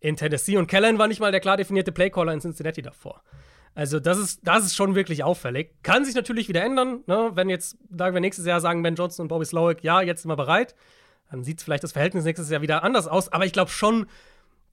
in 0.00 0.16
Tennessee. 0.16 0.56
Und 0.56 0.68
Callahan 0.68 0.98
war 0.98 1.08
nicht 1.08 1.20
mal 1.20 1.32
der 1.32 1.40
klar 1.40 1.56
definierte 1.56 1.90
Playcaller 1.90 2.32
in 2.32 2.40
Cincinnati 2.40 2.82
davor. 2.82 3.22
Also, 3.76 4.00
das 4.00 4.16
ist, 4.16 4.40
das 4.42 4.64
ist 4.64 4.74
schon 4.74 4.94
wirklich 4.94 5.22
auffällig. 5.22 5.74
Kann 5.82 6.04
sich 6.06 6.14
natürlich 6.14 6.48
wieder 6.48 6.64
ändern, 6.64 7.04
ne? 7.06 7.32
wenn 7.34 7.50
jetzt, 7.50 7.76
sagen 7.94 8.14
wir 8.14 8.20
nächstes 8.22 8.46
Jahr, 8.46 8.58
sagen 8.62 8.82
Ben 8.82 8.94
Johnson 8.94 9.24
und 9.24 9.28
Bobby 9.28 9.44
Slowick, 9.44 9.84
ja, 9.84 10.00
jetzt 10.00 10.22
sind 10.22 10.30
wir 10.30 10.36
bereit. 10.36 10.74
Dann 11.30 11.44
sieht 11.44 11.60
vielleicht 11.60 11.84
das 11.84 11.92
Verhältnis 11.92 12.24
nächstes 12.24 12.48
Jahr 12.48 12.62
wieder 12.62 12.82
anders 12.82 13.06
aus. 13.06 13.30
Aber 13.30 13.44
ich 13.44 13.52
glaube 13.52 13.70
schon, 13.70 14.06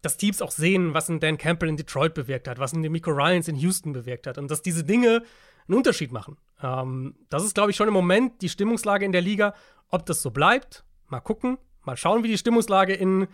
dass 0.01 0.15
Teams 0.15 0.41
auch 0.41 0.51
sehen, 0.51 0.93
was 0.93 1.09
ein 1.09 1.19
Dan 1.19 1.37
Campbell 1.37 1.67
in 1.67 1.75
Detroit 1.75 2.13
bewirkt 2.13 2.47
hat, 2.47 2.59
was 2.59 2.71
ein 2.71 2.81
Demico 2.81 3.11
Ryans 3.11 3.49
in 3.49 3.57
Houston 3.57 3.91
bewirkt 3.91 4.25
hat 4.25 4.37
und 4.37 4.49
dass 4.49 4.61
diese 4.61 4.85
Dinge 4.85 5.23
einen 5.67 5.77
Unterschied 5.77 6.13
machen. 6.13 6.37
Ähm, 6.61 7.15
das 7.27 7.43
ist, 7.43 7.55
glaube 7.55 7.71
ich, 7.71 7.77
schon 7.77 7.89
im 7.89 7.93
Moment 7.93 8.41
die 8.41 8.49
Stimmungslage 8.49 9.05
in 9.05 9.11
der 9.11 9.21
Liga. 9.21 9.53
Ob 9.89 10.05
das 10.05 10.21
so 10.21 10.31
bleibt, 10.31 10.85
mal 11.09 11.19
gucken. 11.19 11.57
Mal 11.83 11.97
schauen, 11.97 12.23
wie 12.23 12.29
die 12.29 12.37
Stimmungslage 12.37 12.93
in 12.93 13.27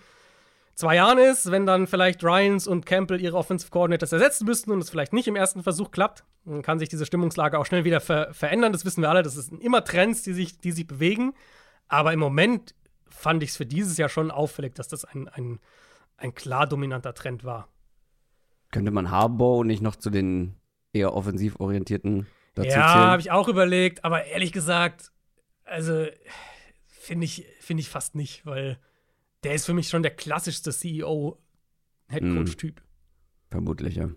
zwei 0.79 0.95
Jahren 0.95 1.17
ist, 1.17 1.51
wenn 1.51 1.65
dann 1.65 1.87
vielleicht 1.87 2.23
Ryans 2.23 2.65
und 2.65 2.85
Campbell 2.85 3.21
ihre 3.21 3.35
Offensive 3.35 3.69
Coordinators 3.69 4.13
ersetzen 4.13 4.45
müssten 4.45 4.71
und 4.71 4.79
es 4.79 4.89
vielleicht 4.89 5.11
nicht 5.11 5.27
im 5.27 5.35
ersten 5.35 5.61
Versuch 5.61 5.91
klappt, 5.91 6.23
dann 6.45 6.61
kann 6.61 6.79
sich 6.79 6.87
diese 6.87 7.05
Stimmungslage 7.05 7.59
auch 7.59 7.65
schnell 7.65 7.83
wieder 7.83 7.99
ver 7.99 8.33
verändern. 8.33 8.71
Das 8.71 8.85
wissen 8.85 9.01
wir 9.01 9.09
alle. 9.09 9.21
Das 9.21 9.35
sind 9.35 9.61
immer 9.61 9.83
Trends, 9.83 10.23
die 10.23 10.31
sich, 10.31 10.59
die 10.59 10.71
sich 10.71 10.87
bewegen. 10.87 11.33
Aber 11.89 12.13
im 12.13 12.19
Moment 12.19 12.75
fand 13.09 13.43
ich 13.43 13.49
es 13.49 13.57
für 13.57 13.65
dieses 13.65 13.97
Jahr 13.97 14.07
schon 14.07 14.31
auffällig, 14.31 14.73
dass 14.73 14.87
das 14.87 15.03
ein, 15.03 15.27
ein, 15.27 15.59
ein 16.15 16.33
klar 16.33 16.65
dominanter 16.65 17.13
Trend 17.13 17.43
war. 17.43 17.67
Könnte 18.71 18.91
man 18.91 19.11
Harbour 19.11 19.65
nicht 19.65 19.81
noch 19.81 19.97
zu 19.97 20.09
den 20.09 20.55
eher 20.93 21.13
offensiv 21.13 21.59
orientierten 21.59 22.25
dazu 22.55 22.69
ja, 22.69 22.85
habe 22.85 23.21
ich 23.21 23.31
auch 23.31 23.47
überlegt, 23.47 24.03
aber 24.03 24.25
ehrlich 24.25 24.51
gesagt, 24.51 25.11
also 25.65 26.07
finde 26.87 27.25
ich, 27.25 27.45
find 27.59 27.79
ich 27.79 27.89
fast 27.89 28.15
nicht, 28.15 28.45
weil 28.45 28.79
der 29.43 29.53
ist 29.53 29.65
für 29.65 29.73
mich 29.73 29.89
schon 29.89 30.03
der 30.03 30.15
klassischste 30.15 30.71
CEO-Headcoach-Typ. 30.71 32.79
Hm. 32.79 32.85
Vermutlich, 33.51 33.95
ja. 33.95 34.09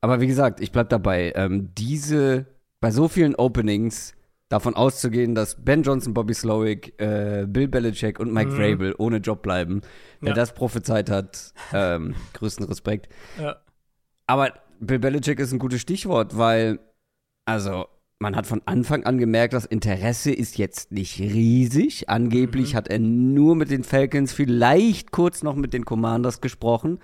Aber 0.00 0.20
wie 0.20 0.26
gesagt, 0.26 0.60
ich 0.60 0.72
bleib 0.72 0.88
dabei. 0.88 1.32
Ähm, 1.34 1.74
diese, 1.74 2.46
bei 2.80 2.90
so 2.90 3.08
vielen 3.08 3.34
Openings 3.34 4.14
davon 4.48 4.74
auszugehen, 4.74 5.34
dass 5.34 5.64
Ben 5.64 5.82
Johnson, 5.82 6.14
Bobby 6.14 6.34
Slowick, 6.34 7.00
äh, 7.00 7.46
Bill 7.48 7.68
Belichick 7.68 8.20
und 8.20 8.32
Mike 8.32 8.50
mhm. 8.50 8.56
Vrabel 8.56 8.94
ohne 8.98 9.18
Job 9.18 9.42
bleiben. 9.42 9.80
Wer 10.20 10.30
ja. 10.30 10.34
das 10.34 10.54
prophezeit 10.54 11.10
hat, 11.10 11.52
ähm, 11.72 12.14
größten 12.34 12.66
Respekt. 12.66 13.08
Ja. 13.40 13.56
Aber 14.26 14.52
Bill 14.78 14.98
Belichick 14.98 15.40
ist 15.40 15.52
ein 15.52 15.58
gutes 15.58 15.80
Stichwort, 15.80 16.36
weil, 16.36 16.78
also, 17.44 17.86
man 18.18 18.34
hat 18.34 18.46
von 18.46 18.62
Anfang 18.64 19.04
an 19.04 19.18
gemerkt, 19.18 19.52
das 19.52 19.66
Interesse 19.66 20.32
ist 20.32 20.56
jetzt 20.56 20.90
nicht 20.90 21.20
riesig. 21.20 22.08
Angeblich 22.08 22.72
mhm. 22.72 22.76
hat 22.76 22.88
er 22.88 22.98
nur 22.98 23.56
mit 23.56 23.70
den 23.70 23.84
Falcons, 23.84 24.32
vielleicht 24.32 25.12
kurz 25.12 25.42
noch 25.42 25.54
mit 25.54 25.74
den 25.74 25.84
Commanders 25.84 26.40
gesprochen. 26.40 26.98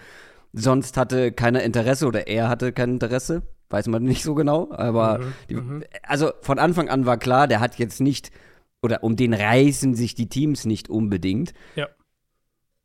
Sonst 0.53 0.97
hatte 0.97 1.33
keiner 1.33 1.63
Interesse 1.63 2.07
oder 2.07 2.27
er 2.29 2.49
hatte 2.49 2.73
kein 2.73 2.91
Interesse. 2.91 3.43
Weiß 3.69 3.89
man 3.89 4.03
nicht 4.05 4.23
so 4.23 4.35
genau. 4.35 4.71
Aber 4.73 5.19
mhm. 5.19 5.33
Die, 5.49 5.55
mhm. 5.55 5.85
also 6.03 6.33
von 6.41 6.59
Anfang 6.59 6.89
an 6.89 7.07
war 7.07 7.19
klar, 7.19 7.47
der 7.47 7.61
hat 7.61 7.79
jetzt 7.79 8.01
nicht, 8.01 8.31
oder 8.83 9.05
um 9.05 9.17
den 9.17 9.35
reißen 9.35 9.95
sich 9.95 10.15
die 10.15 10.29
Teams 10.29 10.65
nicht 10.65 10.89
unbedingt. 10.89 11.53
Ja. 11.77 11.89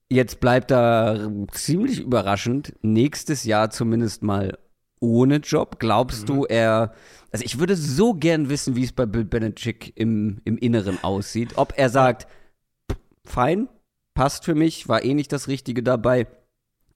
Jetzt 0.10 0.40
bleibt 0.40 0.72
er 0.72 1.30
ziemlich 1.52 2.00
überraschend 2.00 2.74
nächstes 2.82 3.44
Jahr 3.44 3.70
zumindest 3.70 4.24
mal 4.24 4.58
ohne 4.99 5.38
Job. 5.38 5.79
Glaubst 5.79 6.23
mhm. 6.23 6.27
du, 6.27 6.45
er 6.45 6.93
also 7.31 7.43
ich 7.43 7.60
würde 7.60 7.75
so 7.75 8.13
gern 8.13 8.49
wissen, 8.49 8.75
wie 8.75 8.83
es 8.83 8.91
bei 8.91 9.05
Bill 9.05 9.25
Belichick 9.25 9.93
im, 9.95 10.39
im 10.45 10.57
Inneren 10.57 11.03
aussieht. 11.03 11.53
Ob 11.57 11.73
er 11.77 11.89
sagt, 11.89 12.27
fein, 13.25 13.67
passt 14.13 14.45
für 14.45 14.55
mich, 14.55 14.88
war 14.88 15.03
eh 15.03 15.13
nicht 15.13 15.31
das 15.31 15.47
Richtige 15.47 15.83
dabei. 15.83 16.27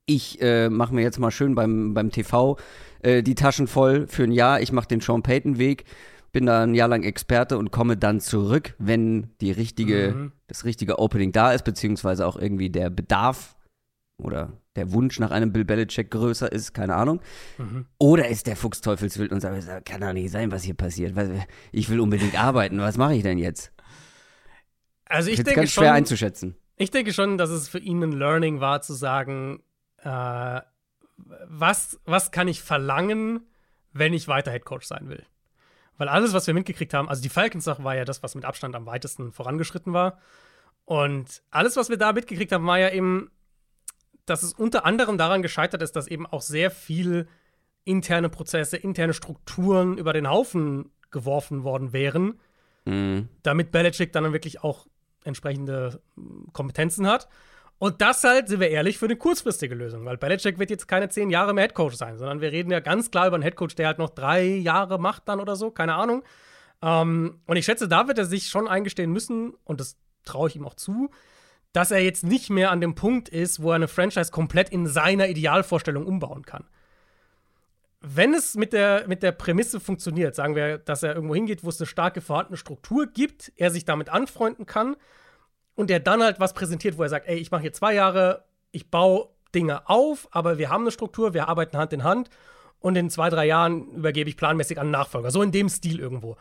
Ich 0.05 0.41
äh, 0.41 0.69
mache 0.69 0.95
mir 0.95 1.01
jetzt 1.01 1.19
mal 1.19 1.31
schön 1.31 1.53
beim, 1.55 1.93
beim 1.93 2.11
TV 2.11 2.57
äh, 3.01 3.21
die 3.23 3.35
Taschen 3.35 3.67
voll 3.67 4.07
für 4.07 4.23
ein 4.23 4.31
Jahr. 4.31 4.61
Ich 4.61 4.71
mache 4.71 4.87
den 4.87 5.01
Sean 5.01 5.21
Payton-Weg, 5.21 5.85
bin 6.31 6.45
da 6.45 6.63
ein 6.63 6.75
Jahr 6.75 6.87
lang 6.87 7.03
Experte 7.03 7.57
und 7.57 7.71
komme 7.71 7.97
dann 7.97 8.19
zurück, 8.19 8.73
wenn 8.79 9.29
die 9.41 9.51
richtige, 9.51 10.13
mhm. 10.15 10.31
das 10.47 10.65
richtige 10.65 10.97
Opening 10.97 11.33
da 11.33 11.51
ist, 11.51 11.63
beziehungsweise 11.63 12.25
auch 12.25 12.37
irgendwie 12.37 12.69
der 12.69 12.89
Bedarf 12.89 13.55
oder 14.21 14.53
der 14.75 14.91
Wunsch 14.93 15.19
nach 15.19 15.31
einem 15.31 15.51
Bill 15.51 15.65
Belichick 15.65 16.11
größer 16.11 16.51
ist, 16.51 16.73
keine 16.73 16.95
Ahnung. 16.95 17.21
Mhm. 17.57 17.85
Oder 17.97 18.27
ist 18.29 18.47
der 18.47 18.55
Fuchs 18.55 18.81
teufelswild 18.81 19.31
und 19.31 19.41
sagt, 19.41 19.85
kann 19.85 20.01
doch 20.01 20.13
nicht 20.13 20.31
sein, 20.31 20.51
was 20.51 20.63
hier 20.63 20.75
passiert. 20.75 21.13
Ich 21.71 21.89
will 21.89 21.99
unbedingt 21.99 22.41
arbeiten, 22.41 22.79
was 22.79 22.97
mache 22.97 23.15
ich 23.15 23.23
denn 23.23 23.37
jetzt? 23.37 23.73
Also 25.05 25.29
ich 25.29 25.37
das 25.37 25.45
denke 25.45 25.61
ganz 25.61 25.71
schwer 25.71 25.87
schon, 25.87 25.95
einzuschätzen. 25.95 26.55
Ich 26.77 26.91
denke 26.91 27.13
schon, 27.13 27.37
dass 27.37 27.49
es 27.49 27.67
für 27.67 27.79
ihn 27.79 28.01
ein 28.01 28.13
Learning 28.13 28.61
war, 28.61 28.81
zu 28.81 28.93
sagen, 28.93 29.61
äh, 29.97 30.61
was, 31.47 31.99
was 32.05 32.31
kann 32.31 32.47
ich 32.47 32.61
verlangen, 32.61 33.41
wenn 33.93 34.13
ich 34.13 34.27
weiter 34.27 34.51
Headcoach 34.51 34.83
sein 34.83 35.09
will? 35.09 35.23
Weil 35.97 36.07
alles, 36.07 36.33
was 36.33 36.47
wir 36.47 36.53
mitgekriegt 36.53 36.93
haben, 36.93 37.09
also 37.09 37.21
die 37.21 37.29
Falcons-Sache 37.29 37.83
war 37.83 37.95
ja 37.95 38.05
das, 38.05 38.23
was 38.23 38.33
mit 38.35 38.45
Abstand 38.45 38.75
am 38.75 38.85
weitesten 38.85 39.31
vorangeschritten 39.31 39.93
war. 39.93 40.17
Und 40.85 41.43
alles, 41.51 41.75
was 41.75 41.89
wir 41.89 41.97
da 41.97 42.13
mitgekriegt 42.13 42.51
haben, 42.51 42.65
war 42.65 42.79
ja 42.79 42.89
eben 42.89 43.29
dass 44.31 44.43
es 44.43 44.53
unter 44.53 44.85
anderem 44.85 45.17
daran 45.17 45.41
gescheitert 45.41 45.81
ist, 45.81 45.95
dass 45.95 46.07
eben 46.07 46.25
auch 46.25 46.41
sehr 46.41 46.71
viel 46.71 47.27
interne 47.83 48.29
Prozesse, 48.29 48.77
interne 48.77 49.13
Strukturen 49.13 49.97
über 49.97 50.13
den 50.13 50.29
Haufen 50.29 50.91
geworfen 51.11 51.63
worden 51.63 51.93
wären, 51.93 52.39
mhm. 52.85 53.27
damit 53.43 53.71
Belichick 53.71 54.13
dann 54.13 54.31
wirklich 54.31 54.63
auch 54.63 54.87
entsprechende 55.23 56.01
Kompetenzen 56.53 57.07
hat. 57.07 57.27
Und 57.77 57.99
das 58.01 58.23
halt, 58.23 58.47
sind 58.47 58.59
wir 58.59 58.69
ehrlich, 58.69 58.97
für 58.99 59.05
eine 59.05 59.15
kurzfristige 59.15 59.75
Lösung, 59.75 60.05
weil 60.05 60.17
Belichick 60.17 60.59
wird 60.59 60.69
jetzt 60.69 60.87
keine 60.87 61.09
zehn 61.09 61.29
Jahre 61.29 61.53
mehr 61.53 61.63
Headcoach 61.63 61.95
sein, 61.95 62.17
sondern 62.17 62.39
wir 62.39 62.51
reden 62.51 62.71
ja 62.71 62.79
ganz 62.79 63.11
klar 63.11 63.27
über 63.27 63.35
einen 63.35 63.43
Headcoach, 63.43 63.75
der 63.75 63.87
halt 63.87 63.97
noch 63.97 64.11
drei 64.11 64.45
Jahre 64.45 64.99
macht 64.99 65.27
dann 65.27 65.39
oder 65.39 65.55
so, 65.55 65.71
keine 65.71 65.95
Ahnung. 65.95 66.23
Ähm, 66.81 67.41
und 67.47 67.57
ich 67.57 67.65
schätze, 67.65 67.87
da 67.87 68.07
wird 68.07 68.17
er 68.17 68.25
sich 68.25 68.49
schon 68.49 68.67
eingestehen 68.67 69.11
müssen, 69.11 69.55
und 69.65 69.79
das 69.79 69.97
traue 70.23 70.47
ich 70.47 70.55
ihm 70.55 70.65
auch 70.65 70.75
zu, 70.75 71.09
dass 71.73 71.91
er 71.91 71.99
jetzt 71.99 72.23
nicht 72.23 72.49
mehr 72.49 72.71
an 72.71 72.81
dem 72.81 72.95
Punkt 72.95 73.29
ist, 73.29 73.61
wo 73.61 73.69
er 73.69 73.75
eine 73.75 73.87
Franchise 73.87 74.31
komplett 74.31 74.69
in 74.69 74.87
seiner 74.87 75.27
Idealvorstellung 75.27 76.05
umbauen 76.05 76.45
kann. 76.45 76.65
Wenn 78.01 78.33
es 78.33 78.55
mit 78.55 78.73
der, 78.73 79.07
mit 79.07 79.21
der 79.21 79.31
Prämisse 79.31 79.79
funktioniert, 79.79 80.35
sagen 80.35 80.55
wir, 80.55 80.79
dass 80.79 81.03
er 81.03 81.15
irgendwo 81.15 81.35
hingeht, 81.35 81.63
wo 81.63 81.69
es 81.69 81.79
eine 81.79 81.85
starke 81.85 82.19
vorhandene 82.19 82.57
Struktur 82.57 83.07
gibt, 83.07 83.51
er 83.55 83.69
sich 83.69 83.85
damit 83.85 84.09
anfreunden 84.09 84.65
kann 84.65 84.95
und 85.75 85.91
er 85.91 85.99
dann 85.99 86.23
halt 86.23 86.39
was 86.39 86.53
präsentiert, 86.53 86.97
wo 86.97 87.03
er 87.03 87.09
sagt, 87.09 87.27
ey, 87.27 87.37
ich 87.37 87.51
mache 87.51 87.61
hier 87.61 87.73
zwei 87.73 87.93
Jahre, 87.93 88.43
ich 88.71 88.89
baue 88.89 89.29
Dinge 89.53 89.87
auf, 89.87 90.27
aber 90.31 90.57
wir 90.57 90.69
haben 90.69 90.81
eine 90.81 90.91
Struktur, 90.91 91.33
wir 91.33 91.47
arbeiten 91.47 91.77
Hand 91.77 91.93
in 91.93 92.03
Hand 92.03 92.29
und 92.79 92.95
in 92.95 93.09
zwei, 93.09 93.29
drei 93.29 93.45
Jahren 93.45 93.91
übergebe 93.91 94.29
ich 94.29 94.37
planmäßig 94.37 94.79
an 94.79 94.89
Nachfolger. 94.89 95.29
So 95.29 95.43
in 95.43 95.51
dem 95.51 95.69
Stil 95.69 95.99
irgendwo 95.99 96.37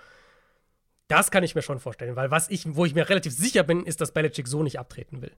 Das 1.10 1.32
kann 1.32 1.42
ich 1.42 1.56
mir 1.56 1.62
schon 1.62 1.80
vorstellen, 1.80 2.14
weil 2.14 2.30
was 2.30 2.48
ich, 2.50 2.76
wo 2.76 2.84
ich 2.84 2.94
mir 2.94 3.08
relativ 3.08 3.32
sicher 3.32 3.64
bin, 3.64 3.84
ist, 3.84 4.00
dass 4.00 4.12
Belichick 4.12 4.46
so 4.46 4.62
nicht 4.62 4.78
abtreten 4.78 5.20
will. 5.22 5.32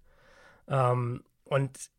Ähm, 0.69 1.25
und 1.45 1.91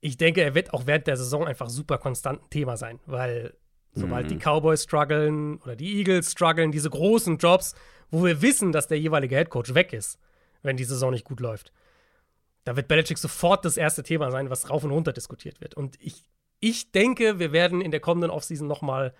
ich 0.00 0.16
denke, 0.16 0.42
er 0.42 0.56
wird 0.56 0.74
auch 0.74 0.86
während 0.86 1.06
der 1.06 1.16
Saison 1.16 1.46
einfach 1.46 1.68
super 1.68 1.98
konstant 1.98 2.42
ein 2.42 2.50
Thema 2.50 2.76
sein, 2.76 2.98
weil 3.06 3.54
sobald 3.92 4.24
mhm. 4.24 4.28
die 4.30 4.38
Cowboys 4.38 4.82
strugglen 4.82 5.58
oder 5.58 5.76
die 5.76 5.98
Eagles 5.98 6.32
strugglen, 6.32 6.72
diese 6.72 6.90
großen 6.90 7.38
Jobs, 7.38 7.76
wo 8.10 8.24
wir 8.24 8.42
wissen, 8.42 8.72
dass 8.72 8.88
der 8.88 8.98
jeweilige 8.98 9.36
Headcoach 9.36 9.74
weg 9.74 9.92
ist, 9.92 10.18
wenn 10.62 10.76
die 10.76 10.82
Saison 10.82 11.12
nicht 11.12 11.24
gut 11.24 11.38
läuft, 11.38 11.72
da 12.64 12.74
wird 12.74 12.88
Belichick 12.88 13.18
sofort 13.18 13.64
das 13.64 13.76
erste 13.76 14.02
Thema 14.02 14.32
sein, 14.32 14.50
was 14.50 14.70
rauf 14.70 14.82
und 14.82 14.90
runter 14.90 15.12
diskutiert 15.12 15.60
wird. 15.60 15.74
Und 15.74 15.96
ich, 16.00 16.24
ich 16.58 16.90
denke, 16.90 17.38
wir 17.38 17.52
werden 17.52 17.80
in 17.80 17.92
der 17.92 18.00
kommenden 18.00 18.30
Offseason 18.30 18.66
nochmal 18.66 19.14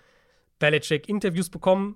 Belichick-Interviews 0.59 1.49
bekommen. 1.49 1.95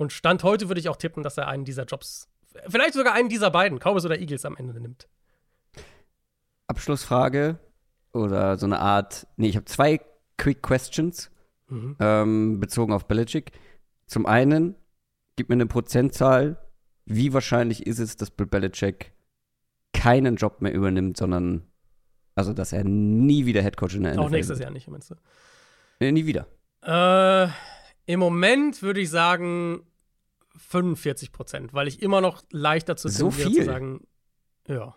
Und 0.00 0.14
Stand 0.14 0.42
heute 0.44 0.68
würde 0.68 0.80
ich 0.80 0.88
auch 0.88 0.96
tippen, 0.96 1.22
dass 1.22 1.36
er 1.36 1.46
einen 1.46 1.66
dieser 1.66 1.84
Jobs, 1.84 2.26
vielleicht 2.66 2.94
sogar 2.94 3.12
einen 3.12 3.28
dieser 3.28 3.50
beiden, 3.50 3.78
Cowboys 3.78 4.06
oder 4.06 4.18
Eagles, 4.18 4.46
am 4.46 4.56
Ende 4.56 4.80
nimmt. 4.80 5.10
Abschlussfrage 6.68 7.58
oder 8.14 8.56
so 8.56 8.64
eine 8.64 8.80
Art, 8.80 9.26
nee, 9.36 9.48
ich 9.48 9.56
habe 9.56 9.66
zwei 9.66 10.00
Quick 10.38 10.62
Questions 10.62 11.30
mhm. 11.68 11.96
ähm, 12.00 12.60
bezogen 12.60 12.94
auf 12.94 13.08
Belichick. 13.08 13.52
Zum 14.06 14.24
einen, 14.24 14.74
gib 15.36 15.50
mir 15.50 15.56
eine 15.56 15.66
Prozentzahl, 15.66 16.56
wie 17.04 17.34
wahrscheinlich 17.34 17.86
ist 17.86 17.98
es, 17.98 18.16
dass 18.16 18.30
Bill 18.30 18.46
Belichick 18.46 19.12
keinen 19.92 20.36
Job 20.36 20.62
mehr 20.62 20.72
übernimmt, 20.72 21.18
sondern 21.18 21.66
also, 22.36 22.54
dass 22.54 22.72
er 22.72 22.84
nie 22.84 23.44
wieder 23.44 23.60
Headcoach 23.60 23.96
in 23.96 24.04
der 24.04 24.14
NFL 24.14 24.22
Auch 24.22 24.30
nächstes 24.30 24.60
wird. 24.60 24.64
Jahr 24.64 24.72
nicht, 24.72 24.88
meinst 24.88 25.10
du? 25.10 25.16
Nee, 25.98 26.10
nie 26.10 26.24
wieder. 26.24 26.46
Äh, 26.86 27.50
Im 28.06 28.20
Moment 28.20 28.80
würde 28.80 29.02
ich 29.02 29.10
sagen 29.10 29.84
45 30.56 31.32
Prozent, 31.32 31.74
weil 31.74 31.88
ich 31.88 32.02
immer 32.02 32.20
noch 32.20 32.42
leichter 32.50 32.96
zu 32.96 33.08
so 33.08 33.30
viel? 33.30 33.52
zu 33.52 33.64
sagen, 33.64 34.06
ja. 34.66 34.94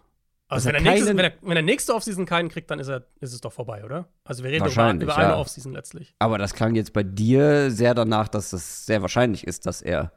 Also, 0.47 0.67
wenn, 0.67 0.75
er 0.75 0.81
nächstes, 0.81 1.09
wenn, 1.09 1.19
er, 1.19 1.33
wenn 1.41 1.57
er 1.57 1.63
nächste 1.63 1.95
Offseason 1.95 2.25
keinen 2.25 2.49
kriegt, 2.49 2.69
dann 2.69 2.77
ist, 2.77 2.87
er, 2.87 3.07
ist 3.19 3.33
es 3.33 3.41
doch 3.41 3.51
vorbei, 3.51 3.83
oder? 3.83 4.07
Also 4.23 4.43
wir 4.43 4.51
reden 4.51 4.67
über, 4.67 4.93
über 4.93 5.17
eine 5.17 5.29
ja. 5.29 5.37
Offseason 5.37 5.73
letztlich. 5.73 6.13
Aber 6.19 6.37
das 6.37 6.53
klang 6.53 6.75
jetzt 6.75 6.93
bei 6.93 7.01
dir 7.01 7.71
sehr 7.71 7.95
danach, 7.95 8.27
dass 8.27 8.53
es 8.53 8.85
sehr 8.85 9.01
wahrscheinlich 9.01 9.47
ist, 9.47 9.65
dass 9.65 9.81
er 9.81 10.11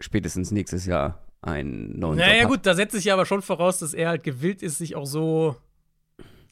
spätestens 0.00 0.52
nächstes 0.52 0.86
Jahr 0.86 1.26
einen 1.42 1.98
neuen 1.98 2.18
Naja, 2.18 2.42
Job 2.42 2.50
gut, 2.52 2.66
da 2.66 2.74
setze 2.74 2.98
ich 2.98 3.06
ja 3.06 3.14
aber 3.14 3.26
schon 3.26 3.42
voraus, 3.42 3.78
dass 3.78 3.92
er 3.92 4.08
halt 4.10 4.22
gewillt 4.22 4.62
ist, 4.62 4.78
sich 4.78 4.94
auch 4.94 5.06
so 5.06 5.56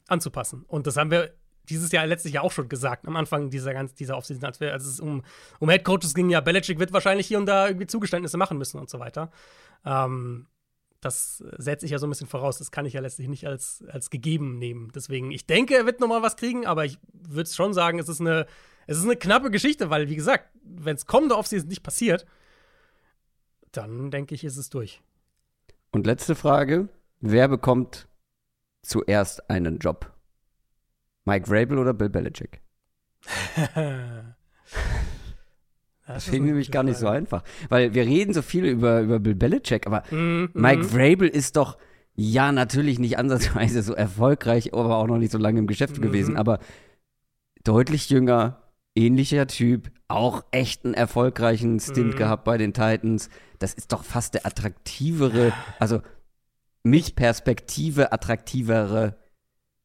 anzupassen. 0.07 0.65
Und 0.67 0.85
das 0.85 0.97
haben 0.97 1.11
wir 1.11 1.33
dieses 1.69 1.91
Jahr 1.91 2.05
letztlich 2.05 2.33
ja 2.33 2.41
auch 2.41 2.51
schon 2.51 2.69
gesagt, 2.69 3.07
am 3.07 3.15
Anfang 3.15 3.49
dieser 3.49 3.73
ganzen 3.73 3.95
dieser 3.95 4.17
Offseason, 4.17 4.43
als, 4.43 4.59
wir, 4.59 4.73
als 4.73 4.85
es 4.85 4.99
um, 4.99 5.23
um 5.59 5.69
Headcoaches 5.69 6.13
ging, 6.13 6.29
ja, 6.29 6.41
Belichick 6.41 6.79
wird 6.79 6.93
wahrscheinlich 6.93 7.27
hier 7.27 7.37
und 7.37 7.45
da 7.45 7.67
irgendwie 7.67 7.87
Zugeständnisse 7.87 8.37
machen 8.37 8.57
müssen 8.57 8.79
und 8.79 8.89
so 8.89 8.99
weiter. 8.99 9.31
Ähm, 9.85 10.47
das 11.03 11.43
setze 11.57 11.85
ich 11.85 11.91
ja 11.91 11.99
so 11.99 12.07
ein 12.07 12.09
bisschen 12.09 12.27
voraus. 12.27 12.57
Das 12.57 12.71
kann 12.71 12.85
ich 12.85 12.93
ja 12.93 13.01
letztlich 13.01 13.27
nicht 13.27 13.45
als, 13.45 13.83
als 13.89 14.09
gegeben 14.09 14.57
nehmen. 14.57 14.91
Deswegen, 14.95 15.31
ich 15.31 15.45
denke, 15.45 15.75
er 15.75 15.85
wird 15.85 15.99
noch 15.99 16.07
mal 16.07 16.21
was 16.21 16.37
kriegen, 16.37 16.65
aber 16.65 16.85
ich 16.85 16.97
würde 17.11 17.49
schon 17.49 17.73
sagen, 17.73 17.99
es 17.99 18.07
ist 18.07 18.21
eine, 18.21 18.45
es 18.87 18.97
ist 18.97 19.03
eine 19.03 19.17
knappe 19.17 19.51
Geschichte, 19.51 19.89
weil, 19.89 20.09
wie 20.09 20.15
gesagt, 20.15 20.49
wenn 20.63 20.95
es 20.95 21.05
kommende 21.05 21.37
Offseason 21.37 21.67
nicht 21.67 21.83
passiert, 21.83 22.25
dann 23.71 24.11
denke 24.11 24.35
ich, 24.35 24.43
ist 24.43 24.57
es 24.57 24.69
durch. 24.69 25.01
Und 25.91 26.05
letzte 26.05 26.35
Frage: 26.35 26.89
Wer 27.19 27.47
bekommt 27.47 28.07
zuerst 28.81 29.49
einen 29.49 29.79
Job? 29.79 30.12
Mike 31.25 31.47
Vrabel 31.47 31.77
oder 31.77 31.93
Bill 31.93 32.09
Belichick? 32.09 32.61
Das, 36.05 36.15
das 36.15 36.25
finde 36.25 36.47
nämlich 36.47 36.69
gar 36.69 36.83
nicht 36.83 36.97
so 36.97 37.07
einfach. 37.07 37.43
Weil 37.69 37.93
wir 37.93 38.05
reden 38.05 38.33
so 38.33 38.41
viel 38.41 38.65
über, 38.65 38.99
über 38.99 39.19
Bill 39.19 39.35
Belichick, 39.35 39.87
aber 39.87 40.03
mm, 40.11 40.49
Mike 40.53 40.83
Vrabel 40.83 41.29
ist 41.29 41.55
doch, 41.55 41.77
ja, 42.13 42.51
natürlich 42.51 42.99
nicht 42.99 43.17
ansatzweise 43.17 43.81
so 43.81 43.93
erfolgreich, 43.93 44.73
aber 44.73 44.97
auch 44.97 45.07
noch 45.07 45.17
nicht 45.17 45.31
so 45.31 45.37
lange 45.37 45.59
im 45.59 45.67
Geschäft 45.67 45.99
mm. 45.99 46.01
gewesen, 46.01 46.35
aber 46.35 46.59
deutlich 47.63 48.09
jünger, 48.09 48.61
ähnlicher 48.95 49.47
Typ, 49.47 49.91
auch 50.09 50.43
echt 50.51 50.83
einen 50.83 50.93
erfolgreichen 50.93 51.79
Stint 51.79 52.15
mm. 52.15 52.17
gehabt 52.17 52.43
bei 52.43 52.57
den 52.57 52.73
Titans. 52.73 53.29
Das 53.59 53.73
ist 53.73 53.93
doch 53.93 54.03
fast 54.03 54.33
der 54.33 54.45
attraktivere, 54.45 55.53
also 55.79 56.01
mit 56.83 57.15
Perspektive 57.15 58.11
attraktivere 58.11 59.15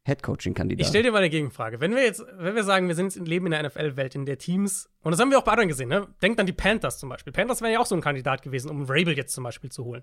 Headcoaching-Kandidat. 0.08 0.80
Ich 0.80 0.88
stelle 0.88 1.04
dir 1.04 1.12
mal 1.12 1.18
eine 1.18 1.30
Gegenfrage. 1.30 1.80
Wenn 1.80 1.94
wir 1.94 2.02
jetzt, 2.02 2.24
wenn 2.36 2.54
wir 2.54 2.64
sagen, 2.64 2.88
wir 2.88 2.94
sind 2.94 3.14
jetzt 3.14 3.28
leben 3.28 3.46
in 3.46 3.52
der 3.52 3.62
NFL-Welt, 3.62 4.14
in 4.14 4.26
der 4.26 4.38
Teams, 4.38 4.88
und 5.02 5.12
das 5.12 5.20
haben 5.20 5.30
wir 5.30 5.38
auch 5.38 5.44
bei 5.44 5.52
anderen 5.52 5.68
gesehen, 5.68 5.88
ne? 5.88 6.08
Denkt 6.22 6.40
an 6.40 6.46
die 6.46 6.52
Panthers 6.52 6.98
zum 6.98 7.08
Beispiel. 7.08 7.32
Panthers 7.32 7.60
wären 7.60 7.72
ja 7.72 7.80
auch 7.80 7.86
so 7.86 7.94
ein 7.94 8.00
Kandidat 8.00 8.42
gewesen, 8.42 8.70
um 8.70 8.84
Rabel 8.84 9.16
jetzt 9.16 9.34
zum 9.34 9.44
Beispiel 9.44 9.70
zu 9.70 9.84
holen. 9.84 10.02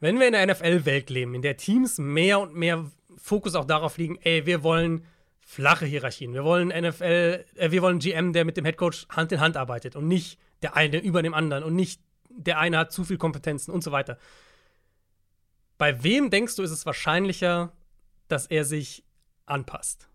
Wenn 0.00 0.18
wir 0.18 0.26
in 0.26 0.32
der 0.32 0.46
NFL-Welt 0.46 1.10
leben, 1.10 1.34
in 1.34 1.42
der 1.42 1.56
Teams 1.56 1.98
mehr 1.98 2.40
und 2.40 2.54
mehr 2.54 2.90
Fokus 3.16 3.54
auch 3.54 3.64
darauf 3.64 3.96
liegen, 3.96 4.18
ey, 4.22 4.44
wir 4.44 4.62
wollen 4.62 5.06
flache 5.40 5.86
Hierarchien. 5.86 6.34
Wir 6.34 6.44
wollen 6.44 6.68
NFL, 6.68 7.44
äh, 7.54 7.70
wir 7.70 7.80
wollen 7.80 8.00
GM, 8.00 8.32
der 8.32 8.44
mit 8.44 8.56
dem 8.56 8.64
Headcoach 8.64 9.06
Hand 9.08 9.30
in 9.32 9.40
Hand 9.40 9.56
arbeitet 9.56 9.94
und 9.94 10.08
nicht 10.08 10.38
der 10.62 10.76
eine 10.76 10.98
über 10.98 11.22
dem 11.22 11.34
anderen 11.34 11.62
und 11.62 11.76
nicht 11.76 12.00
der 12.28 12.58
eine 12.58 12.78
hat 12.78 12.92
zu 12.92 13.04
viel 13.04 13.16
Kompetenzen 13.16 13.70
und 13.70 13.84
so 13.84 13.92
weiter. 13.92 14.18
Bei 15.78 16.02
wem 16.02 16.30
denkst 16.30 16.56
du, 16.56 16.62
ist 16.62 16.72
es 16.72 16.84
wahrscheinlicher, 16.84 17.72
dass 18.28 18.46
er 18.46 18.64
sich 18.64 19.04
anpasst, 19.46 20.08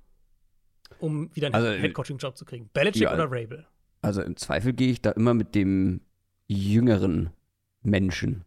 um 0.99 1.33
wieder 1.35 1.47
einen 1.47 1.55
also, 1.55 1.69
Headcoaching-Job 1.69 2.37
zu 2.37 2.45
kriegen? 2.45 2.69
Belichick 2.73 3.03
ja, 3.03 3.13
oder 3.13 3.25
Rabel? 3.25 3.65
Also 4.01 4.21
im 4.21 4.35
Zweifel 4.35 4.73
gehe 4.73 4.91
ich 4.91 5.01
da 5.01 5.11
immer 5.11 5.33
mit 5.33 5.55
dem 5.55 6.01
jüngeren 6.47 7.31
Menschen. 7.81 8.45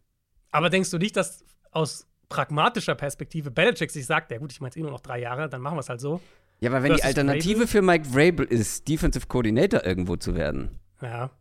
Aber 0.51 0.69
denkst 0.69 0.91
du 0.91 0.97
nicht, 0.97 1.15
dass 1.15 1.43
aus 1.71 2.07
pragmatischer 2.29 2.95
Perspektive 2.95 3.51
Belichick 3.51 3.91
sich 3.91 4.05
sagt, 4.05 4.31
ja 4.31 4.37
gut, 4.37 4.51
ich 4.51 4.61
meine 4.61 4.69
es 4.69 4.77
eh 4.77 4.81
nur 4.81 4.91
noch 4.91 5.01
drei 5.01 5.19
Jahre, 5.19 5.49
dann 5.49 5.61
machen 5.61 5.75
wir 5.75 5.81
es 5.81 5.89
halt 5.89 6.01
so. 6.01 6.21
Ja, 6.59 6.69
aber 6.69 6.83
wenn 6.83 6.95
die 6.95 7.03
Alternative 7.03 7.67
Vrabel? 7.67 7.67
für 7.67 7.81
Mike 7.81 8.05
Vrabel 8.05 8.45
ist, 8.45 8.87
Defensive 8.87 9.27
Coordinator 9.27 9.85
irgendwo 9.85 10.15
zu 10.15 10.35
werden. 10.35 10.79
Ja. 11.01 11.31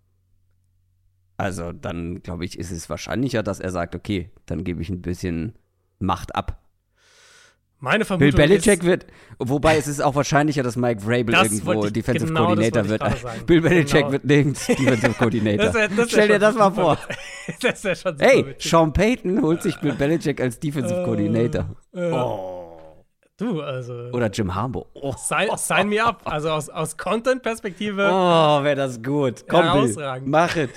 Also 1.37 1.73
dann, 1.73 2.23
glaube 2.23 2.45
ich, 2.45 2.59
ist 2.59 2.71
es 2.71 2.89
wahrscheinlicher, 2.91 3.43
dass 3.43 3.61
er 3.61 3.71
sagt, 3.71 3.95
okay, 3.95 4.31
dann 4.47 4.65
gebe 4.65 4.83
ich 4.83 4.89
ein 4.91 5.03
bisschen 5.03 5.55
Macht 5.99 6.35
ab. 6.35 6.64
Meine 7.85 8.07
Vermutung 8.07 8.31
Bill 8.31 8.49
Belichick 8.49 8.81
ist, 8.81 8.87
wird, 8.87 9.07
wobei 9.39 9.77
es 9.77 9.87
ist 9.87 10.01
auch 10.01 10.15
wahrscheinlicher, 10.15 10.63
dass 10.63 10.75
Mike 10.75 11.03
Vrabel 11.03 11.35
irgendwo 11.35 11.87
Defensive 11.87 12.29
genau 12.29 12.47
Coordinator 12.47 12.89
wird. 12.89 13.03
Bill 13.47 13.61
Belichick 13.61 14.01
genau. 14.01 14.13
wird 14.13 14.25
nirgends 14.25 14.67
Defensive 14.69 15.13
Coordinator. 15.13 15.67
Das 15.67 15.75
wär, 15.75 15.89
das 15.89 16.11
Stell 16.11 16.29
dir 16.29 16.39
das 16.39 16.55
mal 16.55 16.71
vor. 16.71 16.97
das 17.61 17.85
wäre 17.85 17.95
schon 17.95 18.17
Hey, 18.19 18.47
witzig. 18.47 18.71
Sean 18.71 18.91
Payton 18.91 19.43
holt 19.43 19.63
sich 19.63 19.79
Bill 19.81 19.93
Belichick 19.93 20.41
als 20.41 20.59
Defensive 20.59 21.03
uh, 21.03 21.05
Coordinator. 21.05 21.77
Uh, 21.93 22.01
oh. 22.01 22.79
Du, 23.37 23.61
also. 23.61 23.93
Oder 24.13 24.31
Jim 24.31 24.55
Harbaugh. 24.55 24.87
Oh. 24.95 25.13
Sign, 25.19 25.51
sign 25.57 25.91
me 25.91 26.03
up. 26.03 26.23
Also 26.25 26.53
aus, 26.53 26.71
aus 26.71 26.97
Content-Perspektive. 26.97 28.09
Oh, 28.11 28.65
wäre 28.65 28.77
das 28.77 29.03
gut. 29.03 29.45
Komm, 29.47 29.93
Bill, 29.93 30.23
mach 30.25 30.57
es. 30.57 30.71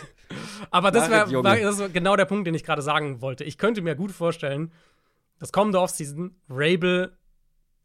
Aber 0.71 0.91
das 0.91 1.09
wäre 1.09 1.89
genau 1.89 2.17
der 2.17 2.25
Punkt, 2.25 2.47
den 2.47 2.53
ich 2.53 2.65
gerade 2.65 2.81
sagen 2.81 3.21
wollte. 3.21 3.45
Ich 3.45 3.57
könnte 3.57 3.81
mir 3.81 3.95
gut 3.95 4.11
vorstellen, 4.11 4.71
das 5.39 5.51
kommende 5.51 5.79
Offseason 5.79 6.35
Rabel 6.49 7.17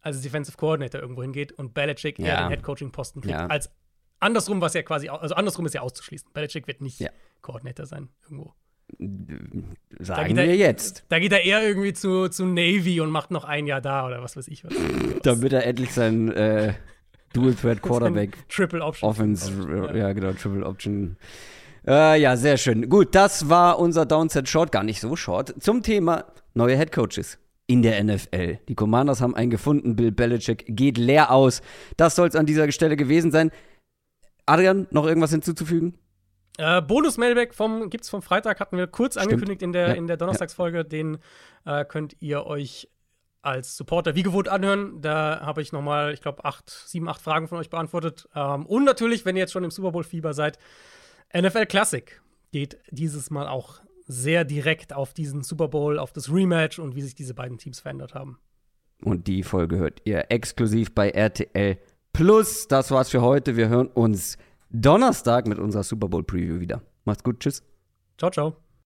als 0.01 0.21
Defensive 0.21 0.57
Coordinator 0.57 1.01
irgendwo 1.01 1.23
hingeht 1.23 1.53
und 1.53 1.75
Belichick 1.75 2.19
ja. 2.19 2.27
eher 2.27 2.37
den 2.43 2.49
Headcoaching-Posten 2.51 3.21
kriegt. 3.21 3.35
Ja. 3.35 3.47
Als 3.47 3.71
andersrum, 4.19 4.61
was 4.61 4.75
ja 4.75 4.83
quasi, 4.83 5.09
also 5.09 5.35
andersrum 5.35 5.67
ist 5.67 5.75
ja 5.75 5.81
auszuschließen. 5.81 6.31
Belichick 6.33 6.67
wird 6.67 6.81
nicht 6.81 7.01
ja. 7.01 7.11
Coordinator 7.41 7.87
sein 7.87 8.09
irgendwo. 8.25 8.55
Sagen 10.01 10.37
wir 10.37 10.45
er, 10.45 10.57
jetzt. 10.57 11.05
Da 11.09 11.19
geht 11.19 11.33
er 11.33 11.45
eher 11.45 11.67
irgendwie 11.67 11.93
zu, 11.93 12.29
zu 12.29 12.45
Navy 12.45 13.01
und 13.01 13.11
macht 13.11 13.31
noch 13.31 13.45
ein 13.45 13.67
Jahr 13.67 13.81
da 13.81 14.07
oder 14.07 14.23
was 14.23 14.37
weiß 14.37 14.49
ich 14.49 14.65
was. 14.65 14.75
Damit 15.23 15.53
er 15.53 15.65
endlich 15.65 15.93
sein 15.93 16.31
äh, 16.33 16.75
Dual 17.33 17.55
Threat 17.55 17.81
Quarterback 17.83 18.37
Triple 18.49 18.85
Option 18.85 19.09
Offense, 19.09 19.53
ja. 19.71 19.95
ja 19.95 20.13
genau, 20.13 20.33
Triple 20.33 20.67
Option. 20.67 21.17
Äh, 21.87 22.21
ja, 22.21 22.37
sehr 22.37 22.59
schön. 22.59 22.89
Gut, 22.89 23.15
das 23.15 23.49
war 23.49 23.79
unser 23.79 24.05
Downset 24.05 24.49
Short, 24.49 24.73
gar 24.73 24.83
nicht 24.83 25.01
so 25.01 25.17
short, 25.17 25.55
zum 25.63 25.83
Thema 25.83 26.27
neue 26.55 26.77
Head 26.77 26.93
Coaches 26.93 27.39
in 27.73 27.83
der 27.83 28.03
NFL. 28.05 28.59
Die 28.69 28.75
Commanders 28.75 29.21
haben 29.21 29.35
einen 29.35 29.51
gefunden. 29.51 29.97
Bill 29.97 30.13
Belichick 30.13 30.65
geht 30.69 30.99
leer 30.99 31.31
aus. 31.31 31.63
Das 31.97 32.15
soll 32.15 32.29
es 32.29 32.37
an 32.37 32.45
dieser 32.45 32.71
Stelle 32.71 32.97
gewesen 32.97 33.31
sein. 33.31 33.51
Adrian, 34.45 34.87
noch 34.91 35.07
irgendwas 35.07 35.31
hinzuzufügen? 35.31 35.99
Äh, 36.59 36.83
Bonus-Mailback 36.83 37.55
vom 37.55 37.89
gibt's 37.89 38.11
vom 38.11 38.21
Freitag, 38.21 38.61
hatten 38.61 38.77
wir 38.77 38.87
kurz 38.87 39.15
Stimmt. 39.15 39.29
angekündigt 39.29 39.63
in 39.63 39.73
der, 39.73 39.89
ja. 39.89 39.95
in 39.95 40.07
der 40.07 40.19
Donnerstagsfolge. 40.19 40.79
Ja. 40.79 40.85
Den 40.85 41.19
äh, 41.65 41.85
könnt 41.87 42.17
ihr 42.21 42.45
euch 42.45 42.89
als 43.41 43.77
Supporter 43.77 44.15
wie 44.15 44.23
gewohnt 44.23 44.49
anhören. 44.49 45.01
Da 45.01 45.41
habe 45.41 45.63
ich 45.63 45.73
nochmal, 45.73 46.13
ich 46.13 46.21
glaube, 46.21 46.45
acht, 46.45 46.69
sieben, 46.69 47.09
acht 47.09 47.23
Fragen 47.23 47.49
von 47.49 47.59
euch 47.59 47.71
beantwortet. 47.71 48.29
Ähm, 48.35 48.67
und 48.67 48.85
natürlich, 48.85 49.25
wenn 49.25 49.37
ihr 49.37 49.41
jetzt 49.41 49.53
schon 49.53 49.65
im 49.65 49.71
Super 49.71 49.93
Bowl-Fieber 49.93 50.35
seid, 50.35 50.59
NFL 51.35 51.67
Classic 51.67 52.21
geht 52.53 52.79
dieses 52.91 53.31
Mal 53.31 53.49
auch 53.49 53.81
sehr 54.13 54.45
direkt 54.45 54.93
auf 54.93 55.15
diesen 55.15 55.43
Super 55.43 55.69
Bowl, 55.69 55.99
auf 55.99 56.13
das 56.13 56.33
Rematch 56.33 56.79
und 56.79 56.95
wie 56.95 57.03
sich 57.03 57.15
diese 57.15 57.35
beiden 57.35 57.59
Teams 57.59 57.81
verändert 57.81 58.15
haben. 58.15 58.39
Und 59.03 59.27
die 59.27 59.43
Folge 59.43 59.77
hört 59.77 60.03
ihr 60.05 60.27
exklusiv 60.31 60.95
bei 60.95 61.11
RTL 61.11 61.79
Plus. 62.13 62.69
Das 62.69 62.91
war's 62.91 63.11
für 63.11 63.23
heute. 63.23 63.57
Wir 63.57 63.69
hören 63.69 63.89
uns 63.89 64.37
Donnerstag 64.71 65.47
mit 65.47 65.59
unserer 65.59 65.83
Super 65.83 66.09
Bowl 66.09 66.23
Preview 66.23 66.61
wieder. 66.61 66.83
Macht's 67.05 67.25
gut. 67.25 67.41
Tschüss. 67.41 67.63
Ciao, 68.19 68.31
ciao. 68.31 68.72